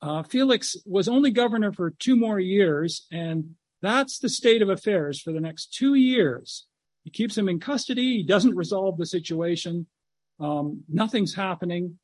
uh, 0.00 0.22
Felix 0.22 0.76
was 0.84 1.08
only 1.08 1.30
governor 1.30 1.72
for 1.72 1.90
two 1.90 2.16
more 2.16 2.38
years, 2.38 3.06
and 3.10 3.54
that's 3.80 4.18
the 4.18 4.28
state 4.28 4.62
of 4.62 4.68
affairs 4.68 5.20
for 5.20 5.32
the 5.32 5.40
next 5.40 5.72
two 5.72 5.94
years. 5.94 6.66
He 7.04 7.10
keeps 7.10 7.36
him 7.36 7.48
in 7.48 7.60
custody. 7.60 8.18
He 8.18 8.22
doesn't 8.22 8.56
resolve 8.56 8.96
the 8.96 9.06
situation. 9.06 9.86
Um, 10.42 10.82
nothing's 10.88 11.34
happening 11.34 11.98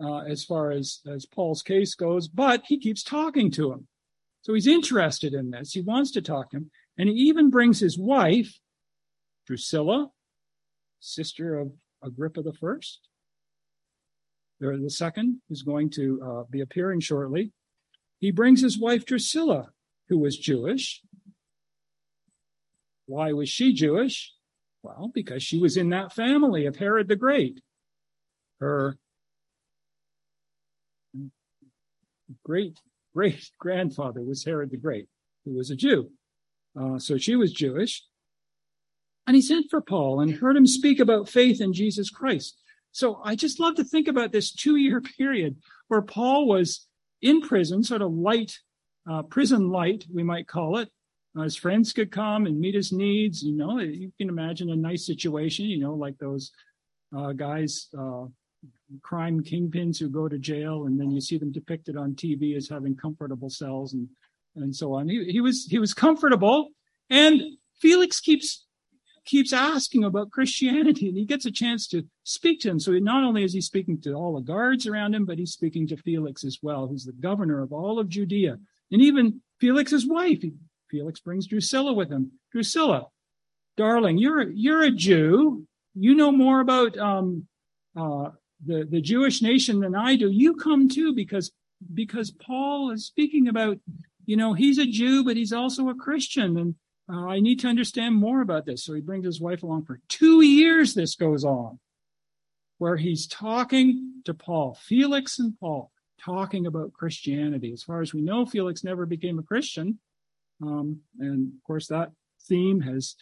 uh, 0.00 0.18
as 0.18 0.44
far 0.44 0.70
as, 0.70 1.00
as 1.10 1.24
Paul's 1.24 1.62
case 1.62 1.94
goes, 1.94 2.28
but 2.28 2.62
he 2.66 2.78
keeps 2.78 3.02
talking 3.02 3.50
to 3.52 3.72
him. 3.72 3.88
So 4.42 4.54
he's 4.54 4.66
interested 4.66 5.32
in 5.32 5.50
this. 5.50 5.72
He 5.72 5.80
wants 5.80 6.10
to 6.12 6.22
talk 6.22 6.50
to 6.50 6.58
him. 6.58 6.70
And 6.98 7.08
he 7.08 7.14
even 7.14 7.50
brings 7.50 7.80
his 7.80 7.98
wife, 7.98 8.58
Drusilla, 9.46 10.10
sister 11.00 11.58
of 11.58 11.72
Agrippa 12.02 12.42
the 12.42 12.52
first. 12.52 13.00
The 14.60 14.90
second 14.90 15.40
is 15.48 15.62
going 15.62 15.90
to 15.90 16.20
uh, 16.24 16.42
be 16.50 16.60
appearing 16.60 17.00
shortly. 17.00 17.52
He 18.18 18.32
brings 18.32 18.60
his 18.60 18.78
wife 18.78 19.06
Drusilla, 19.06 19.70
who 20.08 20.18
was 20.18 20.36
Jewish. 20.36 21.00
Why 23.06 23.32
was 23.32 23.48
she 23.48 23.72
Jewish? 23.72 24.34
Well, 24.82 25.10
because 25.14 25.42
she 25.42 25.58
was 25.58 25.76
in 25.76 25.90
that 25.90 26.12
family 26.12 26.66
of 26.66 26.76
Herod 26.76 27.08
the 27.08 27.16
Great 27.16 27.60
her 28.60 28.96
great 32.44 32.78
great 33.14 33.50
grandfather 33.58 34.22
was 34.22 34.44
Herod 34.44 34.70
the 34.70 34.76
Great, 34.76 35.08
who 35.44 35.54
was 35.54 35.70
a 35.70 35.76
Jew. 35.76 36.10
Uh, 36.78 36.98
so 36.98 37.18
she 37.18 37.36
was 37.36 37.52
Jewish. 37.52 38.04
And 39.26 39.34
he 39.34 39.42
sent 39.42 39.66
for 39.70 39.80
Paul 39.80 40.20
and 40.20 40.32
heard 40.32 40.56
him 40.56 40.66
speak 40.66 41.00
about 41.00 41.28
faith 41.28 41.60
in 41.60 41.72
Jesus 41.72 42.10
Christ. 42.10 42.60
So 42.92 43.20
I 43.24 43.34
just 43.34 43.60
love 43.60 43.74
to 43.76 43.84
think 43.84 44.08
about 44.08 44.32
this 44.32 44.52
two 44.52 44.76
year 44.76 45.00
period 45.18 45.56
where 45.88 46.02
Paul 46.02 46.46
was 46.46 46.86
in 47.20 47.40
prison, 47.40 47.82
sort 47.82 48.02
of 48.02 48.12
light, 48.12 48.58
uh, 49.10 49.22
prison 49.22 49.70
light, 49.70 50.04
we 50.12 50.22
might 50.22 50.46
call 50.46 50.78
it. 50.78 50.88
Uh, 51.36 51.42
his 51.42 51.56
friends 51.56 51.92
could 51.92 52.10
come 52.10 52.46
and 52.46 52.58
meet 52.58 52.74
his 52.74 52.92
needs. 52.92 53.42
You 53.42 53.56
know, 53.56 53.80
you 53.80 54.12
can 54.18 54.28
imagine 54.28 54.70
a 54.70 54.76
nice 54.76 55.04
situation, 55.04 55.66
you 55.66 55.78
know, 55.78 55.94
like 55.94 56.16
those 56.18 56.52
uh, 57.16 57.32
guys 57.32 57.88
uh, 57.98 58.26
crime 59.02 59.42
kingpins 59.42 59.98
who 59.98 60.08
go 60.08 60.28
to 60.28 60.38
jail, 60.38 60.86
and 60.86 60.98
then 60.98 61.10
you 61.10 61.20
see 61.20 61.38
them 61.38 61.52
depicted 61.52 61.96
on 61.96 62.14
TV 62.14 62.56
as 62.56 62.68
having 62.68 62.96
comfortable 62.96 63.50
cells 63.50 63.92
and 63.94 64.08
and 64.56 64.74
so 64.74 64.94
on. 64.94 65.08
He, 65.08 65.24
he 65.24 65.40
was 65.40 65.66
he 65.66 65.78
was 65.78 65.94
comfortable, 65.94 66.70
and 67.10 67.42
Felix 67.80 68.20
keeps 68.20 68.66
keeps 69.24 69.52
asking 69.52 70.04
about 70.04 70.30
Christianity, 70.30 71.08
and 71.08 71.16
he 71.16 71.26
gets 71.26 71.44
a 71.44 71.50
chance 71.50 71.86
to 71.88 72.02
speak 72.24 72.60
to 72.60 72.70
him. 72.70 72.80
So 72.80 72.92
not 72.92 73.24
only 73.24 73.44
is 73.44 73.52
he 73.52 73.60
speaking 73.60 74.00
to 74.02 74.14
all 74.14 74.34
the 74.34 74.40
guards 74.40 74.86
around 74.86 75.14
him, 75.14 75.26
but 75.26 75.38
he's 75.38 75.52
speaking 75.52 75.86
to 75.88 75.98
Felix 75.98 76.44
as 76.44 76.58
well, 76.62 76.86
who's 76.86 77.04
the 77.04 77.12
governor 77.12 77.60
of 77.60 77.72
all 77.72 77.98
of 77.98 78.08
Judea, 78.08 78.58
and 78.90 79.02
even 79.02 79.42
Felix's 79.60 80.06
wife. 80.06 80.42
Felix 80.90 81.20
brings 81.20 81.46
Drusilla 81.46 81.92
with 81.92 82.10
him. 82.10 82.32
Drusilla, 82.50 83.08
darling, 83.76 84.16
you're 84.16 84.48
you're 84.50 84.82
a 84.82 84.90
Jew. 84.90 85.66
You 85.94 86.14
know 86.14 86.32
more 86.32 86.60
about 86.60 86.96
um, 86.96 87.46
uh, 87.94 88.30
the, 88.64 88.86
the 88.88 89.00
Jewish 89.00 89.40
nation 89.42 89.80
than 89.80 89.94
I 89.94 90.16
do, 90.16 90.30
you 90.30 90.54
come 90.54 90.88
too 90.88 91.14
because 91.14 91.52
because 91.94 92.30
Paul 92.30 92.90
is 92.90 93.06
speaking 93.06 93.48
about, 93.48 93.78
you 94.26 94.36
know, 94.36 94.52
he's 94.52 94.78
a 94.78 94.86
Jew, 94.86 95.24
but 95.24 95.36
he's 95.36 95.52
also 95.52 95.88
a 95.88 95.94
Christian. 95.94 96.58
And 96.58 96.74
uh, 97.10 97.26
I 97.26 97.40
need 97.40 97.60
to 97.60 97.68
understand 97.68 98.16
more 98.16 98.40
about 98.40 98.66
this. 98.66 98.84
So 98.84 98.94
he 98.94 99.00
brings 99.00 99.24
his 99.24 99.40
wife 99.40 99.62
along 99.62 99.84
for 99.84 100.00
two 100.08 100.42
years. 100.42 100.94
This 100.94 101.14
goes 101.14 101.44
on 101.44 101.78
where 102.78 102.96
he's 102.96 103.26
talking 103.26 104.22
to 104.24 104.34
Paul, 104.34 104.76
Felix 104.80 105.38
and 105.38 105.58
Paul, 105.58 105.90
talking 106.20 106.66
about 106.66 106.92
Christianity. 106.92 107.72
As 107.72 107.82
far 107.82 108.00
as 108.00 108.14
we 108.14 108.20
know, 108.20 108.46
Felix 108.46 108.84
never 108.84 109.06
became 109.06 109.38
a 109.38 109.42
Christian. 109.42 109.98
Um, 110.62 111.00
and 111.18 111.52
of 111.54 111.64
course, 111.64 111.88
that 111.88 112.10
theme 112.48 112.80
has, 112.80 113.16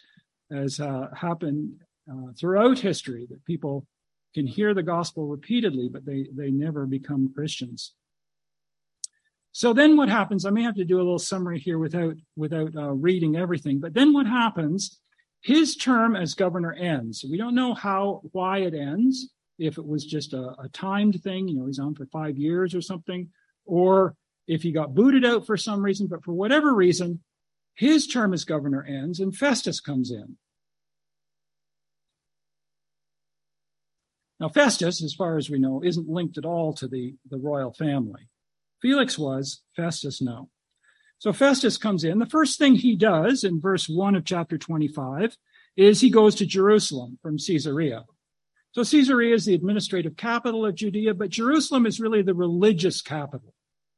has 0.51 0.79
uh, 0.79 1.09
happened 1.15 1.81
uh, 2.11 2.31
throughout 2.39 2.79
history 2.79 3.27
that 3.29 3.45
people 3.45 3.85
can 4.33 4.47
hear 4.47 4.73
the 4.73 4.83
gospel 4.83 5.27
repeatedly, 5.27 5.89
but 5.89 6.05
they, 6.05 6.27
they 6.33 6.51
never 6.51 6.85
become 6.85 7.33
Christians. 7.33 7.93
So 9.51 9.73
then 9.73 9.97
what 9.97 10.09
happens? 10.09 10.45
I 10.45 10.51
may 10.51 10.61
have 10.61 10.75
to 10.75 10.85
do 10.85 10.97
a 10.97 10.99
little 10.99 11.17
summary 11.17 11.59
here 11.59 11.79
without, 11.79 12.15
without 12.35 12.75
uh, 12.75 12.91
reading 12.91 13.35
everything, 13.35 13.79
but 13.79 13.93
then 13.93 14.13
what 14.13 14.27
happens? 14.27 14.99
His 15.41 15.75
term 15.75 16.15
as 16.15 16.33
governor 16.33 16.73
ends. 16.73 17.25
We 17.27 17.37
don't 17.37 17.55
know 17.55 17.73
how, 17.73 18.21
why 18.31 18.59
it 18.59 18.73
ends. 18.73 19.31
If 19.57 19.79
it 19.79 19.85
was 19.85 20.05
just 20.05 20.33
a, 20.33 20.53
a 20.59 20.69
timed 20.71 21.23
thing, 21.23 21.47
you 21.47 21.55
know, 21.55 21.65
he's 21.65 21.79
on 21.79 21.95
for 21.95 22.05
five 22.07 22.37
years 22.37 22.75
or 22.75 22.81
something, 22.81 23.29
or 23.65 24.15
if 24.47 24.61
he 24.61 24.71
got 24.71 24.93
booted 24.93 25.25
out 25.25 25.47
for 25.47 25.57
some 25.57 25.81
reason, 25.81 26.07
but 26.07 26.23
for 26.23 26.33
whatever 26.33 26.73
reason, 26.73 27.21
his 27.73 28.07
term 28.07 28.33
as 28.33 28.45
governor 28.45 28.83
ends 28.83 29.19
and 29.19 29.35
Festus 29.35 29.79
comes 29.79 30.11
in. 30.11 30.37
Now, 34.39 34.49
Festus, 34.49 35.03
as 35.03 35.13
far 35.13 35.37
as 35.37 35.49
we 35.49 35.59
know, 35.59 35.83
isn't 35.83 36.07
linked 36.07 36.37
at 36.37 36.45
all 36.45 36.73
to 36.73 36.87
the, 36.87 37.15
the 37.29 37.37
royal 37.37 37.73
family. 37.73 38.29
Felix 38.81 39.17
was, 39.17 39.61
Festus, 39.75 40.21
no. 40.21 40.49
So 41.19 41.33
Festus 41.33 41.77
comes 41.77 42.03
in. 42.03 42.19
The 42.19 42.27
first 42.27 42.59
thing 42.59 42.75
he 42.75 42.95
does 42.95 43.43
in 43.43 43.59
verse 43.59 43.89
1 43.89 44.15
of 44.15 44.25
chapter 44.25 44.57
25 44.57 45.35
is 45.75 45.99
he 45.99 46.11
goes 46.11 46.35
to 46.35 46.45
Jerusalem 46.45 47.17
from 47.21 47.37
Caesarea. 47.37 48.05
So 48.73 48.83
Caesarea 48.83 49.33
is 49.33 49.45
the 49.45 49.55
administrative 49.55 50.15
capital 50.15 50.65
of 50.65 50.75
Judea, 50.75 51.15
but 51.15 51.29
Jerusalem 51.29 51.87
is 51.87 51.99
really 51.99 52.21
the 52.21 52.35
religious 52.35 53.01
capital 53.01 53.53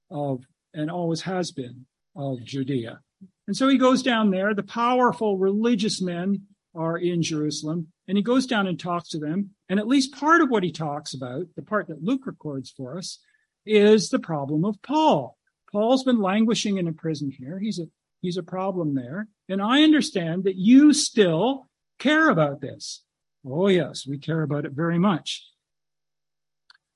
of, 0.10 0.46
and 0.74 0.90
always 0.90 1.22
has 1.22 1.52
been, 1.52 1.86
of 2.16 2.44
Judea. 2.44 3.02
And 3.48 3.58
so 3.58 3.68
he 3.68 3.78
goes 3.78 4.02
down 4.02 4.32
there. 4.32 4.54
The 4.54 4.64
powerful 4.64 5.38
religious 5.38 6.02
men 6.02 6.44
are 6.80 6.98
in 6.98 7.22
Jerusalem, 7.22 7.88
and 8.08 8.18
he 8.18 8.24
goes 8.24 8.48
down 8.48 8.66
and 8.66 8.80
talks 8.80 9.10
to 9.10 9.20
them. 9.20 9.52
And 9.68 9.80
at 9.80 9.88
least 9.88 10.14
part 10.14 10.42
of 10.42 10.50
what 10.50 10.64
he 10.64 10.72
talks 10.72 11.14
about, 11.14 11.48
the 11.56 11.62
part 11.62 11.90
that 11.90 12.04
Luke 12.04 12.26
records 12.26 12.72
for 12.72 12.98
us, 12.98 13.20
is 13.66 14.10
the 14.10 14.18
problem 14.18 14.64
of 14.64 14.82
Paul. 14.82 15.38
Paul's 15.72 16.04
been 16.04 16.22
languishing 16.22 16.78
in 16.78 16.88
a 16.88 16.94
prison 16.94 17.32
here. 17.38 17.60
He's 17.60 17.80
a 17.80 17.86
he's 18.22 18.38
a 18.38 18.44
problem 18.44 18.96
there. 18.96 19.28
And 19.50 19.62
I 19.62 19.84
understand 19.84 20.46
that 20.46 20.56
you 20.56 20.94
still 20.94 21.68
care 22.00 22.30
about 22.30 22.62
this. 22.62 23.04
Oh 23.46 23.68
yes, 23.68 24.08
we 24.08 24.18
care 24.18 24.42
about 24.42 24.66
it 24.66 24.72
very 24.72 24.98
much. 24.98 25.46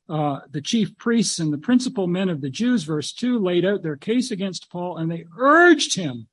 Uh, 0.10 0.40
the 0.50 0.62
chief 0.62 0.98
priests 0.98 1.40
and 1.40 1.52
the 1.52 1.58
principal 1.58 2.08
men 2.08 2.30
of 2.30 2.42
the 2.42 2.50
Jews, 2.50 2.84
verse 2.84 3.14
2, 3.14 3.40
laid 3.40 3.66
out 3.66 3.84
their 3.84 3.96
case 3.96 4.32
against 4.32 4.70
Paul 4.70 4.98
and 4.98 5.12
they 5.12 5.26
urged 5.38 5.96
him 5.96 6.28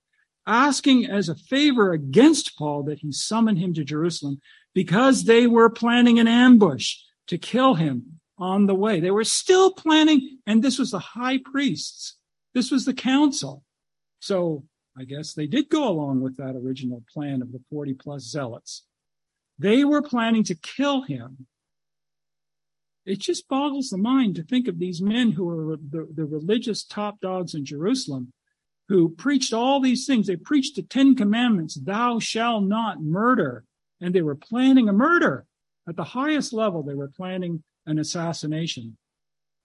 asking 0.51 1.07
as 1.07 1.29
a 1.29 1.37
favor 1.37 1.93
against 1.93 2.59
Paul 2.59 2.83
that 2.85 2.99
he 2.99 3.13
summon 3.13 3.55
him 3.55 3.73
to 3.75 3.85
Jerusalem 3.85 4.41
because 4.75 5.25
they 5.25 5.47
were 5.47 5.71
planning 5.71 6.19
an 6.19 6.27
ambush 6.27 6.97
to 7.29 7.39
kill 7.39 7.75
him 7.75 8.21
on 8.37 8.67
the 8.67 8.75
way. 8.75 8.99
They 8.99 9.13
were 9.13 9.25
still 9.25 9.73
planning, 9.73 10.39
and 10.47 10.61
this 10.63 10.77
was 10.77 10.91
the 10.91 10.99
high 10.99 11.39
priests. 11.39 12.17
This 12.53 12.73
was 12.73 12.85
the 12.85 12.95
council. 12.95 13.63
So 14.19 14.65
I 14.99 15.05
guess 15.05 15.35
they 15.35 15.47
did 15.47 15.69
go 15.69 15.89
along 15.89 16.21
with 16.21 16.37
that 16.39 16.57
original 16.57 17.05
plan 17.13 17.43
of 17.43 17.53
the 17.53 17.61
40 17.71 17.95
plus 17.95 18.25
zealots. 18.25 18.83
They 19.57 19.85
were 19.85 20.03
planning 20.03 20.43
to 20.45 20.57
kill 20.57 21.03
him. 21.03 21.47
It 23.07 23.21
just 23.21 23.47
boggles 23.47 23.91
the 23.91 23.99
mind 23.99 24.35
to 24.35 24.43
think 24.43 24.67
of 24.67 24.81
these 24.81 25.01
men 25.01 25.31
who 25.31 25.45
were 25.45 25.77
the, 25.77 26.09
the 26.13 26.25
religious 26.25 26.83
top 26.83 27.21
dogs 27.21 27.55
in 27.55 27.65
Jerusalem 27.65 28.33
who 28.91 29.09
preached 29.09 29.53
all 29.53 29.81
these 29.81 30.05
things. 30.05 30.27
They 30.27 30.35
preached 30.35 30.75
the 30.75 30.83
Ten 30.83 31.15
Commandments, 31.15 31.77
thou 31.77 32.19
shalt 32.19 32.65
not 32.65 33.01
murder. 33.01 33.65
And 34.01 34.13
they 34.13 34.23
were 34.23 34.35
planning 34.35 34.89
a 34.89 34.93
murder. 34.93 35.47
At 35.89 35.95
the 35.95 36.03
highest 36.03 36.53
level, 36.53 36.83
they 36.83 36.95
were 36.95 37.13
planning 37.17 37.63
an 37.87 38.01
assassination. 38.01 38.97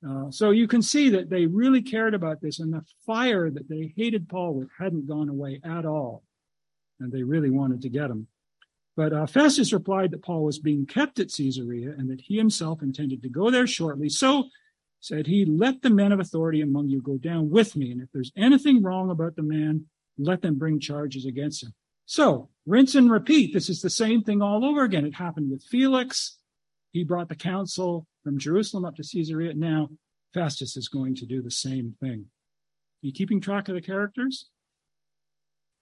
Uh, 0.08 0.30
so 0.30 0.52
you 0.52 0.68
can 0.68 0.84
see 0.84 1.10
that 1.10 1.32
they 1.32 1.48
really 1.48 1.82
cared 1.82 2.14
about 2.14 2.40
this, 2.40 2.60
and 2.60 2.72
the 2.72 2.86
fire 3.04 3.50
that 3.50 3.68
they 3.68 3.92
hated 3.98 4.30
Paul 4.30 4.54
with 4.54 4.70
hadn't 4.78 5.08
gone 5.08 5.30
away 5.30 5.60
at 5.64 5.88
all. 5.88 6.22
And 7.00 7.12
they 7.12 7.24
really 7.24 7.50
wanted 7.50 7.82
to 7.82 7.90
get 7.90 8.12
him. 8.12 8.28
But 8.96 9.12
uh, 9.12 9.26
Festus 9.26 9.74
replied 9.74 10.12
that 10.12 10.22
Paul 10.22 10.44
was 10.44 10.60
being 10.60 10.86
kept 10.86 11.20
at 11.20 11.34
Caesarea 11.36 11.96
and 11.98 12.08
that 12.12 12.22
he 12.22 12.38
himself 12.38 12.84
intended 12.84 13.24
to 13.24 13.30
go 13.30 13.50
there 13.50 13.66
shortly. 13.66 14.08
So 14.08 14.50
said 15.06 15.28
he, 15.28 15.46
let 15.46 15.82
the 15.82 15.90
men 15.90 16.12
of 16.12 16.20
authority 16.20 16.62
among 16.62 16.90
you 16.90 17.02
go 17.02 17.18
down 17.18 17.50
with 17.50 17.76
me. 17.76 17.92
And 17.92 18.02
if 18.02 18.10
there's 18.12 18.32
anything 18.36 18.82
wrong 18.82 19.12
about 19.12 19.36
the 19.36 19.44
man, 19.44 19.86
let 20.18 20.42
them 20.42 20.58
bring 20.58 20.80
charges 20.80 21.26
against 21.26 21.64
him. 21.64 21.74
So 22.06 22.50
rinse 22.66 22.96
and 22.96 23.12
repeat. 23.12 23.54
This 23.54 23.70
is 23.70 23.82
the 23.82 23.90
same 23.90 24.24
thing 24.24 24.42
all 24.42 24.66
over 24.66 24.84
again. 24.84 25.06
It 25.06 25.16
happened 25.16 25.52
with 25.52 25.64
Felix. 25.64 26.38
He 26.92 27.04
brought 27.04 27.30
the 27.30 27.36
council 27.36 28.08
from 28.24 28.40
Jerusalem 28.40 28.86
up 28.86 28.96
to 28.96 29.04
Caesarea. 29.04 29.54
Now 29.54 29.90
Festus 30.34 30.76
is 30.76 30.88
going 30.88 31.16
to 31.16 31.26
do 31.26 31.42
the 31.42 31.52
same 31.52 31.96
thing. 32.00 32.26
Are 33.04 33.08
you 33.08 33.14
keeping 33.14 33.42
track 33.42 33.70
of 33.70 33.76
the 33.76 33.82
characters? 33.82 34.50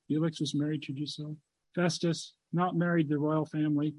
Felix 0.07 0.39
was 0.39 0.53
married 0.53 0.83
to 0.83 0.93
Drusilla. 0.93 1.35
Festus, 1.75 2.33
not 2.51 2.75
married 2.75 3.07
to 3.07 3.15
the 3.15 3.19
royal 3.19 3.45
family. 3.45 3.95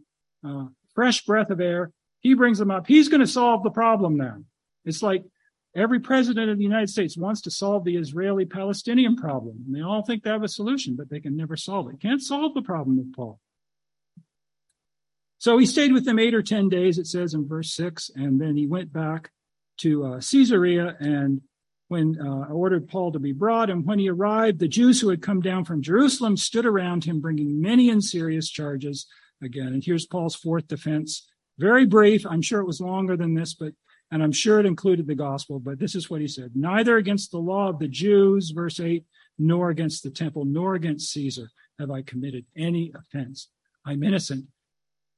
Uh, 0.46 0.66
fresh 0.94 1.24
breath 1.24 1.50
of 1.50 1.60
air. 1.60 1.92
He 2.20 2.34
brings 2.34 2.58
them 2.58 2.70
up. 2.70 2.86
He's 2.86 3.08
going 3.08 3.20
to 3.20 3.26
solve 3.26 3.62
the 3.62 3.70
problem 3.70 4.16
now. 4.16 4.38
It's 4.84 5.02
like 5.02 5.24
every 5.74 6.00
president 6.00 6.50
of 6.50 6.58
the 6.58 6.64
United 6.64 6.90
States 6.90 7.16
wants 7.16 7.40
to 7.42 7.50
solve 7.50 7.84
the 7.84 7.96
Israeli 7.96 8.44
Palestinian 8.44 9.16
problem. 9.16 9.64
And 9.66 9.74
they 9.74 9.80
all 9.80 10.02
think 10.02 10.22
they 10.22 10.30
have 10.30 10.42
a 10.42 10.48
solution, 10.48 10.96
but 10.96 11.10
they 11.10 11.20
can 11.20 11.36
never 11.36 11.56
solve 11.56 11.88
it. 11.90 12.00
Can't 12.00 12.22
solve 12.22 12.54
the 12.54 12.62
problem 12.62 12.98
of 12.98 13.12
Paul. 13.14 13.40
So 15.38 15.58
he 15.58 15.66
stayed 15.66 15.92
with 15.92 16.04
them 16.04 16.18
eight 16.18 16.34
or 16.34 16.42
10 16.42 16.68
days, 16.68 16.98
it 16.98 17.06
says 17.06 17.34
in 17.34 17.46
verse 17.46 17.74
six. 17.74 18.10
And 18.14 18.40
then 18.40 18.56
he 18.56 18.66
went 18.66 18.92
back 18.92 19.30
to 19.78 20.04
uh, 20.04 20.20
Caesarea 20.20 20.96
and 21.00 21.42
when 21.88 22.18
uh, 22.18 22.50
ordered 22.50 22.88
Paul 22.88 23.12
to 23.12 23.18
be 23.18 23.32
brought. 23.32 23.68
And 23.68 23.84
when 23.84 23.98
he 23.98 24.08
arrived, 24.08 24.58
the 24.58 24.68
Jews 24.68 25.00
who 25.00 25.10
had 25.10 25.20
come 25.22 25.40
down 25.40 25.64
from 25.64 25.82
Jerusalem 25.82 26.36
stood 26.36 26.64
around 26.64 27.04
him, 27.04 27.20
bringing 27.20 27.60
many 27.60 27.90
and 27.90 28.02
serious 28.02 28.48
charges 28.48 29.06
again. 29.42 29.68
And 29.68 29.84
here's 29.84 30.06
Paul's 30.06 30.34
fourth 30.34 30.66
defense. 30.66 31.26
Very 31.58 31.84
brief. 31.84 32.26
I'm 32.26 32.42
sure 32.42 32.60
it 32.60 32.66
was 32.66 32.80
longer 32.80 33.16
than 33.16 33.34
this, 33.34 33.54
but 33.54 33.74
and 34.10 34.22
I'm 34.22 34.32
sure 34.32 34.60
it 34.60 34.66
included 34.66 35.06
the 35.06 35.14
gospel, 35.14 35.58
but 35.58 35.78
this 35.78 35.94
is 35.94 36.08
what 36.08 36.20
he 36.20 36.28
said 36.28 36.52
Neither 36.54 36.96
against 36.96 37.30
the 37.30 37.38
law 37.38 37.68
of 37.68 37.78
the 37.78 37.88
Jews, 37.88 38.50
verse 38.50 38.80
8, 38.80 39.04
nor 39.38 39.70
against 39.70 40.02
the 40.02 40.10
temple, 40.10 40.44
nor 40.44 40.74
against 40.74 41.12
Caesar 41.12 41.50
have 41.78 41.90
I 41.90 42.02
committed 42.02 42.44
any 42.56 42.92
offense. 42.94 43.48
I'm 43.84 44.02
innocent. 44.02 44.46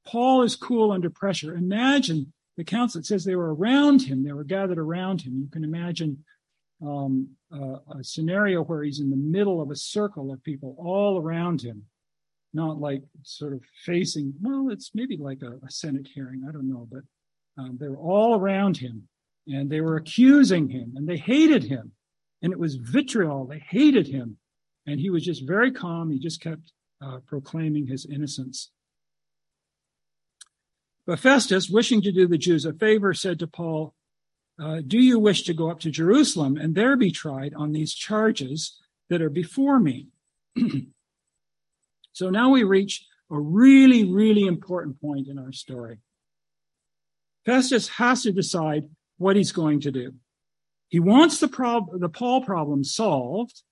Paul 0.05 0.43
is 0.43 0.55
cool 0.55 0.91
under 0.91 1.09
pressure. 1.09 1.55
Imagine 1.55 2.33
the 2.55 2.63
council. 2.63 2.99
It 2.99 3.05
says 3.05 3.23
they 3.23 3.35
were 3.35 3.53
around 3.53 4.01
him, 4.01 4.23
they 4.23 4.33
were 4.33 4.43
gathered 4.43 4.79
around 4.79 5.21
him. 5.21 5.39
You 5.39 5.47
can 5.49 5.63
imagine 5.63 6.23
um, 6.81 7.29
uh, 7.53 7.77
a 7.97 8.03
scenario 8.03 8.63
where 8.63 8.83
he's 8.83 8.99
in 8.99 9.09
the 9.09 9.15
middle 9.15 9.61
of 9.61 9.71
a 9.71 9.75
circle 9.75 10.31
of 10.31 10.43
people 10.43 10.75
all 10.79 11.19
around 11.19 11.61
him, 11.61 11.83
not 12.53 12.79
like 12.79 13.03
sort 13.23 13.53
of 13.53 13.61
facing, 13.85 14.33
well, 14.41 14.69
it's 14.71 14.91
maybe 14.93 15.17
like 15.17 15.41
a, 15.41 15.59
a 15.65 15.69
Senate 15.69 16.07
hearing. 16.13 16.45
I 16.47 16.51
don't 16.51 16.69
know, 16.69 16.87
but 16.91 17.01
um, 17.57 17.77
they 17.79 17.87
were 17.87 17.97
all 17.97 18.35
around 18.35 18.77
him 18.77 19.07
and 19.47 19.69
they 19.69 19.81
were 19.81 19.95
accusing 19.95 20.69
him 20.69 20.93
and 20.95 21.07
they 21.07 21.17
hated 21.17 21.63
him. 21.63 21.91
And 22.41 22.53
it 22.53 22.59
was 22.59 22.75
vitriol. 22.75 23.45
They 23.45 23.59
hated 23.59 24.07
him. 24.07 24.37
And 24.85 24.99
he 24.99 25.09
was 25.09 25.23
just 25.23 25.45
very 25.45 25.71
calm. 25.71 26.11
He 26.11 26.19
just 26.19 26.41
kept 26.41 26.71
uh, 27.03 27.19
proclaiming 27.25 27.87
his 27.87 28.05
innocence. 28.05 28.71
But 31.05 31.19
Festus, 31.19 31.69
wishing 31.69 32.01
to 32.01 32.11
do 32.11 32.27
the 32.27 32.37
Jews 32.37 32.65
a 32.65 32.73
favor, 32.73 33.13
said 33.13 33.39
to 33.39 33.47
Paul, 33.47 33.93
uh, 34.61 34.81
Do 34.85 34.99
you 34.99 35.19
wish 35.19 35.43
to 35.43 35.53
go 35.53 35.71
up 35.71 35.79
to 35.81 35.91
Jerusalem 35.91 36.57
and 36.57 36.75
there 36.75 36.95
be 36.95 37.11
tried 37.11 37.53
on 37.53 37.71
these 37.71 37.93
charges 37.93 38.77
that 39.09 39.21
are 39.21 39.29
before 39.29 39.79
me? 39.79 40.07
so 42.11 42.29
now 42.29 42.49
we 42.49 42.63
reach 42.63 43.05
a 43.31 43.39
really, 43.39 44.05
really 44.05 44.43
important 44.43 44.99
point 45.01 45.27
in 45.27 45.39
our 45.39 45.51
story. 45.51 45.99
Festus 47.47 47.87
has 47.87 48.23
to 48.23 48.33
decide 48.33 48.83
what 49.17 49.37
he's 49.37 49.53
going 49.53 49.79
to 49.79 49.89
do. 49.89 50.13
He 50.89 50.99
wants 50.99 51.39
the, 51.39 51.47
prob- 51.47 51.97
the 51.97 52.09
Paul 52.09 52.41
problem 52.41 52.83
solved. 52.83 53.63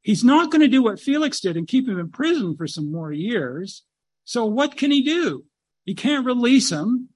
He's 0.00 0.24
not 0.24 0.50
going 0.50 0.62
to 0.62 0.68
do 0.68 0.82
what 0.82 0.98
Felix 0.98 1.38
did 1.40 1.58
and 1.58 1.68
keep 1.68 1.86
him 1.86 1.98
in 1.98 2.10
prison 2.10 2.56
for 2.56 2.66
some 2.66 2.90
more 2.90 3.12
years. 3.12 3.84
So 4.24 4.46
what 4.46 4.78
can 4.78 4.90
he 4.90 5.02
do? 5.02 5.44
He 5.84 5.94
can't 5.94 6.24
release 6.24 6.72
him. 6.72 7.10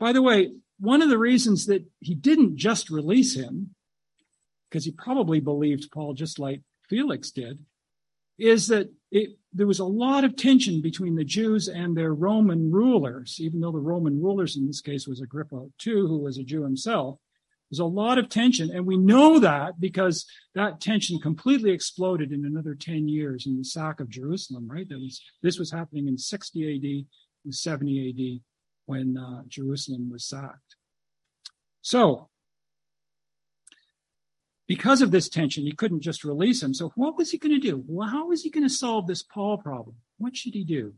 By 0.00 0.14
the 0.14 0.22
way, 0.22 0.52
one 0.80 1.02
of 1.02 1.10
the 1.10 1.18
reasons 1.18 1.66
that 1.66 1.84
he 2.00 2.14
didn't 2.14 2.56
just 2.56 2.88
release 2.88 3.36
him, 3.36 3.74
because 4.70 4.86
he 4.86 4.90
probably 4.90 5.38
believed 5.38 5.90
Paul 5.92 6.14
just 6.14 6.38
like 6.38 6.62
Felix 6.88 7.30
did, 7.30 7.58
is 8.38 8.68
that 8.68 8.90
it, 9.10 9.36
there 9.54 9.66
was 9.68 9.78
a 9.78 9.84
lot 9.84 10.24
of 10.24 10.36
tension 10.36 10.82
between 10.82 11.14
the 11.14 11.24
Jews 11.24 11.68
and 11.68 11.96
their 11.96 12.12
Roman 12.12 12.72
rulers, 12.72 13.38
even 13.40 13.60
though 13.60 13.70
the 13.70 13.78
Roman 13.78 14.20
rulers 14.20 14.56
in 14.56 14.66
this 14.66 14.80
case 14.80 15.06
was 15.06 15.20
Agrippa 15.20 15.66
II, 15.86 15.92
who 15.94 16.18
was 16.18 16.38
a 16.38 16.42
Jew 16.42 16.62
himself. 16.62 17.18
There's 17.70 17.78
a 17.78 17.84
lot 17.84 18.18
of 18.18 18.28
tension, 18.28 18.70
and 18.70 18.84
we 18.84 18.96
know 18.96 19.38
that 19.38 19.80
because 19.80 20.26
that 20.54 20.80
tension 20.80 21.18
completely 21.20 21.70
exploded 21.70 22.32
in 22.32 22.44
another 22.44 22.74
10 22.74 23.08
years 23.08 23.46
in 23.46 23.56
the 23.56 23.64
sack 23.64 24.00
of 24.00 24.08
Jerusalem, 24.08 24.68
right? 24.68 24.86
Was, 24.90 25.22
this 25.42 25.58
was 25.58 25.70
happening 25.70 26.08
in 26.08 26.18
60 26.18 26.76
AD 26.76 27.06
and 27.44 27.54
70 27.54 28.10
AD 28.10 28.40
when 28.86 29.16
uh, 29.16 29.42
Jerusalem 29.48 30.10
was 30.10 30.26
sacked. 30.26 30.76
So 31.80 32.28
because 34.66 35.02
of 35.02 35.10
this 35.10 35.28
tension, 35.28 35.64
he 35.64 35.72
couldn't 35.72 36.00
just 36.00 36.24
release 36.24 36.62
him. 36.62 36.72
So 36.72 36.92
what 36.96 37.16
was 37.16 37.30
he 37.30 37.38
going 37.38 37.54
to 37.54 37.60
do? 37.60 37.84
Well, 37.86 38.08
how 38.08 38.28
was 38.28 38.42
he 38.42 38.50
going 38.50 38.66
to 38.66 38.74
solve 38.74 39.06
this 39.06 39.22
Paul 39.22 39.58
problem? 39.58 39.96
What 40.18 40.36
should 40.36 40.54
he 40.54 40.64
do? 40.64 40.94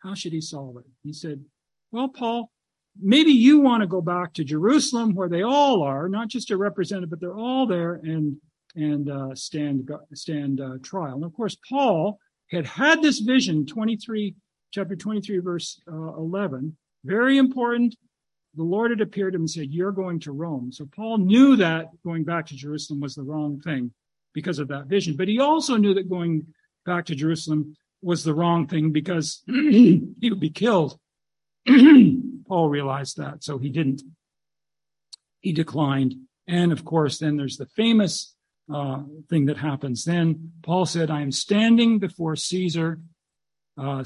How 0.00 0.14
should 0.14 0.32
he 0.32 0.40
solve 0.40 0.76
it? 0.76 0.84
He 1.02 1.12
said, 1.12 1.44
well, 1.90 2.08
Paul, 2.08 2.52
maybe 3.00 3.32
you 3.32 3.60
want 3.60 3.82
to 3.82 3.88
go 3.88 4.00
back 4.00 4.34
to 4.34 4.44
Jerusalem 4.44 5.14
where 5.14 5.28
they 5.28 5.42
all 5.42 5.82
are, 5.82 6.08
not 6.08 6.28
just 6.28 6.50
a 6.50 6.56
representative, 6.56 7.10
but 7.10 7.20
they're 7.20 7.36
all 7.36 7.66
there 7.66 7.94
and, 7.94 8.36
and, 8.76 9.10
uh, 9.10 9.34
stand, 9.34 9.90
stand, 10.14 10.60
uh, 10.60 10.78
trial. 10.82 11.16
And 11.16 11.24
of 11.24 11.32
course, 11.34 11.56
Paul 11.68 12.18
had 12.50 12.66
had 12.66 13.02
this 13.02 13.18
vision, 13.18 13.66
23, 13.66 14.34
chapter 14.70 14.94
23, 14.94 15.38
verse 15.38 15.80
uh, 15.90 16.14
11, 16.14 16.76
very 17.04 17.38
important 17.38 17.96
the 18.58 18.64
Lord 18.64 18.90
had 18.90 19.00
appeared 19.00 19.32
to 19.32 19.36
him 19.36 19.42
and 19.42 19.50
said, 19.50 19.70
You're 19.70 19.92
going 19.92 20.18
to 20.20 20.32
Rome. 20.32 20.72
So 20.72 20.84
Paul 20.84 21.18
knew 21.18 21.56
that 21.56 21.90
going 22.04 22.24
back 22.24 22.46
to 22.46 22.56
Jerusalem 22.56 23.00
was 23.00 23.14
the 23.14 23.22
wrong 23.22 23.60
thing 23.60 23.92
because 24.34 24.58
of 24.58 24.68
that 24.68 24.86
vision. 24.86 25.16
But 25.16 25.28
he 25.28 25.38
also 25.38 25.76
knew 25.76 25.94
that 25.94 26.10
going 26.10 26.44
back 26.84 27.06
to 27.06 27.14
Jerusalem 27.14 27.76
was 28.02 28.24
the 28.24 28.34
wrong 28.34 28.66
thing 28.66 28.90
because 28.90 29.42
he 29.46 30.02
would 30.22 30.40
be 30.40 30.50
killed. 30.50 30.98
Paul 31.68 32.68
realized 32.68 33.18
that, 33.18 33.44
so 33.44 33.58
he 33.58 33.70
didn't. 33.70 34.02
He 35.40 35.52
declined. 35.52 36.16
And 36.48 36.72
of 36.72 36.84
course, 36.84 37.18
then 37.18 37.36
there's 37.36 37.58
the 37.58 37.66
famous 37.66 38.34
uh, 38.74 39.02
thing 39.30 39.46
that 39.46 39.58
happens. 39.58 40.04
Then 40.04 40.52
Paul 40.62 40.84
said, 40.84 41.10
I 41.12 41.22
am 41.22 41.30
standing 41.30 42.00
before 42.00 42.34
Caesar, 42.34 42.98
uh, 43.80 44.02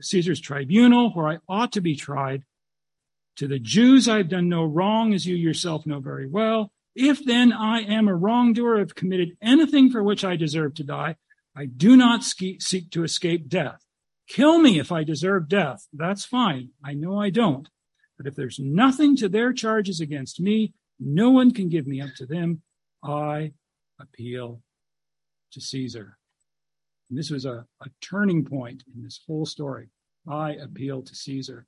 Caesar's 0.00 0.40
tribunal, 0.40 1.10
where 1.10 1.28
I 1.28 1.38
ought 1.48 1.72
to 1.72 1.80
be 1.80 1.96
tried. 1.96 2.44
To 3.36 3.46
the 3.46 3.58
Jews, 3.58 4.08
I've 4.08 4.28
done 4.28 4.48
no 4.48 4.64
wrong, 4.64 5.12
as 5.12 5.26
you 5.26 5.36
yourself 5.36 5.86
know 5.86 6.00
very 6.00 6.26
well. 6.26 6.72
If 6.94 7.22
then 7.24 7.52
I 7.52 7.80
am 7.80 8.08
a 8.08 8.14
wrongdoer, 8.14 8.78
have 8.78 8.94
committed 8.94 9.36
anything 9.42 9.90
for 9.90 10.02
which 10.02 10.24
I 10.24 10.36
deserve 10.36 10.74
to 10.74 10.84
die, 10.84 11.16
I 11.54 11.66
do 11.66 11.96
not 11.96 12.24
seek 12.24 12.90
to 12.90 13.04
escape 13.04 13.48
death. 13.48 13.84
Kill 14.28 14.58
me 14.58 14.78
if 14.78 14.90
I 14.90 15.04
deserve 15.04 15.48
death. 15.48 15.86
That's 15.92 16.24
fine. 16.24 16.70
I 16.82 16.94
know 16.94 17.20
I 17.20 17.30
don't. 17.30 17.68
But 18.16 18.26
if 18.26 18.34
there's 18.34 18.58
nothing 18.58 19.16
to 19.16 19.28
their 19.28 19.52
charges 19.52 20.00
against 20.00 20.40
me, 20.40 20.72
no 20.98 21.30
one 21.30 21.52
can 21.52 21.68
give 21.68 21.86
me 21.86 22.00
up 22.00 22.14
to 22.16 22.26
them. 22.26 22.62
I 23.02 23.52
appeal 24.00 24.62
to 25.52 25.60
Caesar. 25.60 26.16
And 27.10 27.18
this 27.18 27.30
was 27.30 27.44
a, 27.44 27.66
a 27.82 27.90
turning 28.00 28.44
point 28.44 28.82
in 28.94 29.02
this 29.02 29.20
whole 29.26 29.46
story. 29.46 29.90
I 30.28 30.52
appeal 30.52 31.02
to 31.02 31.14
Caesar. 31.14 31.66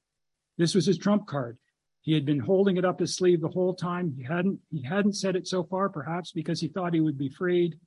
This 0.59 0.74
was 0.74 0.84
his 0.84 0.98
trump 0.98 1.26
card. 1.26 1.56
He 2.02 2.14
had 2.14 2.26
been 2.26 2.40
holding 2.40 2.76
it 2.76 2.84
up 2.84 3.00
his 3.00 3.16
sleeve 3.16 3.40
the 3.40 3.48
whole 3.48 3.74
time. 3.74 4.12
He 4.16 4.24
hadn't 4.24 4.61
he 4.70 4.82
hadn't 4.82 5.16
said 5.16 5.36
it 5.36 5.46
so 5.46 5.62
far, 5.62 5.88
perhaps 5.88 6.32
because 6.32 6.61
he 6.61 6.68
thought 6.68 6.94
he 6.94 7.00
would 7.00 7.18
be 7.18 7.28
freed, 7.28 7.78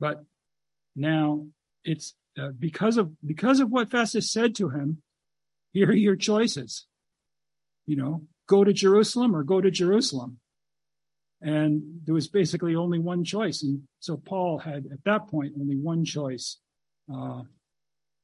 but 0.00 0.24
now 0.94 1.46
it's 1.84 2.14
uh, 2.38 2.50
because 2.58 2.96
of 2.96 3.10
because 3.24 3.60
of 3.60 3.70
what 3.70 3.90
Festus 3.90 4.30
said 4.30 4.54
to 4.56 4.70
him. 4.70 5.02
Here 5.72 5.88
are 5.88 5.94
your 5.94 6.16
choices. 6.16 6.86
You 7.86 7.96
know, 7.96 8.22
go 8.48 8.64
to 8.64 8.72
Jerusalem 8.72 9.34
or 9.34 9.42
go 9.42 9.60
to 9.60 9.70
Jerusalem. 9.70 10.38
And 11.42 12.00
there 12.04 12.14
was 12.14 12.28
basically 12.28 12.74
only 12.74 12.98
one 12.98 13.22
choice. 13.22 13.62
And 13.62 13.82
so 14.00 14.16
Paul 14.16 14.58
had, 14.58 14.86
at 14.90 15.04
that 15.04 15.28
point, 15.28 15.52
only 15.60 15.76
one 15.76 16.04
choice, 16.04 16.58
uh, 17.14 17.42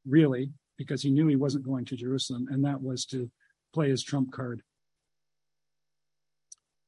really, 0.07 0.51
because 0.79 1.03
he 1.03 1.11
knew 1.11 1.27
he 1.27 1.37
wasn't 1.37 1.67
going 1.67 1.85
to 1.87 1.97
Jerusalem, 1.97 2.47
and 2.51 2.65
that 2.65 2.83
was 2.83 3.05
to 3.07 3.31
play 3.73 3.91
his 3.91 4.03
trump 4.03 4.33
card. 4.33 4.63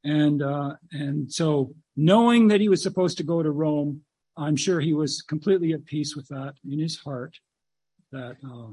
And 0.04 0.42
uh, 0.42 0.74
and 0.92 1.32
so, 1.32 1.74
knowing 1.96 2.48
that 2.48 2.60
he 2.60 2.68
was 2.68 2.82
supposed 2.82 3.16
to 3.18 3.22
go 3.22 3.42
to 3.42 3.50
Rome, 3.50 4.02
I'm 4.36 4.56
sure 4.56 4.80
he 4.80 4.92
was 4.92 5.22
completely 5.22 5.72
at 5.72 5.86
peace 5.86 6.14
with 6.14 6.28
that 6.28 6.54
in 6.70 6.78
his 6.78 6.98
heart. 6.98 7.38
That 8.12 8.36
uh, 8.44 8.72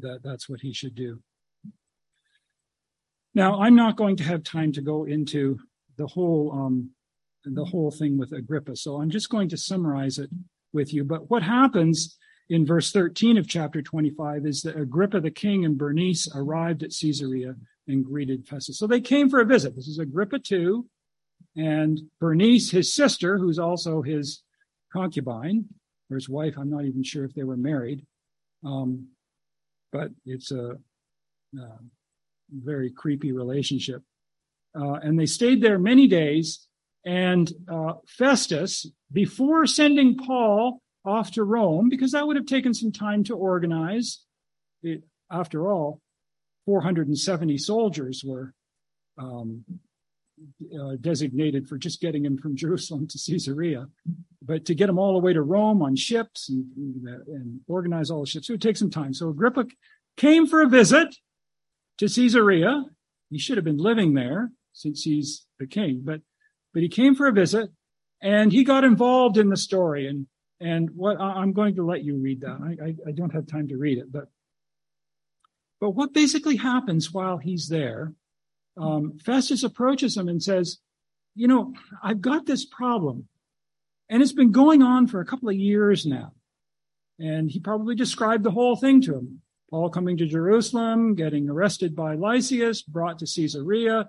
that 0.00 0.20
that's 0.24 0.48
what 0.48 0.60
he 0.60 0.72
should 0.72 0.96
do. 0.96 1.20
Now, 3.34 3.60
I'm 3.60 3.76
not 3.76 3.96
going 3.96 4.16
to 4.16 4.24
have 4.24 4.42
time 4.42 4.72
to 4.72 4.80
go 4.80 5.04
into 5.04 5.58
the 5.98 6.06
whole 6.06 6.50
um, 6.52 6.90
the 7.44 7.64
whole 7.64 7.92
thing 7.92 8.18
with 8.18 8.32
Agrippa, 8.32 8.74
so 8.74 9.00
I'm 9.00 9.10
just 9.10 9.30
going 9.30 9.48
to 9.50 9.56
summarize 9.56 10.18
it 10.18 10.30
with 10.72 10.92
you. 10.92 11.04
But 11.04 11.30
what 11.30 11.44
happens 11.44 12.18
in 12.48 12.64
verse 12.64 12.92
13 12.92 13.38
of 13.38 13.48
chapter 13.48 13.82
25 13.82 14.46
is 14.46 14.62
that 14.62 14.78
Agrippa 14.78 15.20
the 15.20 15.30
king 15.30 15.64
and 15.64 15.76
Bernice 15.76 16.28
arrived 16.34 16.82
at 16.82 16.92
Caesarea 16.98 17.54
and 17.88 18.04
greeted 18.04 18.46
Festus. 18.46 18.78
So 18.78 18.86
they 18.86 19.00
came 19.00 19.28
for 19.28 19.40
a 19.40 19.44
visit. 19.44 19.74
This 19.74 19.88
is 19.88 19.98
Agrippa 19.98 20.38
II, 20.50 20.82
and 21.56 22.00
Bernice, 22.20 22.70
his 22.70 22.94
sister, 22.94 23.38
who's 23.38 23.58
also 23.58 24.02
his 24.02 24.42
concubine 24.92 25.66
or 26.10 26.16
his 26.16 26.28
wife. 26.28 26.54
I'm 26.56 26.70
not 26.70 26.84
even 26.84 27.02
sure 27.02 27.24
if 27.24 27.34
they 27.34 27.44
were 27.44 27.56
married, 27.56 28.06
um, 28.64 29.08
but 29.92 30.10
it's 30.24 30.52
a, 30.52 30.76
a 31.58 31.68
very 32.52 32.90
creepy 32.90 33.32
relationship. 33.32 34.02
Uh, 34.78 34.94
and 34.94 35.18
they 35.18 35.26
stayed 35.26 35.62
there 35.62 35.78
many 35.78 36.06
days. 36.06 36.68
And 37.04 37.50
uh, 37.72 37.94
Festus, 38.06 38.86
before 39.12 39.66
sending 39.66 40.16
Paul 40.16 40.82
off 41.06 41.30
to 41.32 41.44
Rome, 41.44 41.88
because 41.88 42.12
that 42.12 42.26
would 42.26 42.36
have 42.36 42.46
taken 42.46 42.74
some 42.74 42.92
time 42.92 43.24
to 43.24 43.36
organize, 43.36 44.20
it, 44.82 45.02
after 45.30 45.70
all, 45.70 46.00
470 46.66 47.58
soldiers 47.58 48.22
were 48.26 48.52
um, 49.18 49.64
uh, 50.78 50.96
designated 51.00 51.68
for 51.68 51.78
just 51.78 52.00
getting 52.00 52.24
him 52.24 52.36
from 52.36 52.56
Jerusalem 52.64 53.06
to 53.08 53.18
Caesarea. 53.18 53.86
But 54.42 54.64
to 54.66 54.74
get 54.74 54.88
him 54.88 54.98
all 54.98 55.14
the 55.14 55.24
way 55.24 55.32
to 55.32 55.42
Rome 55.42 55.82
on 55.82 55.96
ships 55.96 56.48
and, 56.48 56.66
and 57.26 57.60
organize 57.66 58.10
all 58.10 58.20
the 58.20 58.26
ships, 58.26 58.48
it 58.48 58.52
would 58.52 58.62
take 58.62 58.76
some 58.76 58.90
time. 58.90 59.14
So 59.14 59.28
Agrippa 59.28 59.66
came 60.16 60.46
for 60.46 60.62
a 60.62 60.68
visit 60.68 61.16
to 61.98 62.08
Caesarea. 62.08 62.84
He 63.30 63.38
should 63.38 63.56
have 63.56 63.64
been 63.64 63.78
living 63.78 64.14
there 64.14 64.50
since 64.72 65.02
he's 65.02 65.46
the 65.58 65.66
king, 65.66 66.02
but 66.04 66.20
but 66.74 66.82
he 66.82 66.90
came 66.90 67.14
for 67.14 67.26
a 67.26 67.32
visit 67.32 67.70
and 68.20 68.52
he 68.52 68.62
got 68.62 68.84
involved 68.84 69.38
in 69.38 69.48
the 69.48 69.56
story. 69.56 70.06
And 70.06 70.26
and 70.60 70.90
what 70.90 71.20
I'm 71.20 71.52
going 71.52 71.74
to 71.76 71.84
let 71.84 72.04
you 72.04 72.16
read 72.16 72.40
that. 72.40 72.58
I, 72.62 72.86
I, 72.86 72.94
I 73.08 73.12
don't 73.12 73.32
have 73.32 73.46
time 73.46 73.68
to 73.68 73.76
read 73.76 73.98
it, 73.98 74.10
but 74.10 74.28
but 75.80 75.90
what 75.90 76.14
basically 76.14 76.56
happens 76.56 77.12
while 77.12 77.36
he's 77.36 77.68
there, 77.68 78.14
um, 78.78 79.18
Festus 79.18 79.62
approaches 79.62 80.16
him 80.16 80.28
and 80.28 80.42
says, 80.42 80.78
"You 81.34 81.48
know, 81.48 81.74
I've 82.02 82.20
got 82.20 82.46
this 82.46 82.64
problem, 82.64 83.28
and 84.08 84.22
it's 84.22 84.32
been 84.32 84.52
going 84.52 84.82
on 84.82 85.06
for 85.06 85.20
a 85.20 85.26
couple 85.26 85.48
of 85.48 85.56
years 85.56 86.06
now." 86.06 86.32
And 87.18 87.50
he 87.50 87.60
probably 87.60 87.94
described 87.94 88.44
the 88.44 88.50
whole 88.50 88.76
thing 88.76 89.00
to 89.02 89.14
him. 89.14 89.42
Paul 89.70 89.90
coming 89.90 90.16
to 90.18 90.26
Jerusalem, 90.26 91.14
getting 91.14 91.50
arrested 91.50 91.96
by 91.96 92.14
Lysias, 92.14 92.82
brought 92.82 93.18
to 93.18 93.26
Caesarea, 93.26 94.08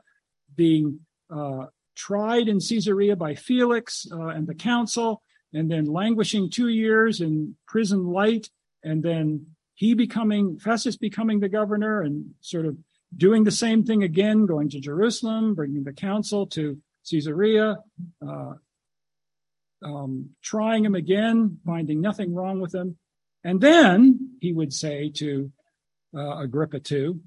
being 0.56 1.00
uh, 1.30 1.66
tried 1.96 2.48
in 2.48 2.60
Caesarea 2.60 3.16
by 3.16 3.36
Felix 3.36 4.06
uh, 4.12 4.28
and 4.28 4.46
the 4.48 4.56
council, 4.56 5.24
and 5.54 5.72
then 5.72 5.86
languishing 5.86 6.50
two 6.50 6.68
years 6.68 7.22
in 7.22 7.56
prison 7.68 8.08
light, 8.08 8.50
and 8.84 9.04
then 9.04 9.48
he 9.76 9.94
becoming, 9.94 10.58
Festus 10.60 10.98
becoming 10.98 11.40
the 11.40 11.50
governor 11.50 12.02
and 12.02 12.32
sort 12.42 12.66
of 12.66 12.78
doing 13.16 13.44
the 13.44 13.52
same 13.52 13.84
thing 13.84 14.04
again, 14.04 14.46
going 14.46 14.70
to 14.70 14.80
Jerusalem, 14.80 15.56
bringing 15.56 15.84
the 15.84 15.94
council 15.94 16.48
to 16.48 16.78
Caesarea, 17.10 17.78
uh, 18.28 18.54
um, 19.84 20.32
trying 20.42 20.84
him 20.84 20.96
again, 20.96 21.60
finding 21.66 22.02
nothing 22.02 22.34
wrong 22.34 22.60
with 22.60 22.74
him, 22.74 22.98
and 23.44 23.62
then 23.62 24.32
he 24.42 24.52
would 24.52 24.74
say 24.74 25.10
to 25.16 25.52
uh, 26.16 26.40
Agrippa 26.40 26.82
II, 26.92 27.20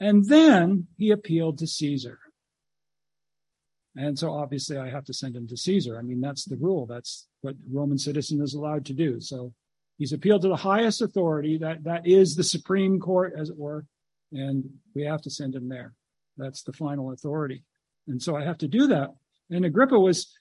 and 0.00 0.26
then 0.26 0.88
he 0.98 1.10
appealed 1.10 1.58
to 1.58 1.66
Caesar. 1.66 2.18
And 3.96 4.18
so 4.18 4.32
obviously 4.32 4.78
I 4.78 4.88
have 4.88 5.04
to 5.06 5.14
send 5.14 5.34
him 5.36 5.48
to 5.48 5.56
Caesar. 5.56 5.98
I 5.98 6.02
mean, 6.02 6.20
that's 6.20 6.44
the 6.44 6.56
rule. 6.56 6.86
That's 6.86 7.26
what 7.40 7.56
Roman 7.70 7.98
citizen 7.98 8.40
is 8.40 8.54
allowed 8.54 8.84
to 8.86 8.92
do. 8.92 9.20
So 9.20 9.52
he's 9.98 10.12
appealed 10.12 10.42
to 10.42 10.48
the 10.48 10.56
highest 10.56 11.02
authority. 11.02 11.58
That 11.58 11.82
that 11.84 12.06
is 12.06 12.36
the 12.36 12.44
Supreme 12.44 13.00
Court, 13.00 13.34
as 13.36 13.50
it 13.50 13.58
were, 13.58 13.84
and 14.32 14.64
we 14.94 15.02
have 15.02 15.22
to 15.22 15.30
send 15.30 15.54
him 15.54 15.68
there. 15.68 15.94
That's 16.36 16.62
the 16.62 16.72
final 16.72 17.12
authority. 17.12 17.64
And 18.06 18.22
so 18.22 18.36
I 18.36 18.44
have 18.44 18.58
to 18.58 18.68
do 18.68 18.86
that. 18.88 19.10
And 19.50 19.64
Agrippa 19.64 19.98
was 19.98 20.32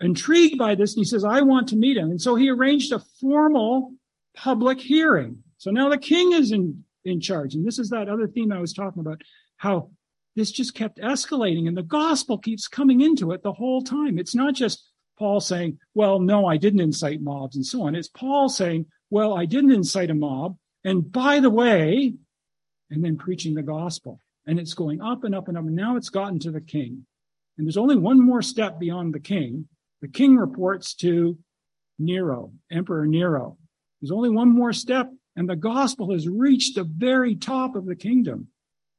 intrigued 0.00 0.58
by 0.58 0.74
this, 0.74 0.94
and 0.94 1.00
he 1.00 1.08
says, 1.08 1.24
I 1.24 1.40
want 1.40 1.68
to 1.68 1.76
meet 1.76 1.96
him. 1.96 2.10
And 2.10 2.20
so 2.20 2.34
he 2.34 2.50
arranged 2.50 2.92
a 2.92 3.02
formal 3.20 3.94
public 4.34 4.80
hearing. 4.80 5.38
So 5.58 5.70
now 5.70 5.88
the 5.88 5.98
king 5.98 6.32
is 6.32 6.52
in, 6.52 6.84
in 7.04 7.20
charge. 7.20 7.54
And 7.54 7.66
this 7.66 7.78
is 7.78 7.90
that 7.90 8.08
other 8.08 8.26
theme 8.26 8.52
I 8.52 8.60
was 8.60 8.74
talking 8.74 9.00
about, 9.00 9.22
how 9.56 9.90
this 10.36 10.52
just 10.52 10.74
kept 10.74 11.00
escalating 11.00 11.66
and 11.66 11.76
the 11.76 11.82
gospel 11.82 12.38
keeps 12.38 12.68
coming 12.68 13.00
into 13.00 13.32
it 13.32 13.42
the 13.42 13.52
whole 13.52 13.82
time. 13.82 14.18
It's 14.18 14.34
not 14.34 14.54
just 14.54 14.90
Paul 15.18 15.40
saying, 15.40 15.78
well, 15.94 16.20
no, 16.20 16.46
I 16.46 16.58
didn't 16.58 16.80
incite 16.80 17.22
mobs 17.22 17.56
and 17.56 17.64
so 17.64 17.82
on. 17.82 17.94
It's 17.94 18.08
Paul 18.08 18.48
saying, 18.48 18.86
well, 19.10 19.34
I 19.34 19.46
didn't 19.46 19.72
incite 19.72 20.10
a 20.10 20.14
mob. 20.14 20.56
And 20.84 21.10
by 21.10 21.40
the 21.40 21.50
way, 21.50 22.14
and 22.90 23.04
then 23.04 23.16
preaching 23.16 23.54
the 23.54 23.62
gospel. 23.62 24.20
And 24.46 24.60
it's 24.60 24.74
going 24.74 25.00
up 25.00 25.24
and 25.24 25.34
up 25.34 25.48
and 25.48 25.56
up. 25.56 25.64
And 25.64 25.74
now 25.74 25.96
it's 25.96 26.10
gotten 26.10 26.38
to 26.40 26.52
the 26.52 26.60
king. 26.60 27.04
And 27.58 27.66
there's 27.66 27.76
only 27.76 27.96
one 27.96 28.20
more 28.20 28.42
step 28.42 28.78
beyond 28.78 29.14
the 29.14 29.20
king. 29.20 29.66
The 30.02 30.08
king 30.08 30.36
reports 30.36 30.94
to 30.96 31.38
Nero, 31.98 32.52
Emperor 32.70 33.06
Nero. 33.06 33.56
There's 34.00 34.12
only 34.12 34.30
one 34.30 34.50
more 34.50 34.72
step, 34.72 35.10
and 35.36 35.48
the 35.48 35.56
gospel 35.56 36.12
has 36.12 36.28
reached 36.28 36.74
the 36.74 36.84
very 36.84 37.34
top 37.34 37.74
of 37.74 37.86
the 37.86 37.96
kingdom. 37.96 38.48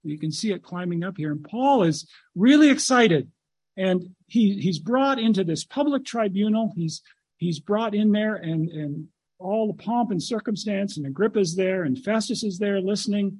You 0.04 0.18
can 0.18 0.32
see 0.32 0.52
it 0.52 0.64
climbing 0.64 1.04
up 1.04 1.18
here. 1.18 1.32
And 1.32 1.44
Paul 1.44 1.84
is 1.84 2.08
really 2.36 2.70
excited. 2.70 3.32
And 3.76 4.16
he, 4.28 4.60
he's 4.60 4.80
brought 4.80 5.20
into 5.20 5.44
this 5.44 5.64
public 5.64 6.06
tribunal. 6.06 6.74
He's, 6.76 7.02
he's 7.38 7.60
brought 7.60 7.94
in 7.94 8.12
there 8.12 8.36
and, 8.36 8.70
and 8.70 9.08
all 9.40 9.68
the 9.68 9.84
pomp 9.84 10.12
and 10.12 10.22
circumstance, 10.22 10.98
and 10.98 11.06
Agrippa's 11.06 11.56
there, 11.56 11.84
and 11.84 12.04
Festus 12.04 12.44
is 12.44 12.58
there 12.58 12.82
listening. 12.82 13.40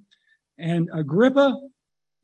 And 0.58 0.90
Agrippa 0.94 1.60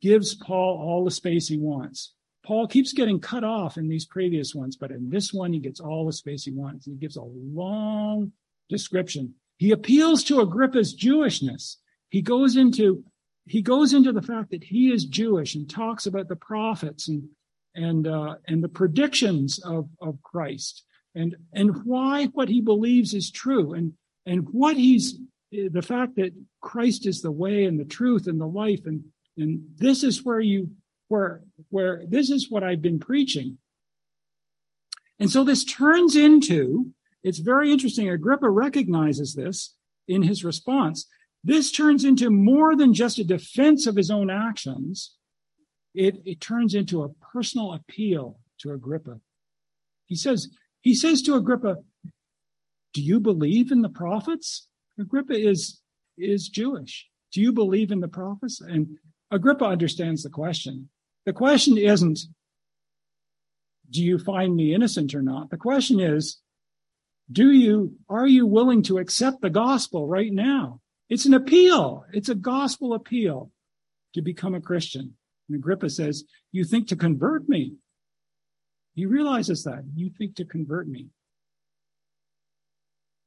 gives 0.00 0.34
Paul 0.34 0.78
all 0.80 1.04
the 1.04 1.10
space 1.10 1.48
he 1.48 1.58
wants. 1.58 2.12
Paul 2.44 2.66
keeps 2.66 2.92
getting 2.92 3.20
cut 3.20 3.42
off 3.42 3.78
in 3.78 3.88
these 3.88 4.04
previous 4.04 4.54
ones, 4.54 4.76
but 4.76 4.90
in 4.90 5.08
this 5.08 5.32
one, 5.32 5.52
he 5.52 5.60
gets 5.60 5.80
all 5.80 6.06
the 6.06 6.12
space 6.12 6.44
he 6.44 6.52
wants. 6.52 6.84
He 6.84 6.92
gives 6.92 7.16
a 7.16 7.22
long 7.22 8.32
description. 8.68 9.34
He 9.56 9.70
appeals 9.70 10.24
to 10.24 10.40
Agrippa's 10.40 10.94
Jewishness. 10.94 11.76
He 12.10 12.22
goes 12.22 12.56
into 12.56 13.04
he 13.46 13.62
goes 13.62 13.92
into 13.92 14.12
the 14.12 14.22
fact 14.22 14.50
that 14.50 14.64
he 14.64 14.90
is 14.90 15.04
Jewish 15.04 15.54
and 15.54 15.68
talks 15.68 16.06
about 16.06 16.28
the 16.28 16.36
prophets 16.36 17.08
and 17.08 17.28
and 17.74 18.06
uh, 18.06 18.36
and 18.46 18.62
the 18.62 18.68
predictions 18.68 19.58
of 19.58 19.88
of 20.00 20.22
Christ 20.22 20.84
and 21.14 21.36
and 21.52 21.84
why 21.84 22.26
what 22.26 22.48
he 22.48 22.60
believes 22.60 23.14
is 23.14 23.30
true 23.30 23.74
and 23.74 23.92
and 24.26 24.46
what 24.50 24.76
he's 24.76 25.18
the 25.50 25.82
fact 25.82 26.16
that 26.16 26.32
Christ 26.60 27.06
is 27.06 27.22
the 27.22 27.30
way 27.30 27.64
and 27.64 27.78
the 27.78 27.84
truth 27.84 28.26
and 28.26 28.40
the 28.40 28.46
life 28.46 28.86
and 28.86 29.04
and 29.36 29.62
this 29.76 30.02
is 30.02 30.24
where 30.24 30.40
you 30.40 30.70
where 31.08 31.42
where 31.70 32.02
this 32.08 32.30
is 32.30 32.50
what 32.50 32.64
I've 32.64 32.82
been 32.82 32.98
preaching. 32.98 33.58
And 35.20 35.30
so 35.30 35.44
this 35.44 35.64
turns 35.64 36.16
into 36.16 36.92
it's 37.22 37.38
very 37.38 37.72
interesting. 37.72 38.08
Agrippa 38.08 38.50
recognizes 38.50 39.34
this 39.34 39.74
in 40.06 40.22
his 40.22 40.44
response. 40.44 41.06
This 41.44 41.70
turns 41.70 42.04
into 42.04 42.30
more 42.30 42.74
than 42.74 42.94
just 42.94 43.18
a 43.18 43.24
defense 43.24 43.86
of 43.86 43.96
his 43.96 44.10
own 44.10 44.30
actions. 44.30 45.14
It, 45.94 46.22
it 46.24 46.40
turns 46.40 46.74
into 46.74 47.02
a 47.02 47.10
personal 47.32 47.74
appeal 47.74 48.40
to 48.60 48.72
Agrippa. 48.72 49.20
He 50.06 50.16
says, 50.16 50.48
he 50.80 50.94
says 50.94 51.20
to 51.22 51.34
Agrippa, 51.34 51.76
do 52.94 53.02
you 53.02 53.20
believe 53.20 53.72
in 53.72 53.82
the 53.82 53.90
prophets? 53.90 54.68
Agrippa 54.98 55.34
is, 55.34 55.80
is 56.16 56.48
Jewish. 56.48 57.08
Do 57.32 57.42
you 57.42 57.52
believe 57.52 57.90
in 57.90 58.00
the 58.00 58.08
prophets? 58.08 58.60
And 58.60 58.96
Agrippa 59.30 59.66
understands 59.66 60.22
the 60.22 60.30
question. 60.30 60.88
the 61.26 61.32
question 61.32 61.76
isn't, 61.76 62.20
do 63.90 64.02
you 64.02 64.18
find 64.18 64.56
me 64.56 64.74
innocent 64.74 65.14
or 65.14 65.22
not? 65.22 65.50
The 65.50 65.56
question 65.56 66.00
is, 66.00 66.40
do 67.30 67.50
you, 67.50 67.96
are 68.08 68.26
you 68.26 68.46
willing 68.46 68.82
to 68.84 68.98
accept 68.98 69.40
the 69.40 69.50
gospel 69.50 70.06
right 70.06 70.32
now? 70.32 70.80
It's 71.08 71.26
an 71.26 71.34
appeal. 71.34 72.04
It's 72.12 72.28
a 72.28 72.34
gospel 72.34 72.94
appeal 72.94 73.50
to 74.14 74.22
become 74.22 74.54
a 74.54 74.60
Christian. 74.60 75.14
And 75.48 75.58
Agrippa 75.58 75.90
says, 75.90 76.24
you 76.52 76.64
think 76.64 76.88
to 76.88 76.96
convert 76.96 77.48
me. 77.48 77.74
He 78.94 79.06
realizes 79.06 79.64
that 79.64 79.84
you 79.94 80.10
think 80.10 80.36
to 80.36 80.44
convert 80.44 80.88
me. 80.88 81.08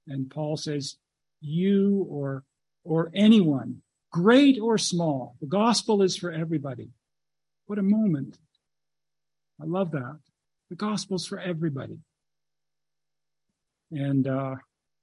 And 0.08 0.30
Paul 0.30 0.56
says, 0.58 0.96
you 1.42 2.08
or, 2.10 2.44
or 2.84 3.12
anyone, 3.14 3.82
great 4.12 4.58
or 4.60 4.78
small, 4.78 5.36
the 5.42 5.48
gospel 5.48 6.02
is 6.02 6.16
for 6.16 6.32
everybody. 6.32 6.90
What 7.66 7.80
a 7.80 7.84
moment. 7.84 8.38
I 9.62 9.66
love 9.66 9.92
that. 9.92 10.20
The 10.70 10.76
gospel's 10.76 11.26
for 11.26 11.40
everybody. 11.40 12.00
And 13.92 14.28
uh, 14.28 14.56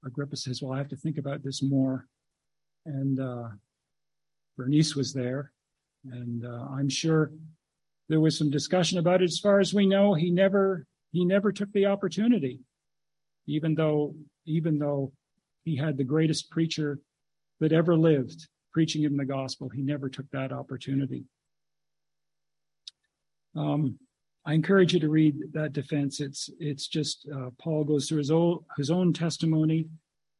Agrippa 0.05 0.35
says, 0.35 0.61
Well, 0.61 0.73
I 0.73 0.77
have 0.77 0.89
to 0.89 0.95
think 0.95 1.17
about 1.17 1.43
this 1.43 1.61
more. 1.61 2.07
And 2.85 3.19
uh, 3.19 3.49
Bernice 4.57 4.95
was 4.95 5.13
there. 5.13 5.51
And 6.11 6.45
uh, 6.45 6.67
I'm 6.71 6.89
sure 6.89 7.31
there 8.09 8.19
was 8.19 8.37
some 8.37 8.51
discussion 8.51 8.99
about 8.99 9.21
it. 9.21 9.25
As 9.25 9.39
far 9.39 9.59
as 9.59 9.73
we 9.73 9.85
know, 9.85 10.13
he 10.13 10.29
never 10.29 10.85
he 11.11 11.25
never 11.25 11.51
took 11.51 11.71
the 11.71 11.87
opportunity, 11.87 12.59
even 13.47 13.73
though 13.73 14.15
even 14.45 14.77
though 14.77 15.11
he 15.63 15.75
had 15.75 15.97
the 15.97 16.03
greatest 16.03 16.51
preacher 16.51 16.99
that 17.59 17.73
ever 17.73 17.95
lived 17.95 18.47
preaching 18.71 19.03
him 19.03 19.15
the 19.15 19.25
gospel. 19.25 19.69
He 19.69 19.81
never 19.81 20.09
took 20.09 20.29
that 20.31 20.51
opportunity. 20.51 21.23
Um, 23.55 23.97
I 24.45 24.53
encourage 24.53 24.93
you 24.93 24.99
to 24.99 25.09
read 25.09 25.35
that 25.53 25.73
defense. 25.73 26.19
It's 26.19 26.49
it's 26.59 26.87
just 26.87 27.27
uh, 27.33 27.49
Paul 27.57 27.85
goes 27.85 28.07
through 28.07 28.19
his 28.19 28.31
own 28.31 28.59
his 28.77 28.91
own 28.91 29.13
testimony, 29.13 29.87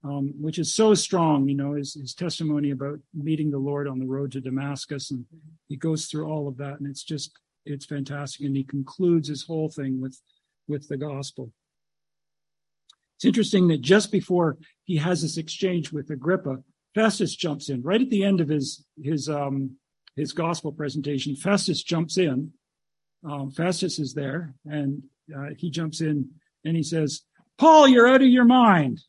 um, 0.05 0.33
which 0.39 0.59
is 0.59 0.73
so 0.73 0.93
strong. 0.93 1.49
You 1.49 1.55
know, 1.55 1.73
his 1.73 1.95
his 1.95 2.13
testimony 2.13 2.71
about 2.71 2.99
meeting 3.13 3.51
the 3.51 3.57
Lord 3.57 3.87
on 3.87 3.99
the 3.99 4.05
road 4.05 4.31
to 4.33 4.41
Damascus, 4.41 5.11
and 5.11 5.25
he 5.67 5.75
goes 5.75 6.05
through 6.05 6.27
all 6.27 6.47
of 6.47 6.57
that, 6.57 6.79
and 6.79 6.87
it's 6.87 7.03
just 7.03 7.31
it's 7.65 7.85
fantastic. 7.85 8.45
And 8.45 8.55
he 8.55 8.63
concludes 8.63 9.27
his 9.27 9.43
whole 9.43 9.69
thing 9.69 10.01
with 10.01 10.19
with 10.67 10.87
the 10.87 10.97
gospel. 10.97 11.51
It's 13.17 13.25
interesting 13.25 13.67
that 13.69 13.81
just 13.81 14.11
before 14.11 14.57
he 14.83 14.97
has 14.97 15.21
this 15.21 15.37
exchange 15.37 15.91
with 15.91 16.09
Agrippa, 16.09 16.57
Festus 16.93 17.35
jumps 17.35 17.69
in 17.69 17.81
right 17.81 18.01
at 18.01 18.09
the 18.09 18.23
end 18.23 18.41
of 18.41 18.49
his 18.49 18.85
his 19.01 19.29
um, 19.29 19.77
his 20.15 20.33
gospel 20.33 20.71
presentation. 20.71 21.35
Festus 21.35 21.81
jumps 21.81 22.17
in 22.17 22.51
um, 23.25 23.49
Festus 23.49 23.97
is 23.99 24.13
there 24.13 24.53
and 24.65 25.01
uh, 25.35 25.49
he 25.57 25.69
jumps 25.69 26.01
in 26.01 26.29
and 26.63 26.75
he 26.75 26.83
says, 26.83 27.21
Paul, 27.57 27.87
you're 27.87 28.07
out 28.07 28.21
of 28.21 28.27
your 28.27 28.45
mind. 28.45 29.01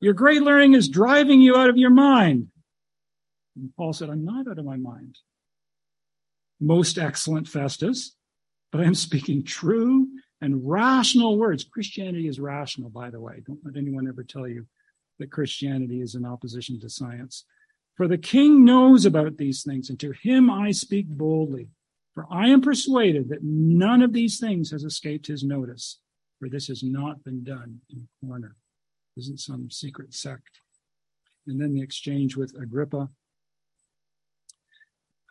Your 0.00 0.14
great 0.14 0.42
learning 0.42 0.74
is 0.74 0.88
driving 0.88 1.40
you 1.40 1.56
out 1.56 1.70
of 1.70 1.76
your 1.76 1.90
mind. 1.90 2.48
And 3.56 3.70
Paul 3.76 3.92
said, 3.92 4.10
I'm 4.10 4.24
not 4.24 4.48
out 4.48 4.58
of 4.58 4.64
my 4.64 4.76
mind. 4.76 5.16
Most 6.60 6.98
excellent 6.98 7.48
Festus, 7.48 8.14
but 8.70 8.80
I'm 8.80 8.94
speaking 8.94 9.44
true 9.44 10.08
and 10.40 10.68
rational 10.68 11.38
words. 11.38 11.64
Christianity 11.64 12.28
is 12.28 12.38
rational, 12.38 12.90
by 12.90 13.10
the 13.10 13.20
way. 13.20 13.42
Don't 13.46 13.64
let 13.64 13.76
anyone 13.76 14.08
ever 14.08 14.22
tell 14.22 14.46
you 14.46 14.66
that 15.18 15.32
Christianity 15.32 16.02
is 16.02 16.14
in 16.14 16.26
opposition 16.26 16.78
to 16.80 16.90
science. 16.90 17.44
For 17.96 18.06
the 18.06 18.18
king 18.18 18.64
knows 18.64 19.06
about 19.06 19.38
these 19.38 19.62
things, 19.62 19.88
and 19.88 19.98
to 20.00 20.12
him 20.12 20.50
I 20.50 20.72
speak 20.72 21.08
boldly. 21.08 21.68
For 22.14 22.26
I 22.30 22.48
am 22.48 22.60
persuaded 22.60 23.30
that 23.30 23.42
none 23.42 24.02
of 24.02 24.12
these 24.12 24.38
things 24.38 24.70
has 24.70 24.84
escaped 24.84 25.26
his 25.26 25.42
notice, 25.42 25.98
for 26.38 26.48
this 26.48 26.68
has 26.68 26.82
not 26.82 27.24
been 27.24 27.42
done 27.44 27.80
in 27.90 28.06
a 28.06 28.26
corner. 28.26 28.56
Isn't 29.16 29.40
some 29.40 29.70
secret 29.70 30.12
sect. 30.12 30.60
And 31.46 31.60
then 31.60 31.72
the 31.72 31.82
exchange 31.82 32.36
with 32.36 32.54
Agrippa. 32.60 33.08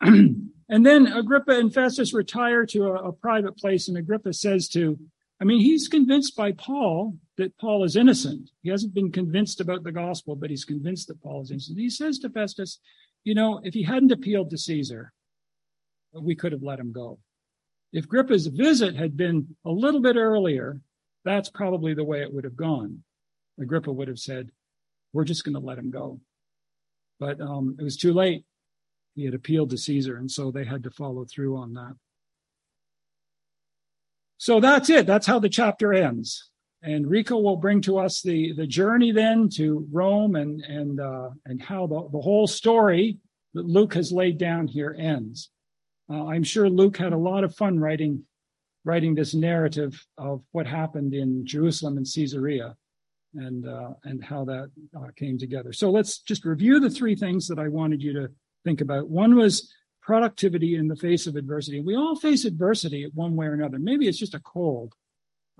and 0.00 0.50
then 0.68 1.06
Agrippa 1.06 1.52
and 1.52 1.72
Festus 1.72 2.12
retire 2.12 2.66
to 2.66 2.86
a, 2.86 3.08
a 3.08 3.12
private 3.12 3.56
place, 3.56 3.88
and 3.88 3.96
Agrippa 3.96 4.32
says 4.32 4.68
to, 4.70 4.98
I 5.40 5.44
mean, 5.44 5.60
he's 5.60 5.88
convinced 5.88 6.34
by 6.36 6.52
Paul 6.52 7.16
that 7.36 7.56
Paul 7.58 7.84
is 7.84 7.96
innocent. 7.96 8.50
He 8.62 8.70
hasn't 8.70 8.94
been 8.94 9.12
convinced 9.12 9.60
about 9.60 9.84
the 9.84 9.92
gospel, 9.92 10.34
but 10.34 10.50
he's 10.50 10.64
convinced 10.64 11.08
that 11.08 11.22
Paul 11.22 11.42
is 11.42 11.50
innocent. 11.50 11.78
He 11.78 11.90
says 11.90 12.18
to 12.20 12.30
Festus, 12.30 12.80
you 13.24 13.34
know, 13.34 13.60
if 13.62 13.74
he 13.74 13.82
hadn't 13.82 14.12
appealed 14.12 14.50
to 14.50 14.58
Caesar, 14.58 15.12
we 16.12 16.34
could 16.34 16.52
have 16.52 16.62
let 16.62 16.80
him 16.80 16.92
go. 16.92 17.18
If 17.92 18.04
Agrippa's 18.06 18.46
visit 18.46 18.96
had 18.96 19.16
been 19.16 19.56
a 19.64 19.70
little 19.70 20.00
bit 20.00 20.16
earlier, 20.16 20.80
that's 21.24 21.50
probably 21.50 21.92
the 21.92 22.04
way 22.04 22.22
it 22.22 22.32
would 22.32 22.44
have 22.44 22.56
gone. 22.56 23.02
Agrippa 23.60 23.92
would 23.92 24.08
have 24.08 24.18
said, 24.18 24.50
we're 25.12 25.24
just 25.24 25.44
going 25.44 25.54
to 25.54 25.60
let 25.60 25.78
him 25.78 25.90
go. 25.90 26.20
But 27.18 27.40
um, 27.40 27.76
it 27.78 27.82
was 27.82 27.96
too 27.96 28.12
late. 28.12 28.44
He 29.14 29.24
had 29.24 29.34
appealed 29.34 29.70
to 29.70 29.78
Caesar, 29.78 30.18
and 30.18 30.30
so 30.30 30.50
they 30.50 30.64
had 30.64 30.82
to 30.82 30.90
follow 30.90 31.24
through 31.24 31.56
on 31.56 31.72
that. 31.74 31.94
So 34.36 34.60
that's 34.60 34.90
it. 34.90 35.06
That's 35.06 35.26
how 35.26 35.38
the 35.38 35.48
chapter 35.48 35.94
ends. 35.94 36.50
And 36.82 37.08
Rico 37.08 37.38
will 37.38 37.56
bring 37.56 37.80
to 37.82 37.98
us 37.98 38.20
the, 38.20 38.52
the 38.52 38.66
journey 38.66 39.10
then 39.10 39.48
to 39.54 39.86
Rome 39.90 40.36
and, 40.36 40.60
and, 40.60 41.00
uh, 41.00 41.30
and 41.46 41.62
how 41.62 41.86
the, 41.86 42.08
the 42.12 42.20
whole 42.20 42.46
story 42.46 43.18
that 43.54 43.64
Luke 43.64 43.94
has 43.94 44.12
laid 44.12 44.36
down 44.36 44.66
here 44.66 44.94
ends. 44.98 45.50
Uh, 46.10 46.26
I'm 46.26 46.44
sure 46.44 46.68
Luke 46.68 46.98
had 46.98 47.14
a 47.14 47.18
lot 47.18 47.44
of 47.44 47.56
fun 47.56 47.80
writing 47.80 48.24
writing 48.84 49.16
this 49.16 49.34
narrative 49.34 50.00
of 50.16 50.42
what 50.52 50.64
happened 50.64 51.12
in 51.12 51.44
Jerusalem 51.44 51.96
and 51.96 52.06
Caesarea 52.06 52.76
and 53.38 53.68
uh, 53.68 53.90
and 54.04 54.24
how 54.24 54.44
that 54.44 54.70
uh, 54.96 55.08
came 55.16 55.38
together. 55.38 55.72
So 55.72 55.90
let's 55.90 56.18
just 56.18 56.44
review 56.44 56.80
the 56.80 56.90
three 56.90 57.14
things 57.14 57.46
that 57.48 57.58
I 57.58 57.68
wanted 57.68 58.02
you 58.02 58.12
to 58.14 58.28
think 58.64 58.80
about. 58.80 59.08
One 59.08 59.36
was 59.36 59.72
productivity 60.02 60.76
in 60.76 60.86
the 60.86 60.96
face 60.96 61.26
of 61.26 61.36
adversity. 61.36 61.80
We 61.80 61.96
all 61.96 62.14
face 62.14 62.44
adversity 62.44 63.10
one 63.14 63.34
way 63.34 63.46
or 63.46 63.54
another. 63.54 63.78
Maybe 63.78 64.06
it's 64.06 64.18
just 64.18 64.34
a 64.34 64.40
cold. 64.40 64.94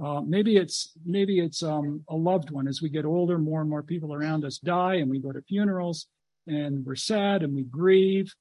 Uh, 0.03 0.21
maybe 0.21 0.57
it's 0.57 0.93
maybe 1.05 1.41
it's 1.41 1.63
um, 1.63 2.03
a 2.09 2.15
loved 2.15 2.51
one. 2.51 2.69
As 2.69 2.83
we 2.83 2.89
get 2.89 3.05
older, 3.05 3.39
more 3.39 3.61
and 3.61 3.71
more 3.71 3.83
people 3.83 4.15
around 4.15 4.45
us 4.45 4.59
die, 4.59 4.97
and 4.97 5.11
we 5.11 5.19
go 5.19 5.33
to 5.33 5.43
funerals, 5.43 6.07
and 6.47 6.85
we're 6.85 6.95
sad 6.95 7.43
and 7.43 7.55
we 7.55 7.65
grieve. 7.65 8.35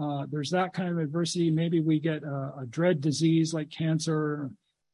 Uh, 0.00 0.26
there's 0.30 0.50
that 0.50 0.72
kind 0.72 0.90
of 0.90 0.98
adversity. 0.98 1.50
Maybe 1.50 1.80
we 1.80 1.98
get 1.98 2.22
a, 2.22 2.52
a 2.60 2.66
dread 2.68 3.00
disease 3.00 3.52
like 3.54 3.70
cancer, 3.70 4.50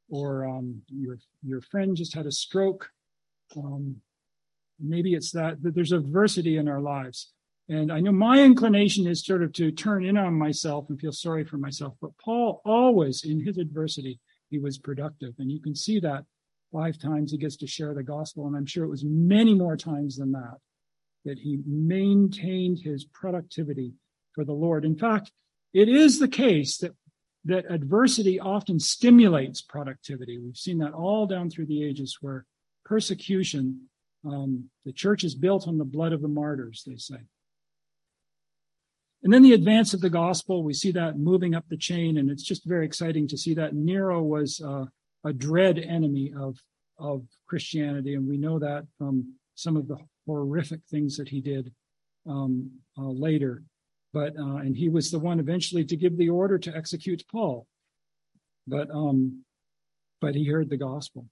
or 0.08 0.46
um, 0.46 0.80
your 0.88 1.18
your 1.42 1.60
friend 1.60 1.96
just 1.96 2.14
had 2.14 2.26
a 2.26 2.32
stroke. 2.32 2.88
Um, 3.56 3.96
maybe 4.80 5.14
it's 5.14 5.32
that, 5.32 5.62
that 5.62 5.74
there's 5.74 5.92
adversity 5.92 6.56
in 6.56 6.68
our 6.68 6.80
lives. 6.80 7.32
And 7.68 7.90
I 7.90 8.00
know 8.00 8.12
my 8.12 8.42
inclination 8.42 9.06
is 9.06 9.24
sort 9.24 9.42
of 9.42 9.52
to 9.54 9.70
turn 9.70 10.04
in 10.04 10.18
on 10.18 10.34
myself 10.34 10.86
and 10.88 11.00
feel 11.00 11.12
sorry 11.12 11.44
for 11.44 11.56
myself. 11.56 11.94
But 12.00 12.10
Paul 12.22 12.60
always, 12.64 13.24
in 13.24 13.44
his 13.44 13.56
adversity, 13.56 14.20
he 14.50 14.58
was 14.58 14.76
productive. 14.78 15.34
And 15.38 15.50
you 15.50 15.60
can 15.60 15.74
see 15.74 15.98
that 16.00 16.24
five 16.72 16.98
times 16.98 17.30
he 17.30 17.38
gets 17.38 17.56
to 17.58 17.66
share 17.66 17.94
the 17.94 18.02
gospel. 18.02 18.46
And 18.46 18.56
I'm 18.56 18.66
sure 18.66 18.84
it 18.84 18.90
was 18.90 19.04
many 19.04 19.54
more 19.54 19.76
times 19.76 20.16
than 20.16 20.32
that, 20.32 20.58
that 21.24 21.38
he 21.38 21.60
maintained 21.66 22.80
his 22.80 23.06
productivity 23.06 23.94
for 24.34 24.44
the 24.44 24.52
Lord. 24.52 24.84
In 24.84 24.96
fact, 24.96 25.32
it 25.72 25.88
is 25.88 26.18
the 26.18 26.28
case 26.28 26.76
that 26.78 26.92
that 27.46 27.70
adversity 27.70 28.40
often 28.40 28.80
stimulates 28.80 29.60
productivity. 29.60 30.38
We've 30.38 30.56
seen 30.56 30.78
that 30.78 30.92
all 30.92 31.26
down 31.26 31.50
through 31.50 31.66
the 31.66 31.84
ages 31.84 32.18
where 32.20 32.46
persecution, 32.84 33.88
um, 34.24 34.70
the 34.84 34.92
church 34.92 35.24
is 35.24 35.34
built 35.34 35.68
on 35.68 35.78
the 35.78 35.84
blood 35.84 36.12
of 36.12 36.22
the 36.22 36.28
martyrs, 36.28 36.84
they 36.86 36.96
say. 36.96 37.18
And 39.22 39.32
then 39.32 39.42
the 39.42 39.54
advance 39.54 39.94
of 39.94 40.00
the 40.00 40.10
gospel, 40.10 40.62
we 40.62 40.74
see 40.74 40.92
that 40.92 41.18
moving 41.18 41.54
up 41.54 41.64
the 41.68 41.76
chain, 41.76 42.18
and 42.18 42.30
it's 42.30 42.42
just 42.42 42.66
very 42.66 42.84
exciting 42.84 43.26
to 43.28 43.38
see 43.38 43.54
that 43.54 43.74
Nero 43.74 44.22
was 44.22 44.60
uh, 44.60 44.84
a 45.24 45.32
dread 45.32 45.78
enemy 45.78 46.32
of, 46.38 46.58
of 46.98 47.22
Christianity, 47.46 48.14
and 48.14 48.28
we 48.28 48.36
know 48.36 48.58
that 48.58 48.84
from 48.98 49.34
some 49.54 49.76
of 49.76 49.88
the 49.88 49.98
horrific 50.26 50.80
things 50.90 51.16
that 51.16 51.28
he 51.28 51.40
did 51.40 51.72
um, 52.26 52.70
uh, 52.98 53.08
later 53.08 53.62
but 54.14 54.38
uh, 54.38 54.58
and 54.58 54.76
he 54.76 54.88
was 54.88 55.10
the 55.10 55.18
one 55.18 55.40
eventually 55.40 55.84
to 55.84 55.96
give 55.96 56.16
the 56.16 56.30
order 56.30 56.56
to 56.56 56.74
execute 56.74 57.24
Paul. 57.30 57.66
But 58.66 58.88
um, 58.90 59.44
but 60.20 60.36
he 60.36 60.46
heard 60.46 60.70
the 60.70 60.78
gospel 60.78 61.26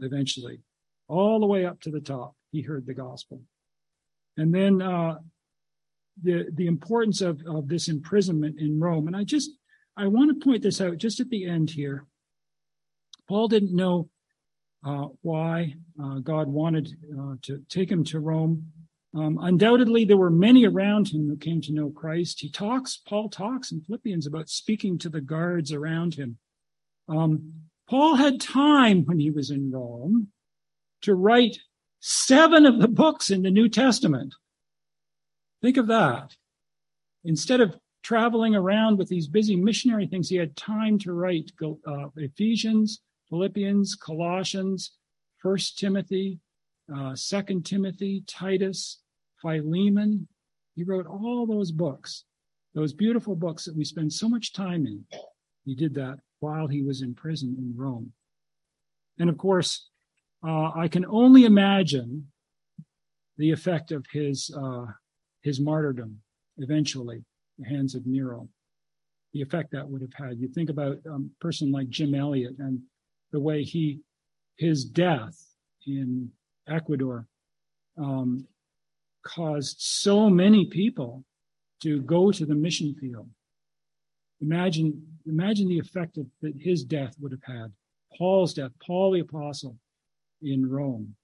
eventually, 0.00 0.60
all 1.08 1.40
the 1.40 1.46
way 1.46 1.64
up 1.66 1.80
to 1.80 1.90
the 1.90 2.00
top. 2.00 2.34
He 2.52 2.62
heard 2.62 2.86
the 2.86 2.94
gospel, 2.94 3.40
and 4.36 4.54
then 4.54 4.80
uh, 4.80 5.18
the 6.22 6.46
the 6.52 6.66
importance 6.66 7.20
of 7.20 7.40
of 7.46 7.68
this 7.68 7.88
imprisonment 7.88 8.60
in 8.60 8.80
Rome. 8.80 9.06
And 9.06 9.16
I 9.16 9.24
just 9.24 9.50
I 9.96 10.06
want 10.06 10.30
to 10.30 10.44
point 10.44 10.62
this 10.62 10.80
out 10.80 10.98
just 10.98 11.20
at 11.20 11.30
the 11.30 11.46
end 11.46 11.70
here. 11.70 12.06
Paul 13.28 13.48
didn't 13.48 13.74
know 13.74 14.08
uh, 14.86 15.08
why 15.22 15.74
uh, 16.02 16.18
God 16.18 16.46
wanted 16.48 16.96
uh, 17.18 17.36
to 17.42 17.62
take 17.68 17.90
him 17.90 18.04
to 18.04 18.20
Rome 18.20 18.70
Um, 19.16 19.38
undoubtedly, 19.40 20.04
there 20.04 20.16
were 20.16 20.30
many 20.30 20.66
around 20.66 21.08
him 21.08 21.28
who 21.28 21.36
came 21.36 21.60
to 21.62 21.72
know 21.72 21.90
Christ. 21.90 22.40
He 22.40 22.50
talks, 22.50 22.96
Paul 22.96 23.28
talks 23.28 23.70
in 23.70 23.80
Philippians 23.80 24.26
about 24.26 24.48
speaking 24.48 24.98
to 24.98 25.08
the 25.08 25.20
guards 25.20 25.72
around 25.72 26.14
him. 26.14 26.38
Um, 27.08 27.52
Paul 27.88 28.16
had 28.16 28.40
time 28.40 29.04
when 29.04 29.20
he 29.20 29.30
was 29.30 29.50
in 29.50 29.70
Rome 29.70 30.28
to 31.04 31.14
write 31.14 31.58
seven 32.00 32.66
of 32.66 32.80
the 32.80 32.88
books 32.88 33.30
in 33.30 33.42
the 33.42 33.50
New 33.50 33.68
Testament. 33.68 34.34
Think 35.62 35.76
of 35.76 35.86
that. 35.86 36.36
Instead 37.24 37.60
of 37.60 37.78
traveling 38.02 38.54
around 38.54 38.98
with 38.98 39.08
these 39.08 39.28
busy 39.28 39.56
missionary 39.56 40.06
things, 40.06 40.28
he 40.28 40.36
had 40.36 40.56
time 40.56 40.98
to 40.98 41.12
write 41.12 41.50
uh, 41.62 42.08
Ephesians, 42.16 43.00
Philippians, 43.30 43.94
Colossians, 43.94 44.92
First 45.38 45.78
Timothy, 45.78 46.40
uh, 46.94 47.14
Second 47.14 47.64
Timothy, 47.64 48.22
Titus, 48.26 49.00
Philemon. 49.40 50.28
He 50.74 50.84
wrote 50.84 51.06
all 51.06 51.46
those 51.46 51.72
books, 51.72 52.24
those 52.74 52.92
beautiful 52.92 53.36
books 53.36 53.64
that 53.64 53.76
we 53.76 53.84
spend 53.84 54.12
so 54.12 54.28
much 54.28 54.52
time 54.52 54.86
in. 54.86 55.04
He 55.64 55.74
did 55.74 55.94
that 55.94 56.18
while 56.40 56.66
he 56.66 56.82
was 56.82 57.00
in 57.00 57.14
prison 57.14 57.56
in 57.58 57.74
Rome. 57.76 58.12
And 59.18 59.30
of 59.30 59.38
course, 59.38 59.88
uh, 60.46 60.70
I 60.74 60.88
can 60.88 61.06
only 61.06 61.44
imagine 61.44 62.28
the 63.38 63.50
effect 63.50 63.92
of 63.92 64.04
his 64.12 64.50
uh, 64.56 64.86
his 65.42 65.60
martyrdom 65.60 66.20
eventually, 66.58 67.24
the 67.58 67.66
hands 67.66 67.94
of 67.94 68.06
Nero, 68.06 68.48
the 69.32 69.42
effect 69.42 69.72
that 69.72 69.88
would 69.88 70.00
have 70.00 70.14
had. 70.14 70.38
You 70.38 70.48
think 70.48 70.70
about 70.70 70.98
um, 71.10 71.30
a 71.38 71.44
person 71.44 71.72
like 71.72 71.88
Jim 71.88 72.14
Elliot 72.14 72.54
and 72.58 72.80
the 73.32 73.40
way 73.40 73.62
he 73.62 74.00
his 74.56 74.84
death 74.84 75.36
in 75.86 76.30
Ecuador 76.68 77.26
um, 77.98 78.46
caused 79.24 79.76
so 79.80 80.28
many 80.30 80.66
people 80.66 81.24
to 81.82 82.00
go 82.02 82.30
to 82.30 82.46
the 82.46 82.54
mission 82.54 82.94
field. 83.00 83.28
Imagine, 84.40 85.02
imagine 85.26 85.68
the 85.68 85.78
effect 85.78 86.18
of, 86.18 86.26
that 86.42 86.54
his 86.58 86.84
death 86.84 87.14
would 87.20 87.32
have 87.32 87.42
had. 87.44 87.72
Paul's 88.16 88.54
death, 88.54 88.70
Paul 88.84 89.12
the 89.12 89.20
apostle 89.20 89.76
in 90.44 90.68
Rome. 90.68 91.14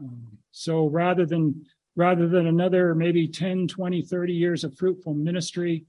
Um, 0.00 0.38
so 0.50 0.86
rather 0.86 1.24
than 1.26 1.64
rather 1.96 2.28
than 2.28 2.48
another 2.48 2.94
maybe 2.94 3.28
10, 3.28 3.68
20, 3.68 4.02
30 4.02 4.32
years 4.32 4.64
of 4.64 4.76
fruitful 4.76 5.14
ministry, 5.14 5.84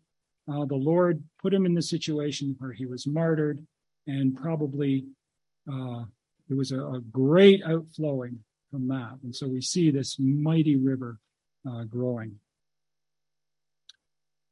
uh, 0.52 0.66
the 0.66 0.76
Lord 0.76 1.24
put 1.42 1.54
him 1.54 1.66
in 1.66 1.74
the 1.74 1.82
situation 1.82 2.56
where 2.60 2.72
he 2.72 2.86
was 2.86 3.08
martyred, 3.08 3.66
and 4.06 4.36
probably 4.36 5.06
uh, 5.72 6.04
was 6.50 6.72
a, 6.72 6.80
a, 6.80 7.02
great 7.12 7.64
outflowing 7.66 8.38
from 8.70 8.88
that. 8.88 9.18
And 9.24 9.36
so 9.36 9.48
we 9.48 9.62
see 9.62 9.90
this 9.90 10.18
mighty 10.20 10.76
river 10.76 11.18
uh, 11.68 11.86
growing. 11.86 12.36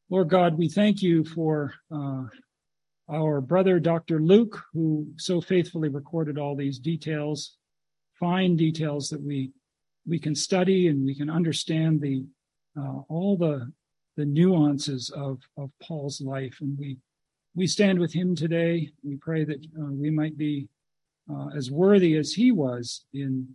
Lord 0.09 0.29
God, 0.29 0.57
we 0.57 0.69
thank 0.69 1.03
you 1.03 1.23
for 1.23 1.73
uh, 1.93 2.23
our 3.11 3.41
brother, 3.41 3.79
Dr. 3.79 4.19
Luke, 4.19 4.59
who 4.73 5.07
so 5.17 5.41
faithfully 5.41 5.89
recorded 5.89 6.37
all 6.37 6.55
these 6.55 6.79
details, 6.79 7.57
fine 8.19 8.55
details 8.55 9.09
that 9.09 9.21
we 9.21 9.51
we 10.05 10.19
can 10.19 10.35
study 10.35 10.87
and 10.87 11.05
we 11.05 11.15
can 11.15 11.29
understand 11.29 12.01
the 12.01 12.25
uh, 12.77 12.99
all 13.09 13.37
the 13.37 13.71
the 14.17 14.25
nuances 14.25 15.09
of 15.09 15.39
of 15.57 15.71
Paul's 15.81 16.21
life, 16.21 16.57
and 16.61 16.77
we 16.77 16.97
we 17.55 17.67
stand 17.67 17.99
with 17.99 18.13
him 18.13 18.35
today. 18.35 18.91
We 19.03 19.15
pray 19.17 19.43
that 19.43 19.65
uh, 19.79 19.91
we 19.91 20.09
might 20.09 20.37
be 20.37 20.67
uh, 21.31 21.47
as 21.55 21.71
worthy 21.71 22.15
as 22.15 22.33
he 22.33 22.51
was 22.51 23.05
in 23.13 23.47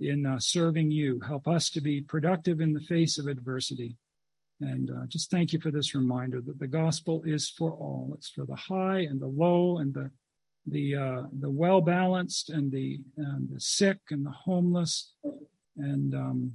in 0.00 0.26
uh, 0.26 0.38
serving 0.38 0.90
you. 0.90 1.20
Help 1.20 1.46
us 1.46 1.70
to 1.70 1.80
be 1.80 2.00
productive 2.00 2.60
in 2.60 2.72
the 2.72 2.80
face 2.80 3.18
of 3.18 3.26
adversity. 3.26 3.96
And 4.60 4.90
uh, 4.90 5.06
just 5.08 5.30
thank 5.30 5.52
you 5.52 5.60
for 5.60 5.70
this 5.70 5.94
reminder 5.94 6.40
that 6.40 6.58
the 6.58 6.68
gospel 6.68 7.22
is 7.24 7.50
for 7.50 7.72
all. 7.72 8.12
It's 8.14 8.28
for 8.28 8.46
the 8.46 8.56
high 8.56 9.00
and 9.00 9.20
the 9.20 9.26
low 9.26 9.78
and 9.78 9.92
the 9.92 10.10
the 10.66 10.96
uh, 10.96 11.22
the 11.40 11.50
well 11.50 11.80
balanced 11.80 12.50
and 12.50 12.70
the 12.70 13.00
and 13.16 13.48
the 13.50 13.60
sick 13.60 13.98
and 14.10 14.24
the 14.24 14.30
homeless 14.30 15.14
and 15.76 16.14
um, 16.14 16.52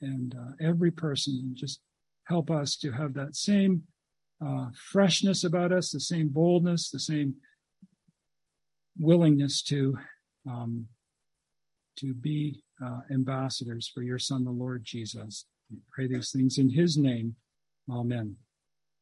and 0.00 0.34
uh, 0.34 0.52
every 0.60 0.90
person. 0.90 1.52
Just 1.54 1.80
help 2.24 2.50
us 2.50 2.76
to 2.76 2.92
have 2.92 3.14
that 3.14 3.36
same 3.36 3.82
uh, 4.44 4.66
freshness 4.90 5.44
about 5.44 5.72
us, 5.72 5.90
the 5.90 6.00
same 6.00 6.28
boldness, 6.28 6.90
the 6.90 7.00
same 7.00 7.34
willingness 8.98 9.62
to 9.62 9.96
um, 10.48 10.86
to 11.96 12.14
be 12.14 12.62
uh, 12.84 13.00
ambassadors 13.10 13.90
for 13.92 14.02
your 14.02 14.18
Son, 14.18 14.44
the 14.44 14.50
Lord 14.50 14.84
Jesus. 14.84 15.46
We 15.70 15.78
pray 15.90 16.06
these 16.06 16.30
things 16.30 16.58
in 16.58 16.70
His 16.70 16.96
name. 16.96 17.36
Amen. 17.90 18.36